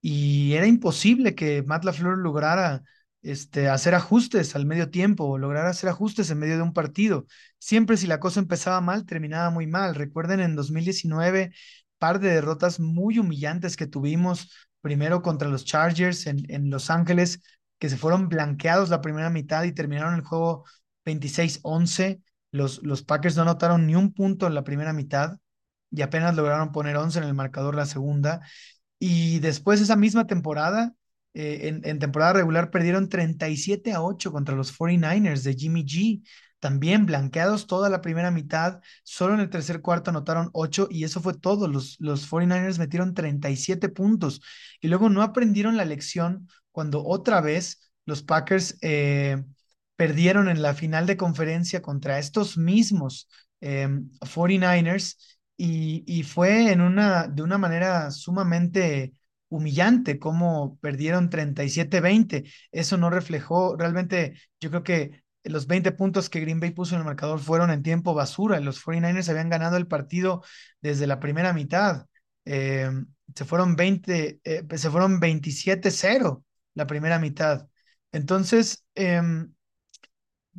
Y 0.00 0.52
era 0.54 0.66
imposible 0.66 1.34
que 1.34 1.62
Matt 1.62 1.84
LaFleur 1.84 2.18
lograra 2.18 2.82
este, 3.24 3.68
hacer 3.68 3.94
ajustes 3.94 4.54
al 4.54 4.66
medio 4.66 4.90
tiempo 4.90 5.38
lograr 5.38 5.66
hacer 5.66 5.88
ajustes 5.88 6.30
en 6.30 6.38
medio 6.38 6.56
de 6.56 6.62
un 6.62 6.72
partido. 6.72 7.26
Siempre 7.58 7.96
si 7.96 8.06
la 8.06 8.20
cosa 8.20 8.40
empezaba 8.40 8.80
mal, 8.80 9.06
terminaba 9.06 9.50
muy 9.50 9.66
mal. 9.66 9.94
Recuerden 9.94 10.40
en 10.40 10.54
2019, 10.56 11.52
par 11.98 12.20
de 12.20 12.28
derrotas 12.30 12.80
muy 12.80 13.18
humillantes 13.18 13.76
que 13.76 13.86
tuvimos, 13.86 14.50
primero 14.80 15.22
contra 15.22 15.48
los 15.48 15.64
Chargers 15.64 16.26
en, 16.26 16.44
en 16.50 16.70
Los 16.70 16.90
Ángeles, 16.90 17.40
que 17.78 17.88
se 17.88 17.96
fueron 17.96 18.28
blanqueados 18.28 18.90
la 18.90 19.00
primera 19.00 19.30
mitad 19.30 19.64
y 19.64 19.72
terminaron 19.72 20.14
el 20.14 20.22
juego 20.22 20.64
26-11. 21.04 22.20
Los, 22.52 22.82
los 22.82 23.02
Packers 23.02 23.36
no 23.36 23.42
anotaron 23.42 23.86
ni 23.86 23.96
un 23.96 24.12
punto 24.12 24.46
en 24.46 24.54
la 24.54 24.64
primera 24.64 24.92
mitad 24.92 25.38
y 25.90 26.02
apenas 26.02 26.34
lograron 26.36 26.72
poner 26.72 26.96
11 26.96 27.18
en 27.18 27.24
el 27.24 27.34
marcador 27.34 27.74
la 27.74 27.86
segunda. 27.86 28.40
Y 28.98 29.40
después 29.40 29.80
esa 29.80 29.96
misma 29.96 30.26
temporada, 30.26 30.94
eh, 31.34 31.80
en, 31.82 31.98
temporada 31.98 32.34
regular, 32.34 32.70
perdieron 32.70 33.08
37 33.08 33.92
a 33.92 34.02
8 34.02 34.32
contra 34.32 34.54
los 34.54 34.72
49ers 34.72 35.42
de 35.42 35.54
Jimmy 35.54 35.84
G. 35.84 36.22
También 36.60 37.04
blanqueados 37.06 37.66
toda 37.66 37.90
la 37.90 38.00
primera 38.00 38.30
mitad, 38.30 38.80
solo 39.02 39.34
en 39.34 39.40
el 39.40 39.50
tercer 39.50 39.82
cuarto 39.82 40.10
anotaron 40.10 40.48
8 40.54 40.88
y 40.90 41.04
eso 41.04 41.20
fue 41.20 41.34
todo. 41.34 41.68
Los, 41.68 41.96
los 42.00 42.30
49ers 42.30 42.78
metieron 42.78 43.14
37 43.14 43.88
puntos 43.90 44.40
y 44.80 44.88
luego 44.88 45.10
no 45.10 45.22
aprendieron 45.22 45.76
la 45.76 45.84
lección 45.84 46.48
cuando 46.72 47.04
otra 47.04 47.40
vez 47.40 47.92
los 48.06 48.22
Packers 48.22 48.78
eh, 48.82 49.42
perdieron 49.96 50.48
en 50.48 50.62
la 50.62 50.74
final 50.74 51.06
de 51.06 51.16
conferencia 51.16 51.82
contra 51.82 52.18
estos 52.18 52.56
mismos 52.56 53.28
eh, 53.60 53.88
49ers 54.20 55.16
y, 55.56 56.04
y, 56.06 56.22
fue 56.24 56.72
en 56.72 56.80
una, 56.80 57.28
de 57.28 57.42
una 57.42 57.58
manera 57.58 58.10
sumamente 58.10 59.14
humillante 59.54 60.18
como 60.18 60.78
perdieron 60.80 61.30
37-20. 61.30 62.44
Eso 62.72 62.96
no 62.96 63.10
reflejó, 63.10 63.76
realmente 63.76 64.34
yo 64.60 64.70
creo 64.70 64.82
que 64.82 65.24
los 65.44 65.66
20 65.66 65.92
puntos 65.92 66.30
que 66.30 66.40
Green 66.40 66.60
Bay 66.60 66.70
puso 66.70 66.94
en 66.94 67.00
el 67.00 67.06
marcador 67.06 67.38
fueron 67.38 67.70
en 67.70 67.82
tiempo 67.82 68.14
basura. 68.14 68.60
Los 68.60 68.78
49ers 68.78 69.28
habían 69.28 69.50
ganado 69.50 69.76
el 69.76 69.86
partido 69.86 70.42
desde 70.80 71.06
la 71.06 71.20
primera 71.20 71.52
mitad. 71.52 72.06
Eh, 72.46 72.90
se 73.34 73.44
fueron 73.44 73.76
20, 73.76 74.40
eh, 74.44 74.62
se 74.76 74.90
fueron 74.90 75.20
27-0 75.20 76.44
la 76.74 76.86
primera 76.86 77.18
mitad. 77.18 77.68
Entonces, 78.12 78.84
eh, 78.94 79.20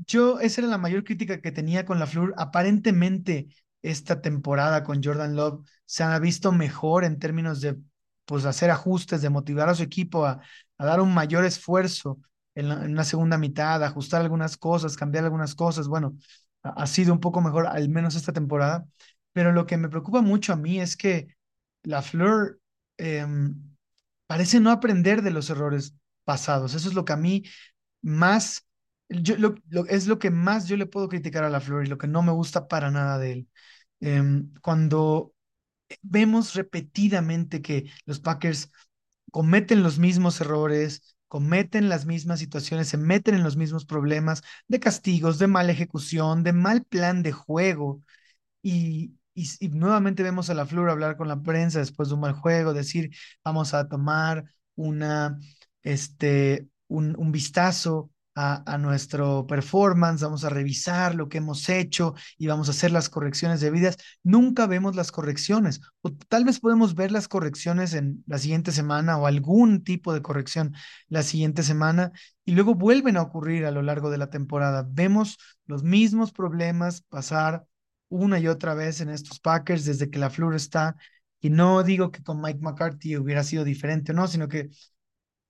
yo, 0.05 0.39
esa 0.39 0.61
era 0.61 0.69
la 0.69 0.77
mayor 0.77 1.03
crítica 1.03 1.41
que 1.41 1.51
tenía 1.51 1.85
con 1.85 1.99
la 1.99 2.07
Flur. 2.07 2.33
Aparentemente, 2.37 3.47
esta 3.81 4.21
temporada 4.21 4.83
con 4.83 5.03
Jordan 5.03 5.35
Love 5.35 5.65
se 5.85 6.03
ha 6.03 6.17
visto 6.19 6.51
mejor 6.51 7.05
en 7.05 7.19
términos 7.19 7.61
de 7.61 7.77
pues, 8.25 8.45
hacer 8.45 8.71
ajustes, 8.71 9.21
de 9.21 9.29
motivar 9.29 9.69
a 9.69 9.75
su 9.75 9.83
equipo 9.83 10.25
a, 10.25 10.41
dar 10.77 11.01
un 11.01 11.13
mayor 11.13 11.45
esfuerzo 11.45 12.19
en, 12.55 12.69
la, 12.69 12.75
una 12.77 13.03
segunda 13.03 13.37
mitad, 13.37 13.83
ajustar 13.83 14.21
algunas 14.21 14.57
cosas, 14.57 14.97
cambiar 14.97 15.25
algunas 15.25 15.55
cosas. 15.55 15.87
Bueno, 15.87 16.17
ha, 16.63 16.87
sido 16.87 17.13
un 17.13 17.19
poco 17.19 17.41
mejor, 17.41 17.67
al 17.67 17.89
menos 17.89 18.15
esta 18.15 18.33
temporada. 18.33 18.85
Pero 19.33 19.51
lo 19.51 19.65
que 19.65 19.77
me 19.77 19.89
preocupa 19.89 20.21
mucho 20.21 20.53
a 20.53 20.55
mí 20.55 20.79
es 20.79 20.95
que 20.97 21.27
la 21.83 22.01
Fleur 22.01 22.59
eh, 22.97 23.25
parece 24.27 24.59
no 24.59 24.71
aprender 24.71 25.21
de 25.21 25.31
los 25.31 25.49
errores 25.49 25.95
pasados. 26.23 26.73
Eso 26.73 26.89
es 26.89 26.95
lo 26.95 27.05
que 27.05 27.13
a 27.13 27.17
mí 27.17 27.43
más 28.01 28.65
lo, 29.09 29.55
lo, 29.69 29.85
es 29.87 30.07
lo 30.07 30.19
que 30.19 30.31
más 30.31 30.67
yo 30.67 30.77
le 30.77 30.87
puedo 30.87 31.09
criticar 31.09 31.43
a 31.43 31.49
la 31.49 31.59
Flor 31.61 31.85
y 31.85 31.89
lo 31.89 31.97
que 31.97 32.07
no 32.07 32.23
me 32.23 32.31
gusta 32.31 32.67
para 32.67 32.91
nada 32.91 33.17
de 33.19 33.31
él. 33.31 33.49
Eh, 34.01 34.23
cuando 34.61 35.33
vemos 36.01 36.53
repetidamente 36.55 37.61
que 37.61 37.91
los 38.05 38.19
Packers 38.19 38.71
cometen 39.31 39.83
los 39.83 39.99
mismos 39.99 40.39
errores, 40.41 41.15
cometen 41.27 41.89
las 41.89 42.05
mismas 42.05 42.39
situaciones, 42.39 42.87
se 42.89 42.97
meten 42.97 43.35
en 43.35 43.43
los 43.43 43.57
mismos 43.57 43.85
problemas 43.85 44.43
de 44.67 44.79
castigos, 44.79 45.39
de 45.39 45.47
mala 45.47 45.71
ejecución, 45.71 46.43
de 46.43 46.53
mal 46.53 46.83
plan 46.85 47.23
de 47.23 47.31
juego. 47.31 48.01
Y, 48.61 49.15
y, 49.33 49.69
nuevamente 49.69 50.23
vemos 50.23 50.49
a 50.49 50.53
la 50.55 50.65
Flor 50.65 50.89
hablar 50.89 51.17
con 51.17 51.27
la 51.27 51.41
prensa 51.41 51.79
después 51.79 52.09
de 52.09 52.15
un 52.15 52.21
mal 52.21 52.33
juego, 52.33 52.73
decir, 52.73 53.11
vamos 53.43 53.73
a 53.73 53.87
tomar 53.87 54.45
una, 54.75 55.37
este, 55.83 56.67
un, 56.87 57.15
un 57.17 57.31
vistazo 57.31 58.11
a, 58.35 58.77
nuestro 58.77 59.47
performance, 59.47 60.21
vamos 60.21 60.43
a 60.43 60.49
revisar 60.49 61.15
lo 61.15 61.29
que 61.29 61.37
hemos 61.37 61.69
hecho 61.69 62.15
y 62.37 62.47
vamos 62.47 62.67
a 62.67 62.71
hacer 62.71 62.91
las 62.91 63.09
correcciones 63.09 63.61
debidas. 63.61 63.97
Nunca 64.23 64.67
vemos 64.67 64.95
las 64.95 65.11
correcciones, 65.11 65.81
o 66.01 66.11
tal 66.11 66.43
vez 66.43 66.59
podemos 66.59 66.95
ver 66.95 67.11
las 67.11 67.29
correcciones 67.29 67.93
en 67.93 68.23
la 68.27 68.37
siguiente 68.37 68.73
semana 68.73 69.17
o 69.17 69.27
algún 69.27 69.83
tipo 69.83 70.13
de 70.13 70.21
corrección 70.21 70.73
la 71.07 71.23
siguiente 71.23 71.63
semana 71.63 72.11
y 72.43 72.51
luego 72.51 72.75
vuelven 72.75 73.17
a 73.17 73.21
ocurrir 73.21 73.65
a 73.65 73.71
lo 73.71 73.81
largo 73.81 74.09
de 74.09 74.17
la 74.17 74.29
temporada. 74.29 74.85
Vemos 74.87 75.37
los 75.65 75.83
mismos 75.83 76.33
problemas 76.33 77.01
pasar 77.03 77.65
una 78.09 78.39
y 78.39 78.47
otra 78.47 78.73
vez 78.73 79.01
en 79.01 79.09
estos 79.09 79.39
Packers 79.39 79.85
desde 79.85 80.09
que 80.09 80.19
la 80.19 80.29
Flor 80.29 80.55
está. 80.55 80.95
Y 81.39 81.49
no 81.49 81.83
digo 81.83 82.11
que 82.11 82.23
con 82.23 82.41
Mike 82.41 82.59
McCarthy 82.61 83.17
hubiera 83.17 83.43
sido 83.43 83.63
diferente, 83.63 84.13
no, 84.13 84.27
sino 84.27 84.47
que 84.47 84.69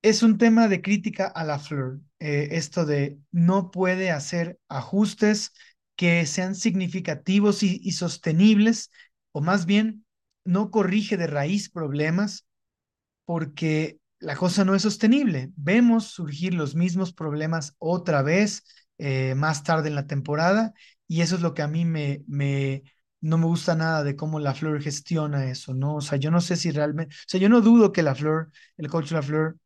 es 0.06 0.22
un 0.22 0.38
tema 0.38 0.68
de 0.68 0.84
crítica 0.84 1.26
a 1.26 1.43
la 1.43 1.58
Fleur, 1.58 1.99
eh, 2.20 2.49
esto 2.51 2.86
de 2.86 3.18
no 3.32 3.72
puede 3.72 4.12
hacer 4.12 4.60
ajustes 4.70 5.51
que 5.95 6.28
sean 6.28 6.53
significativos 6.53 7.64
y, 7.64 7.91
sostenibles, 7.91 8.91
o 9.32 9.41
más 9.41 9.66
bien 9.66 10.06
no 10.43 10.70
corrige 10.70 11.18
de 11.18 11.26
raíz 11.26 11.72
problemas 11.72 12.45
porque 13.26 13.99
la 14.20 14.36
cosa 14.36 14.66
no 14.66 14.76
es 14.76 14.84
sostenible. 14.84 15.51
Vemos 15.56 16.06
surgir 16.06 16.53
los 16.53 16.76
mismos 16.76 17.14
problemas 17.14 17.76
otra 17.80 18.22
vez 18.22 18.64
eh, 18.99 19.36
más 19.36 19.64
tarde 19.64 19.89
en 19.89 19.95
la 19.95 20.08
temporada 20.08 20.74
y 21.08 21.22
eso 21.22 21.36
es 21.36 21.41
lo 21.41 21.56
que 21.56 21.64
a 21.64 21.68
mí 21.68 21.86
me, 21.86 22.24
me, 22.28 22.84
no 23.22 23.38
me 23.39 23.45
gusta 23.47 23.76
nada 23.76 24.03
de 24.03 24.16
cómo 24.16 24.39
la 24.39 24.53
Fleur 24.53 24.82
gestiona 24.82 25.49
eso, 25.49 25.74
¿no? 25.74 25.95
O 25.95 26.01
sea, 26.01 26.18
yo 26.20 26.32
no 26.32 26.41
sé 26.41 26.58
si 26.58 26.72
realmente, 26.72 27.16
o 27.16 27.26
sea, 27.28 27.39
yo 27.39 27.49
no 27.49 27.62
dudo 27.62 27.91
que 27.91 28.03
la 28.03 28.16
Fleur, 28.16 28.51
el 28.78 28.89
coach 28.89 29.12
la 29.12 29.24
Fleur, 29.24 29.58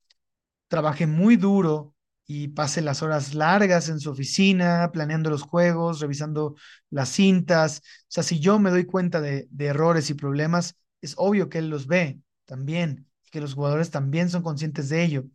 trabaje 0.69 1.07
muy 1.07 1.35
duro 1.35 1.95
y 2.25 2.49
pase 2.49 2.81
las 2.81 3.01
horas 3.01 3.33
largas 3.33 3.89
en 3.89 3.99
su 3.99 4.11
oficina, 4.11 4.91
planeando 4.93 5.31
los 5.31 5.41
juegos, 5.41 5.99
revisando 5.99 6.55
las 6.91 7.09
cintas. 7.09 7.79
O 8.03 8.05
sea, 8.07 8.23
si 8.23 8.39
yo 8.39 8.59
me 8.59 8.69
doy 8.69 8.85
cuenta 8.85 9.19
de, 9.19 9.49
errores 9.57 10.09
y 10.11 10.13
problemas, 10.13 10.75
es 11.01 11.15
obvio 11.17 11.49
que 11.49 11.57
él 11.57 11.69
los 11.69 11.87
ve 11.87 12.21
también, 12.45 13.07
y 13.25 13.31
que 13.31 13.41
los 13.41 13.55
jugadores 13.55 13.89
también 13.91 14.29
son 14.29 14.43
conscientes 14.43 14.89
de 14.89 15.03
ello. 15.03 15.25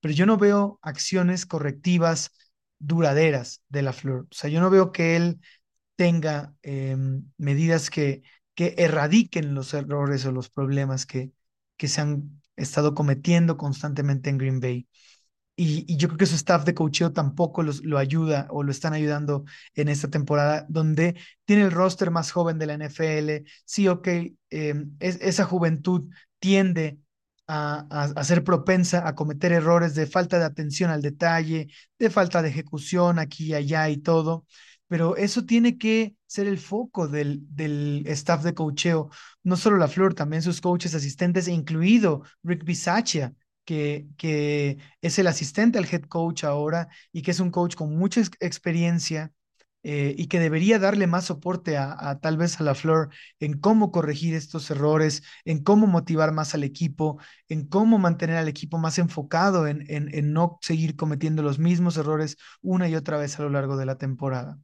Pero 0.00 0.12
yo 0.14 0.26
no 0.26 0.36
veo 0.36 0.78
acciones 0.82 1.46
correctivas 1.46 2.32
duraderas 2.78 3.62
de 3.70 3.82
la 3.82 3.94
Flor. 3.94 4.26
O 4.30 4.34
sea, 4.34 4.50
yo 4.50 4.60
no 4.60 4.68
veo 4.70 4.92
que 4.92 5.16
él 5.16 5.40
tenga 5.96 6.54
eh, 6.62 6.96
medidas 7.38 7.88
que, 7.90 8.22
que 8.54 8.74
erradiquen 8.78 9.54
los 9.54 9.72
errores 9.74 10.26
o 10.26 10.32
los 10.32 10.50
problemas 10.50 11.06
que, 11.06 11.32
que 11.78 11.88
se 11.88 12.00
han 12.02 12.41
estado 12.56 12.94
cometiendo 12.94 13.56
constantemente 13.56 14.30
en 14.30 14.38
Green 14.38 14.60
Bay. 14.60 14.88
Y, 15.54 15.96
yo 15.96 16.08
creo 16.08 16.18
que 16.18 16.26
su 16.26 16.34
staff 16.36 16.64
de 16.64 16.74
coacheo 16.74 17.12
tampoco 17.12 17.62
los, 17.62 17.84
lo 17.84 17.98
ayuda 17.98 18.46
o 18.50 18.62
lo 18.62 18.70
están 18.70 18.94
ayudando 18.94 19.44
en 19.74 19.88
esta 19.88 20.08
temporada, 20.08 20.66
donde 20.68 21.16
tiene 21.44 21.62
el 21.64 21.70
roster 21.70 22.10
más 22.10 22.32
joven 22.32 22.58
de 22.58 22.66
la 22.66 22.74
NFL. 22.74 23.44
Sí, 23.64 23.86
ok, 23.88 24.08
em, 24.50 24.96
esa 25.00 25.44
juventud 25.44 26.08
tiende 26.38 26.98
a, 27.46 27.86
a, 28.16 28.24
ser 28.24 28.44
propensa 28.44 29.06
a 29.06 29.14
cometer 29.14 29.52
errores 29.52 29.94
de 29.94 30.06
falta 30.06 30.38
de 30.38 30.44
atención 30.44 30.90
al 30.90 31.02
detalle, 31.02 31.68
de 31.98 32.10
falta 32.10 32.40
de 32.42 32.48
ejecución 32.48 33.18
aquí 33.18 33.46
y 33.46 33.54
allá 33.54 33.88
y 33.90 33.98
todo, 33.98 34.46
pero 34.92 35.16
eso 35.16 35.46
tiene 35.46 35.78
que 35.78 36.14
ser 36.26 36.46
el 36.46 36.58
foco 36.58 37.08
del, 37.08 37.40
del 37.54 38.04
staff 38.08 38.42
de 38.42 38.52
coacheo, 38.54 39.08
no 39.42 39.56
solo 39.56 39.78
la 39.78 39.88
Flor, 39.88 40.12
también 40.14 40.42
sus 40.42 40.60
coaches 40.60 40.94
asistentes, 40.94 41.48
incluido 41.48 42.22
Rick 42.42 42.64
Bisaccia, 42.64 43.34
que, 43.64 44.06
que 44.18 44.76
es 45.00 45.18
el 45.18 45.28
asistente 45.28 45.78
al 45.78 45.86
head 45.90 46.02
coach 46.02 46.44
ahora 46.44 46.88
y 47.10 47.22
que 47.22 47.30
es 47.30 47.40
un 47.40 47.50
coach 47.50 47.74
con 47.74 47.96
mucha 47.96 48.20
experiencia 48.40 49.32
eh, 49.84 50.14
y 50.18 50.26
que 50.26 50.38
debería 50.40 50.78
darle 50.78 51.06
más 51.06 51.24
soporte 51.24 51.76
a, 51.78 52.18
tal 52.20 52.36
vez 52.36 52.60
a 52.60 52.64
la 52.64 52.74
Flor 52.74 53.08
en 53.40 53.58
cómo 53.58 53.90
corregir 53.92 54.34
estos 54.34 54.70
errores, 54.70 55.22
en 55.46 55.62
cómo 55.62 55.86
motivar 55.86 56.32
más 56.32 56.54
al 56.54 56.64
equipo, 56.64 57.18
en 57.48 57.66
cómo 57.66 57.98
mantener 57.98 58.36
al 58.36 58.48
equipo 58.48 58.76
más 58.78 58.98
enfocado 58.98 59.66
en, 59.66 59.84
en, 59.88 60.14
en 60.14 60.32
no 60.34 60.58
seguir 60.60 60.96
cometiendo 60.96 61.42
los 61.42 61.58
mismos 61.58 61.96
errores 61.96 62.36
una 62.60 62.88
y 62.90 62.94
otra 62.94 63.16
vez 63.16 63.38
a 63.38 63.42
lo 63.42 63.48
largo 63.50 63.76
de 63.78 63.86
la 63.86 63.96
temporada. 63.98 64.58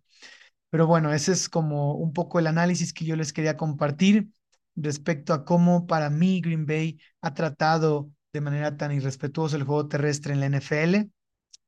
Pero 0.71 0.87
bueno, 0.87 1.12
ese 1.12 1.33
es 1.33 1.49
como 1.49 1.95
un 1.95 2.12
poco 2.12 2.39
el 2.39 2.47
análisis 2.47 2.93
que 2.93 3.05
yo 3.05 3.16
les 3.16 3.33
quería 3.33 3.57
compartir 3.57 4.29
respecto 4.77 5.33
a 5.33 5.45
cómo 5.45 5.87
para 5.87 6.11
mí 6.11 6.41
Green 6.41 6.66
Bay 6.66 6.99
ha 7.23 7.35
tratado 7.35 8.11
de 8.33 8.41
manera 8.41 8.77
tan 8.77 8.93
irrespetuosa 8.93 9.57
el 9.57 9.64
juego 9.64 9.89
terrestre 9.89 10.33
en 10.35 10.41
la 10.41 10.47
NFL 10.47 11.11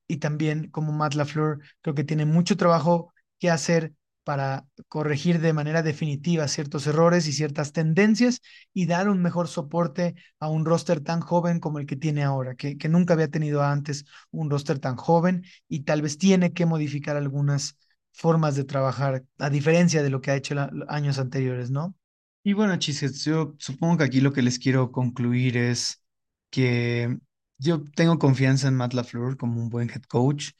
y 0.07 0.17
también 0.17 0.69
como 0.71 0.91
Matt 0.91 1.15
LaFleur 1.15 1.59
creo 1.81 1.95
que 1.95 2.03
tiene 2.03 2.25
mucho 2.25 2.57
trabajo 2.57 3.13
que 3.39 3.49
hacer 3.49 3.93
para 4.23 4.67
corregir 4.87 5.39
de 5.41 5.51
manera 5.53 5.81
definitiva 5.81 6.47
ciertos 6.47 6.85
errores 6.85 7.27
y 7.27 7.33
ciertas 7.33 7.73
tendencias 7.73 8.41
y 8.73 8.85
dar 8.85 9.09
un 9.09 9.21
mejor 9.21 9.47
soporte 9.47 10.13
a 10.39 10.47
un 10.47 10.63
roster 10.65 11.01
tan 11.01 11.21
joven 11.21 11.59
como 11.59 11.79
el 11.79 11.87
que 11.87 11.95
tiene 11.95 12.23
ahora, 12.23 12.55
que, 12.55 12.77
que 12.77 12.87
nunca 12.89 13.15
había 13.15 13.29
tenido 13.29 13.63
antes 13.63 14.05
un 14.29 14.49
roster 14.51 14.77
tan 14.79 14.95
joven 14.95 15.43
y 15.67 15.81
tal 15.85 16.01
vez 16.03 16.17
tiene 16.19 16.53
que 16.53 16.67
modificar 16.67 17.17
algunas 17.17 17.77
formas 18.11 18.55
de 18.55 18.63
trabajar, 18.63 19.23
a 19.37 19.49
diferencia 19.49 20.03
de 20.03 20.09
lo 20.09 20.21
que 20.21 20.31
ha 20.31 20.35
hecho 20.35 20.55
años 20.87 21.19
anteriores, 21.19 21.71
¿no? 21.71 21.95
Y 22.43 22.53
bueno, 22.53 22.75
chistes, 22.77 23.23
yo 23.23 23.55
supongo 23.59 23.97
que 23.99 24.03
aquí 24.05 24.21
lo 24.21 24.33
que 24.33 24.41
les 24.41 24.57
quiero 24.59 24.91
concluir 24.91 25.57
es 25.57 26.03
que 26.49 27.17
yo 27.59 27.83
tengo 27.95 28.17
confianza 28.19 28.67
en 28.67 28.75
Matt 28.75 28.93
LaFleur 28.93 29.37
como 29.37 29.61
un 29.61 29.69
buen 29.69 29.89
head 29.89 30.03
coach, 30.03 30.51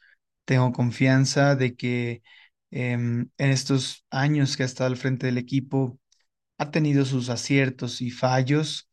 tengo 0.45 0.72
confianza 0.72 1.56
de 1.56 1.76
que 1.76 2.22
em, 2.72 3.30
en 3.38 3.49
estos 3.52 4.06
años 4.12 4.56
que 4.58 4.64
ha 4.64 4.66
estado 4.68 4.88
al 4.89 4.97
frente 4.97 5.26
del 5.28 5.38
equipo 5.38 5.99
ha 6.58 6.72
tenido 6.72 7.06
sus 7.06 7.30
aciertos 7.30 8.02
y 8.02 8.12
fallos. 8.12 8.89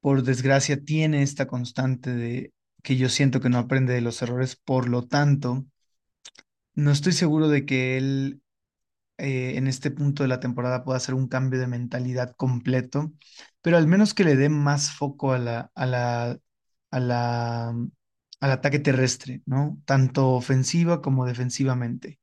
Por 0.00 0.22
desgracia, 0.22 0.82
tiene 0.82 1.22
esta 1.22 1.46
constante 1.46 2.10
de 2.14 2.52
que 2.82 2.96
yo 2.96 3.08
siento 3.08 3.40
que 3.40 3.50
no 3.50 3.58
aprende 3.58 3.92
de 3.92 4.00
los 4.00 4.22
errores, 4.22 4.56
por 4.56 4.88
lo 4.88 5.06
tanto, 5.06 5.66
no 6.80 6.90
estoy 6.92 7.12
seguro 7.12 7.48
de 7.48 7.66
que 7.66 7.96
él 7.98 8.42
eh, 9.18 9.54
en 9.56 9.68
este 9.68 9.90
punto 9.90 10.22
de 10.24 10.28
la 10.28 10.40
temporada 10.40 10.84
pueda 10.84 10.98
hacer 10.98 11.14
un 11.14 11.28
cambio 11.28 11.60
de 11.60 11.66
mentalidad 11.68 12.34
completo, 12.36 13.12
pero 13.62 13.76
al 13.78 13.86
menos 13.88 14.14
que 14.14 14.24
le 14.24 14.36
dé 14.36 14.48
más 14.50 14.92
foco 14.92 15.32
a 15.32 15.38
la, 15.38 15.70
a 15.74 15.86
la, 15.86 16.38
a 16.90 17.00
la, 17.00 17.68
al 18.40 18.50
ataque 18.52 18.78
terrestre, 18.80 19.42
¿no? 19.46 19.78
Tanto 19.86 20.30
ofensiva 20.32 21.02
como 21.02 21.26
defensivamente. 21.26 22.20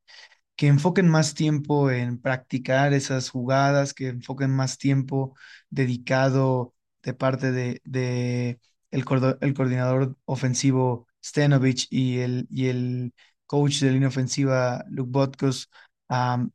Que 0.56 0.68
enfoquen 0.68 1.08
más 1.10 1.36
tiempo 1.36 1.92
en 1.92 2.20
practicar 2.22 2.94
esas 2.94 3.30
jugadas, 3.30 3.94
que 3.94 4.08
enfoquen 4.10 4.52
más 4.52 4.78
tiempo 4.80 5.36
dedicado 5.70 6.74
de 7.04 7.14
parte 7.14 7.52
de, 7.52 7.82
de 7.86 8.60
el, 8.92 9.06
el 9.42 9.54
coordinador 9.54 10.18
ofensivo 10.26 11.08
Stanovich 11.24 11.88
y 11.92 12.20
el, 12.20 12.48
y 12.50 12.68
el 12.68 13.14
coach 13.48 13.82
de 13.82 13.92
línea 13.92 14.10
ofensiva, 14.10 14.86
Luke 14.90 15.12
Botkos, 15.12 15.70
a 16.10 16.48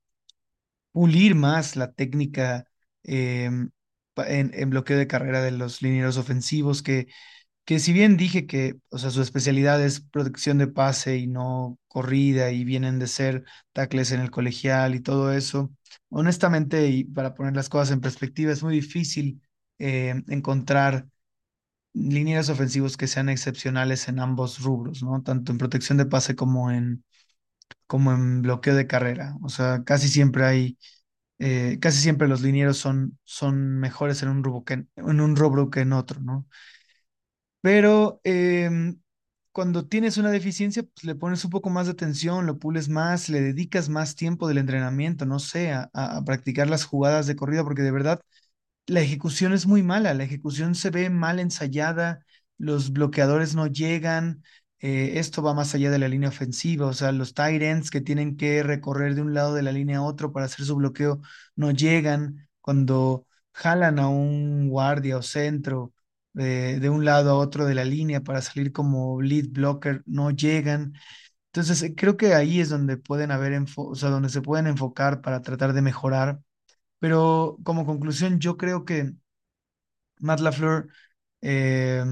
pulir 0.92 1.34
más 1.34 1.76
la 1.76 1.92
técnica 1.92 2.66
em, 3.02 3.70
en, 4.16 4.70
bloqueo 4.70 4.98
de 4.98 5.06
carrera 5.06 5.42
de 5.42 5.52
los 5.52 5.82
linieros 5.82 6.16
ofensivos, 6.18 6.82
que, 6.82 7.08
que 7.64 7.78
si 7.80 7.92
bien 7.92 8.16
dije 8.16 8.46
que, 8.46 8.76
o 8.90 8.98
sea, 8.98 9.10
su 9.10 9.22
especialidad 9.22 9.82
es 9.84 10.00
protección 10.00 10.58
de 10.58 10.68
pase 10.68 11.18
y 11.18 11.26
no 11.28 11.78
corrida 11.88 12.52
y 12.52 12.64
vienen 12.64 12.98
de 12.98 13.08
ser 13.08 13.44
tackles 13.72 14.12
en 14.12 14.20
el 14.20 14.30
colegial 14.30 14.94
y 14.94 15.00
todo 15.00 15.32
eso, 15.32 15.72
honestamente, 16.10 16.88
y 16.88 17.04
para 17.04 17.34
poner 17.34 17.56
las 17.56 17.68
cosas 17.68 17.92
en 17.92 18.00
perspectiva, 18.00 18.52
es 18.52 18.62
muy 18.62 18.74
difícil 18.74 19.42
em, 19.78 20.24
encontrar 20.28 21.06
líneas 21.94 22.48
ofensivos 22.48 22.96
que 22.96 23.06
sean 23.08 23.28
excepcionales 23.28 24.08
en 24.08 24.18
ambos 24.20 24.60
rubros, 24.62 25.02
¿no? 25.02 25.22
Tanto 25.22 25.52
en 25.52 25.58
protección 25.58 25.98
de 25.98 26.06
pase 26.06 26.36
como 26.36 26.70
en, 26.70 27.04
como 27.86 28.12
en 28.12 28.42
bloqueo 28.42 28.74
de 28.76 28.86
carrera. 28.86 29.36
O 29.42 29.48
sea, 29.50 29.84
casi 29.84 30.08
siempre 30.08 30.44
hay, 30.46 30.78
eh, 31.40 31.78
casi 31.80 32.00
siempre 32.00 32.28
los 32.28 32.42
linieros 32.42 32.78
son, 32.78 33.18
son 33.24 33.78
mejores 33.80 34.22
en 34.22 34.30
un 34.30 34.44
rubro 34.44 34.64
que 34.64 34.74
en, 34.74 34.88
un 35.20 35.36
rubro 35.36 35.70
que 35.70 35.80
en 35.82 35.92
otro, 35.94 36.20
¿no? 36.20 36.46
Pero 37.60 38.20
em, 38.24 38.98
cuando 39.52 39.86
tienes 39.86 40.16
una 40.18 40.30
deficiencia, 40.30 40.82
pues 40.82 41.04
le 41.04 41.14
pones 41.14 41.44
un 41.44 41.50
poco 41.50 41.70
más 41.70 41.86
de 41.86 41.92
atención, 41.92 42.46
lo 42.46 42.58
pules 42.58 42.88
más, 42.88 43.28
le 43.28 43.40
dedicas 43.40 43.88
más 43.88 44.16
tiempo 44.16 44.48
del 44.48 44.58
entrenamiento, 44.58 45.26
no 45.26 45.38
sé, 45.38 45.72
a, 45.72 45.90
a 45.94 46.24
practicar 46.24 46.68
las 46.70 46.84
jugadas 46.84 47.26
de 47.26 47.36
corrida, 47.36 47.62
porque 47.64 47.82
de 47.82 47.92
verdad 47.92 48.20
la 48.86 49.00
ejecución 49.00 49.52
es 49.52 49.66
muy 49.66 49.82
mala, 49.82 50.14
la 50.14 50.24
ejecución 50.24 50.74
se 50.74 50.90
ve 50.90 51.10
mal 51.10 51.38
ensayada, 51.40 52.24
los 52.58 52.92
bloqueadores 52.92 53.54
no 53.54 53.66
llegan, 53.66 54.42
eh, 54.80 55.12
esto 55.18 55.42
va 55.42 55.54
más 55.54 55.74
allá 55.74 55.90
de 55.90 55.98
la 55.98 56.08
línea 56.08 56.28
ofensiva, 56.28 56.86
o 56.86 56.92
sea, 56.92 57.12
los 57.12 57.34
tight 57.34 57.62
ends 57.62 57.90
que 57.90 58.00
tienen 58.00 58.36
que 58.36 58.62
recorrer 58.62 59.14
de 59.14 59.22
un 59.22 59.34
lado 59.34 59.54
de 59.54 59.62
la 59.62 59.72
línea 59.72 59.98
a 59.98 60.02
otro 60.02 60.32
para 60.32 60.46
hacer 60.46 60.64
su 60.66 60.76
bloqueo 60.76 61.20
no 61.56 61.70
llegan, 61.70 62.48
cuando 62.60 63.26
jalan 63.52 63.98
a 63.98 64.08
un 64.08 64.68
guardia 64.68 65.16
o 65.18 65.22
centro 65.22 65.92
eh, 66.38 66.78
de 66.80 66.88
un 66.90 67.04
lado 67.04 67.30
a 67.30 67.34
otro 67.38 67.66
de 67.66 67.74
la 67.74 67.84
línea 67.84 68.22
para 68.22 68.40
salir 68.42 68.72
como 68.72 69.20
lead 69.20 69.46
blocker 69.50 70.02
no 70.06 70.30
llegan. 70.30 70.94
Entonces, 71.48 71.82
eh, 71.82 71.94
creo 71.94 72.16
que 72.16 72.34
ahí 72.34 72.60
es 72.60 72.70
donde 72.70 72.96
pueden 72.96 73.30
haber, 73.30 73.64
o 73.76 73.94
sea, 73.94 74.10
donde 74.10 74.28
se 74.30 74.42
pueden 74.42 74.66
enfocar 74.66 75.20
para 75.22 75.42
tratar 75.42 75.72
de 75.74 75.82
mejorar 75.82 76.40
pero 77.02 77.58
como 77.64 77.84
conclusión, 77.84 78.38
yo 78.38 78.56
creo 78.56 78.84
que 78.84 79.12
Matt 80.20 80.40
LaFleur, 80.40 80.88
eh, 81.40 82.04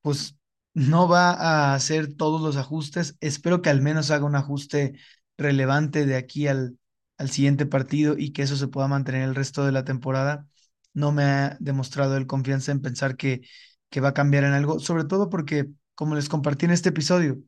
pues 0.00 0.36
no 0.74 1.08
va 1.08 1.32
a 1.32 1.74
hacer 1.74 2.14
todos 2.14 2.40
los 2.40 2.56
ajustes. 2.56 3.16
Espero 3.20 3.60
que 3.62 3.70
al 3.70 3.82
menos 3.82 4.10
haga 4.10 4.24
un 4.24 4.36
ajuste 4.36 4.94
relevante 5.36 6.06
de 6.06 6.16
aquí 6.16 6.46
al, 6.48 6.78
al 7.18 7.30
siguiente 7.30 7.66
partido 7.66 8.14
y 8.18 8.32
que 8.32 8.42
eso 8.42 8.56
se 8.56 8.68
pueda 8.68 8.88
mantener 8.88 9.22
el 9.28 9.34
resto 9.34 9.64
de 9.66 9.72
la 9.72 9.84
temporada. 9.84 10.46
No 10.94 11.12
me 11.12 11.24
ha 11.24 11.56
demostrado 11.60 12.16
el 12.16 12.26
confianza 12.26 12.72
en 12.72 12.80
pensar 12.80 13.16
que, 13.16 13.42
que 13.90 14.00
va 14.00 14.08
a 14.10 14.14
cambiar 14.14 14.44
en 14.44 14.52
algo, 14.52 14.80
sobre 14.80 15.04
todo 15.04 15.28
porque, 15.30 15.68
como 15.94 16.14
les 16.14 16.28
compartí 16.28 16.64
en 16.66 16.70
este 16.72 16.88
episodio, 16.90 17.38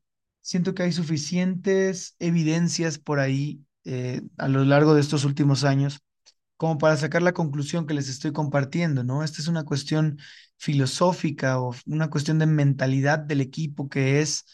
siento 0.43 0.75
que 0.75 0.83
hay 0.83 0.93
suficientes 0.93 2.15
evidencias 2.19 2.99
por 2.99 3.21
ahí 3.21 3.65
eh, 3.85 4.23
a 4.39 4.49
lo 4.49 4.65
largo 4.65 4.95
de 4.95 5.01
estos 5.01 5.25
últimos 5.25 5.65
años 5.65 6.04
como 6.57 6.79
para 6.79 6.97
sacar 6.97 7.23
la 7.23 7.33
conclusión 7.33 7.87
que 7.87 7.95
les 7.95 8.09
estoy 8.09 8.33
compartiendo, 8.33 9.05
¿no? 9.05 9.25
Esta 9.25 9.41
es 9.43 9.49
una 9.49 9.65
cuestión 9.65 10.19
filosófica 10.57 11.61
o 11.61 11.75
una 11.87 12.11
cuestión 12.11 12.39
de 12.39 12.47
mentalidad 12.47 13.19
del 13.19 13.41
equipo 13.41 13.89
que 13.89 14.21
es, 14.21 14.45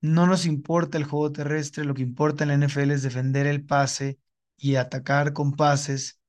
no 0.00 0.26
nos 0.26 0.46
importa 0.46 0.98
el 0.98 1.04
juego 1.04 1.32
terrestre, 1.32 1.84
lo 1.84 1.94
que 1.94 2.02
importa 2.02 2.44
en 2.44 2.48
la 2.48 2.54
NFL 2.54 2.92
es 2.92 3.02
defender 3.02 3.46
el 3.46 3.64
pase 3.64 4.18
y 4.56 4.76
atacar 4.76 5.32
con 5.32 5.52
pases 5.54 6.20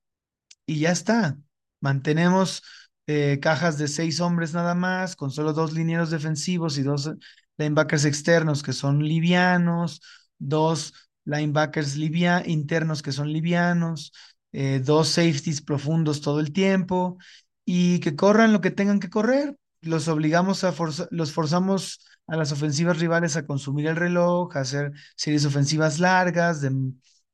y 0.66 0.80
ya 0.80 0.91
está. 0.91 1.38
Mantenemos 1.80 2.64
eh, 3.08 3.39
cajas 3.41 3.78
de 3.78 3.88
seis 3.88 4.20
hombres 4.22 4.54
nada 4.54 4.76
más, 4.76 5.16
con 5.16 5.32
solo 5.32 5.54
dos 5.54 5.74
linieros 5.74 6.10
defensivos 6.12 6.78
y 6.78 6.84
dos 6.84 7.12
linebackers 7.58 8.06
externos 8.06 8.64
que 8.64 8.74
son 8.74 9.04
livianos, 9.04 10.01
dos 10.38 10.93
linebackers 11.26 11.97
internos 12.45 13.01
que 13.01 13.12
son 13.12 13.32
livianos, 13.32 14.14
eh, 14.54 14.80
dos 14.84 15.10
safeties 15.10 15.62
profundos 15.62 16.22
todo 16.22 16.39
el 16.39 16.54
tiempo 16.54 17.18
y 17.66 17.99
que 17.99 18.16
corran 18.16 18.54
lo 18.54 18.62
que 18.62 18.72
tengan 18.72 18.99
que 18.99 19.10
correr. 19.10 19.58
Los 19.82 20.08
obligamos 20.08 20.64
a 20.64 20.74
los 21.12 21.32
forzamos 21.34 21.99
a 22.28 22.38
las 22.38 22.51
ofensivas 22.54 22.99
rivales 22.99 23.36
a 23.36 23.45
consumir 23.45 23.88
el 23.88 23.97
reloj, 23.97 24.56
a 24.56 24.62
hacer 24.62 24.93
series 25.16 25.45
ofensivas 25.45 25.99
largas 25.99 26.62
de 26.62 26.72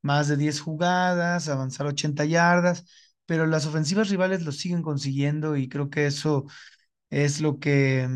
más 0.02 0.28
de 0.28 0.36
10 0.36 0.60
jugadas, 0.60 1.48
avanzar 1.48 1.86
80 1.86 2.24
yardas, 2.24 2.84
pero 3.26 3.46
las 3.46 3.66
ofensivas 3.66 4.08
rivales 4.10 4.42
lo 4.44 4.52
siguen 4.52 4.82
consiguiendo 4.82 5.56
y 5.56 5.68
creo 5.68 5.90
que 5.90 6.06
eso 6.06 6.46
es 7.10 7.40
lo 7.40 7.58
que 7.60 8.08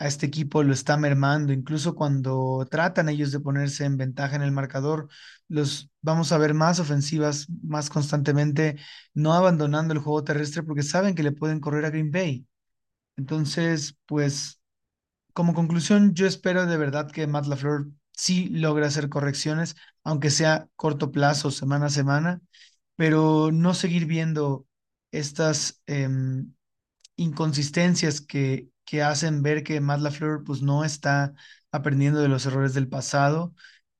a 0.00 0.06
este 0.08 0.26
equipo 0.26 0.62
lo 0.64 0.72
está 0.72 0.96
mermando. 0.96 1.52
Incluso 1.52 1.94
cuando 1.94 2.66
tratan 2.70 3.08
ellos 3.10 3.32
de 3.32 3.40
ponerse 3.40 3.84
en 3.84 3.98
ventaja 3.98 4.34
en 4.36 4.42
el 4.42 4.50
marcador, 4.52 5.08
los 5.48 5.90
vamos 6.00 6.32
a 6.32 6.38
ver 6.38 6.54
más 6.54 6.80
ofensivas, 6.80 7.48
más 7.62 7.90
constantemente, 7.90 8.78
no 9.14 9.34
abandonando 9.34 9.92
el 9.94 10.00
juego 10.00 10.24
terrestre 10.24 10.62
porque 10.62 10.82
saben 10.82 11.14
que 11.14 11.22
le 11.22 11.32
pueden 11.32 11.60
correr 11.60 11.84
a 11.84 11.90
Green 11.90 12.10
Bay. 12.10 12.46
Entonces, 13.16 13.96
pues, 14.06 14.60
como 15.34 15.54
conclusión, 15.54 16.14
yo 16.14 16.26
espero 16.26 16.66
de 16.66 16.76
verdad 16.78 17.10
que 17.10 17.26
Matt 17.26 17.46
LaFleur 17.46 17.88
sí 18.12 18.48
logre 18.50 18.86
hacer 18.86 19.08
correcciones, 19.10 19.76
aunque 20.04 20.30
sea 20.30 20.68
corto 20.76 21.12
plazo, 21.12 21.50
semana 21.50 21.86
a 21.86 21.90
semana, 21.90 22.40
pero 22.96 23.50
no 23.52 23.74
seguir 23.74 24.06
viendo 24.06 24.66
estas 25.12 25.82
em, 25.86 26.52
inconsistencias 27.16 28.20
que, 28.20 28.68
que 28.90 29.02
hacen 29.02 29.42
ver 29.42 29.62
que 29.62 29.80
Matt 29.80 30.00
LaFleur 30.00 30.42
pues 30.44 30.62
no 30.62 30.84
está 30.84 31.32
aprendiendo 31.70 32.18
de 32.20 32.26
los 32.28 32.44
errores 32.46 32.74
del 32.74 32.88
pasado. 32.88 33.54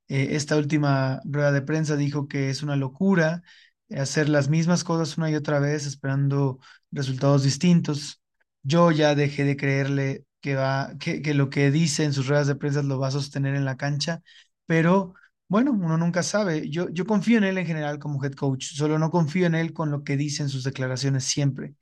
Eh, 0.09 0.31
esta 0.37 0.57
última 0.57 1.21
rueda 1.25 1.53
de 1.53 1.63
prensa 1.63 1.97
dijo 1.97 2.29
que 2.29 2.51
es 2.51 2.63
una 2.65 2.75
locura 2.77 3.43
eh, 3.89 4.01
hacer 4.01 4.29
las 4.29 4.49
mismas 4.49 4.83
cosas 4.85 5.17
una 5.19 5.31
y 5.31 5.37
otra 5.37 5.61
vez 5.61 5.87
esperando 5.87 6.59
resultados 6.91 7.45
distintos. 7.45 8.21
Yo 8.65 8.91
ya 8.91 9.15
dejé 9.15 9.45
de 9.45 9.57
creerle 9.57 10.25
que 10.41 10.57
va, 10.57 10.93
que, 10.99 11.23
que 11.23 11.35
lo 11.35 11.51
que 11.51 11.71
dice 11.71 12.03
en 12.05 12.13
sus 12.13 12.27
ruedas 12.29 12.49
de 12.49 12.57
prensa 12.57 12.83
lo 12.83 12.99
va 12.99 13.09
a 13.09 13.11
sostener 13.13 13.55
en 13.55 13.65
la 13.65 13.77
cancha, 13.77 14.23
pero 14.67 15.15
bueno, 15.49 15.73
uno 15.73 15.99
nunca 15.99 16.23
sabe. 16.25 16.69
Yo, 16.71 16.89
yo 16.91 17.07
confío 17.07 17.39
en 17.39 17.45
él 17.45 17.59
en 17.59 17.67
general 17.67 17.99
como 18.01 18.25
head 18.25 18.33
coach, 18.35 18.75
solo 18.75 18.99
no 18.99 19.11
confío 19.13 19.47
en 19.47 19.55
él 19.55 19.73
con 19.73 19.91
lo 19.93 20.03
que 20.05 20.17
dice 20.17 20.43
en 20.43 20.49
sus 20.49 20.65
declaraciones 20.65 21.25
siempre 21.25 21.75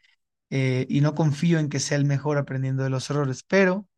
eh, 0.51 0.87
y 0.89 1.01
no 1.01 1.15
confío 1.15 1.59
en 1.59 1.69
que 1.69 1.81
sea 1.81 1.97
el 1.99 2.05
mejor 2.05 2.39
aprendiendo 2.39 2.83
de 2.85 2.91
los 2.91 3.11
errores, 3.11 3.43
pero 3.47 3.89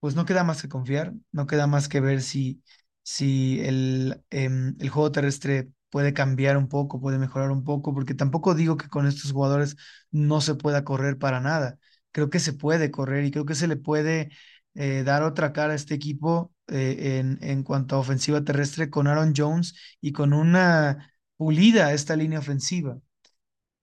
pues 0.00 0.14
no 0.14 0.26
queda 0.26 0.44
más 0.44 0.62
que 0.62 0.68
confiar, 0.68 1.14
no 1.32 1.46
queda 1.46 1.66
más 1.66 1.88
que 1.88 2.00
ver 2.00 2.22
si, 2.22 2.62
si 3.02 3.60
el, 3.62 4.22
em, 4.30 4.76
el 4.80 4.88
juego 4.90 5.12
terrestre 5.12 5.68
puede 5.90 6.12
cambiar 6.12 6.56
un 6.56 6.68
poco, 6.68 7.00
puede 7.00 7.18
mejorar 7.18 7.50
un 7.50 7.64
poco, 7.64 7.94
porque 7.94 8.14
tampoco 8.14 8.54
digo 8.54 8.76
que 8.76 8.88
con 8.88 9.06
estos 9.06 9.32
jugadores 9.32 9.76
no 10.10 10.40
se 10.40 10.54
pueda 10.56 10.84
correr 10.84 11.18
para 11.18 11.40
nada. 11.40 11.78
Creo 12.12 12.30
que 12.30 12.40
se 12.40 12.52
puede 12.52 12.90
correr 12.90 13.24
y 13.24 13.30
creo 13.30 13.46
que 13.46 13.54
se 13.54 13.68
le 13.68 13.76
puede 13.76 14.30
eh, 14.74 15.02
dar 15.04 15.22
otra 15.22 15.52
cara 15.52 15.72
a 15.72 15.76
este 15.76 15.94
equipo 15.94 16.52
eh, 16.68 17.18
en, 17.20 17.38
en 17.42 17.62
cuanto 17.62 17.96
a 17.96 17.98
ofensiva 18.00 18.42
terrestre 18.44 18.90
con 18.90 19.06
Aaron 19.06 19.32
Jones 19.36 19.74
y 20.00 20.12
con 20.12 20.32
una 20.32 21.12
pulida 21.36 21.92
esta 21.92 22.16
línea 22.16 22.38
ofensiva 22.38 22.98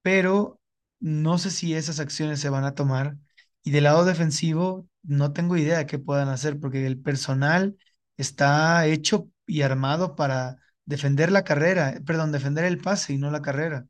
pero 0.03 0.60
no 1.01 1.37
sé 1.39 1.51
si 1.51 1.75
esas 1.75 1.99
acciones 1.99 2.39
se 2.41 2.49
van 2.49 2.65
a 2.65 2.75
tomar. 2.75 3.17
Y 3.63 3.71
del 3.71 3.85
lado 3.85 4.05
defensivo, 4.05 4.87
no 5.03 5.33
tengo 5.33 5.57
idea 5.57 5.79
de 5.79 5.85
qué 5.87 5.99
puedan 5.99 6.29
hacer, 6.29 6.59
porque 6.59 6.85
el 6.87 6.99
personal 7.01 7.77
está 8.17 8.85
hecho 8.87 9.29
y 9.47 9.63
armado 9.63 10.15
para 10.15 10.57
defender 10.85 11.31
la 11.31 11.43
carrera, 11.43 11.99
perdón, 12.05 12.31
defender 12.31 12.65
el 12.65 12.79
pase 12.79 13.13
y 13.13 13.17
no 13.17 13.31
la 13.31 13.41
carrera. 13.41 13.87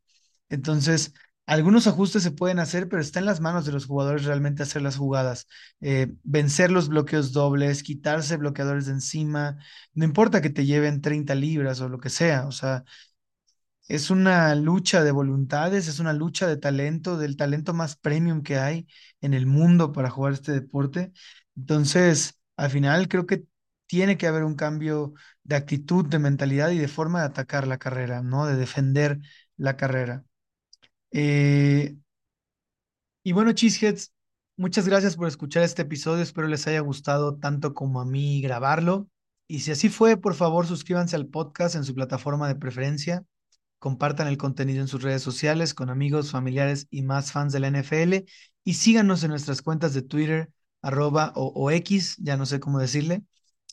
Entonces, 0.49 1.13
algunos 1.45 1.87
ajustes 1.87 2.23
se 2.23 2.31
pueden 2.31 2.59
hacer, 2.59 2.87
pero 2.87 3.01
está 3.01 3.19
en 3.19 3.25
las 3.25 3.41
manos 3.41 3.65
de 3.65 3.71
los 3.71 3.85
jugadores 3.85 4.25
realmente 4.25 4.63
hacer 4.63 4.81
las 4.81 4.97
jugadas, 4.97 5.47
eh, 5.81 6.13
vencer 6.23 6.71
los 6.71 6.87
bloqueos 6.89 7.33
dobles, 7.33 7.83
quitarse 7.83 8.37
bloqueadores 8.37 8.85
de 8.85 8.93
encima, 8.93 9.57
no 9.93 10.05
importa 10.05 10.41
que 10.41 10.49
te 10.49 10.65
lleven 10.65 11.01
30 11.01 11.35
libras 11.35 11.81
o 11.81 11.89
lo 11.89 11.99
que 11.99 12.09
sea, 12.09 12.47
o 12.47 12.51
sea, 12.51 12.83
es 13.87 14.09
una 14.09 14.55
lucha 14.55 15.03
de 15.03 15.11
voluntades, 15.11 15.87
es 15.87 15.99
una 15.99 16.13
lucha 16.13 16.47
de 16.47 16.57
talento, 16.57 17.17
del 17.17 17.37
talento 17.37 17.73
más 17.73 17.95
premium 17.97 18.41
que 18.43 18.57
hay 18.57 18.87
en 19.21 19.33
el 19.33 19.45
mundo 19.45 19.91
para 19.91 20.09
jugar 20.09 20.33
este 20.33 20.51
deporte. 20.53 21.11
Entonces, 21.55 22.39
al 22.57 22.69
final 22.71 23.07
creo 23.07 23.25
que 23.25 23.43
tiene 23.87 24.17
que 24.17 24.27
haber 24.27 24.43
un 24.43 24.55
cambio 24.55 25.13
de 25.43 25.55
actitud, 25.55 26.05
de 26.05 26.19
mentalidad 26.19 26.69
y 26.71 26.77
de 26.77 26.87
forma 26.87 27.19
de 27.21 27.25
atacar 27.27 27.67
la 27.67 27.77
carrera, 27.77 28.21
¿no? 28.21 28.45
De 28.45 28.55
defender 28.55 29.19
la 29.57 29.75
carrera. 29.77 30.23
Eh, 31.11 31.95
y 33.23 33.31
bueno, 33.33 33.51
Cheeseheads, 33.53 34.13
muchas 34.57 34.87
gracias 34.87 35.15
por 35.15 35.27
escuchar 35.27 35.63
este 35.63 35.83
episodio. 35.83 36.23
Espero 36.23 36.47
les 36.47 36.67
haya 36.67 36.79
gustado 36.79 37.37
tanto 37.37 37.73
como 37.73 38.01
a 38.01 38.05
mí 38.05 38.41
grabarlo. 38.41 39.09
Y 39.47 39.59
si 39.61 39.71
así 39.71 39.89
fue, 39.89 40.17
por 40.17 40.33
favor, 40.35 40.65
suscríbanse 40.67 41.15
al 41.15 41.27
podcast 41.27 41.75
en 41.75 41.83
su 41.83 41.93
plataforma 41.93 42.47
de 42.47 42.55
preferencia 42.55 43.25
compartan 43.81 44.27
el 44.27 44.37
contenido 44.37 44.81
en 44.81 44.87
sus 44.87 45.01
redes 45.01 45.23
sociales 45.23 45.73
con 45.73 45.89
amigos, 45.89 46.29
familiares 46.29 46.87
y 46.91 47.01
más 47.01 47.31
fans 47.31 47.51
de 47.51 47.59
la 47.59 47.67
NFL 47.69 48.25
y 48.63 48.75
síganos 48.75 49.23
en 49.23 49.31
nuestras 49.31 49.63
cuentas 49.63 49.95
de 49.95 50.03
Twitter, 50.03 50.51
arroba 50.83 51.33
o, 51.35 51.71
X, 51.71 52.15
ya 52.19 52.37
no 52.37 52.45
sé 52.45 52.59
cómo 52.59 52.77
decirle, 52.77 53.23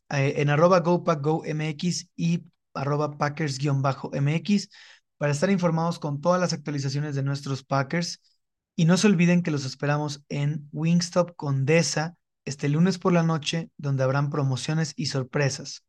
eh, 0.09 0.35
en 0.39 0.49
arroba 0.49 0.81
GoPackGoMX 0.81 2.09
y 2.17 2.45
arroba 2.73 3.19
Packers-MX 3.19 4.71
para 5.19 5.33
estar 5.33 5.51
informados 5.51 5.99
con 5.99 6.23
todas 6.23 6.41
las 6.41 6.55
actualizaciones 6.55 7.15
de 7.15 7.23
nuestros 7.23 7.63
Packers. 7.63 8.23
Y 8.77 8.87
no 8.87 8.97
se 8.97 9.09
olviden 9.09 9.43
que 9.43 9.51
los 9.51 9.67
esperamos 9.67 10.23
en 10.31 10.69
Wingstop 10.73 11.37
Condesa 11.37 12.17
este 12.47 12.71
lunes 12.71 12.99
por 12.99 13.13
la 13.13 13.23
noche, 13.23 13.71
donde 13.77 14.05
habrán 14.05 14.31
promociones 14.31 14.95
y 14.97 15.07
sorpresas. 15.07 15.85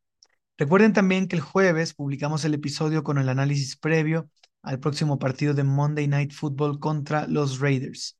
Recuerden 0.60 0.92
también 0.92 1.26
que 1.26 1.36
el 1.36 1.40
jueves 1.40 1.94
publicamos 1.94 2.44
el 2.44 2.52
episodio 2.52 3.02
con 3.02 3.16
el 3.16 3.30
análisis 3.30 3.78
previo 3.78 4.28
al 4.60 4.78
próximo 4.78 5.18
partido 5.18 5.54
de 5.54 5.64
Monday 5.64 6.06
Night 6.06 6.34
Football 6.34 6.78
contra 6.78 7.26
los 7.26 7.60
Raiders. 7.60 8.18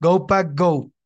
Go 0.00 0.26
Pack 0.26 0.50
Go. 0.54 0.92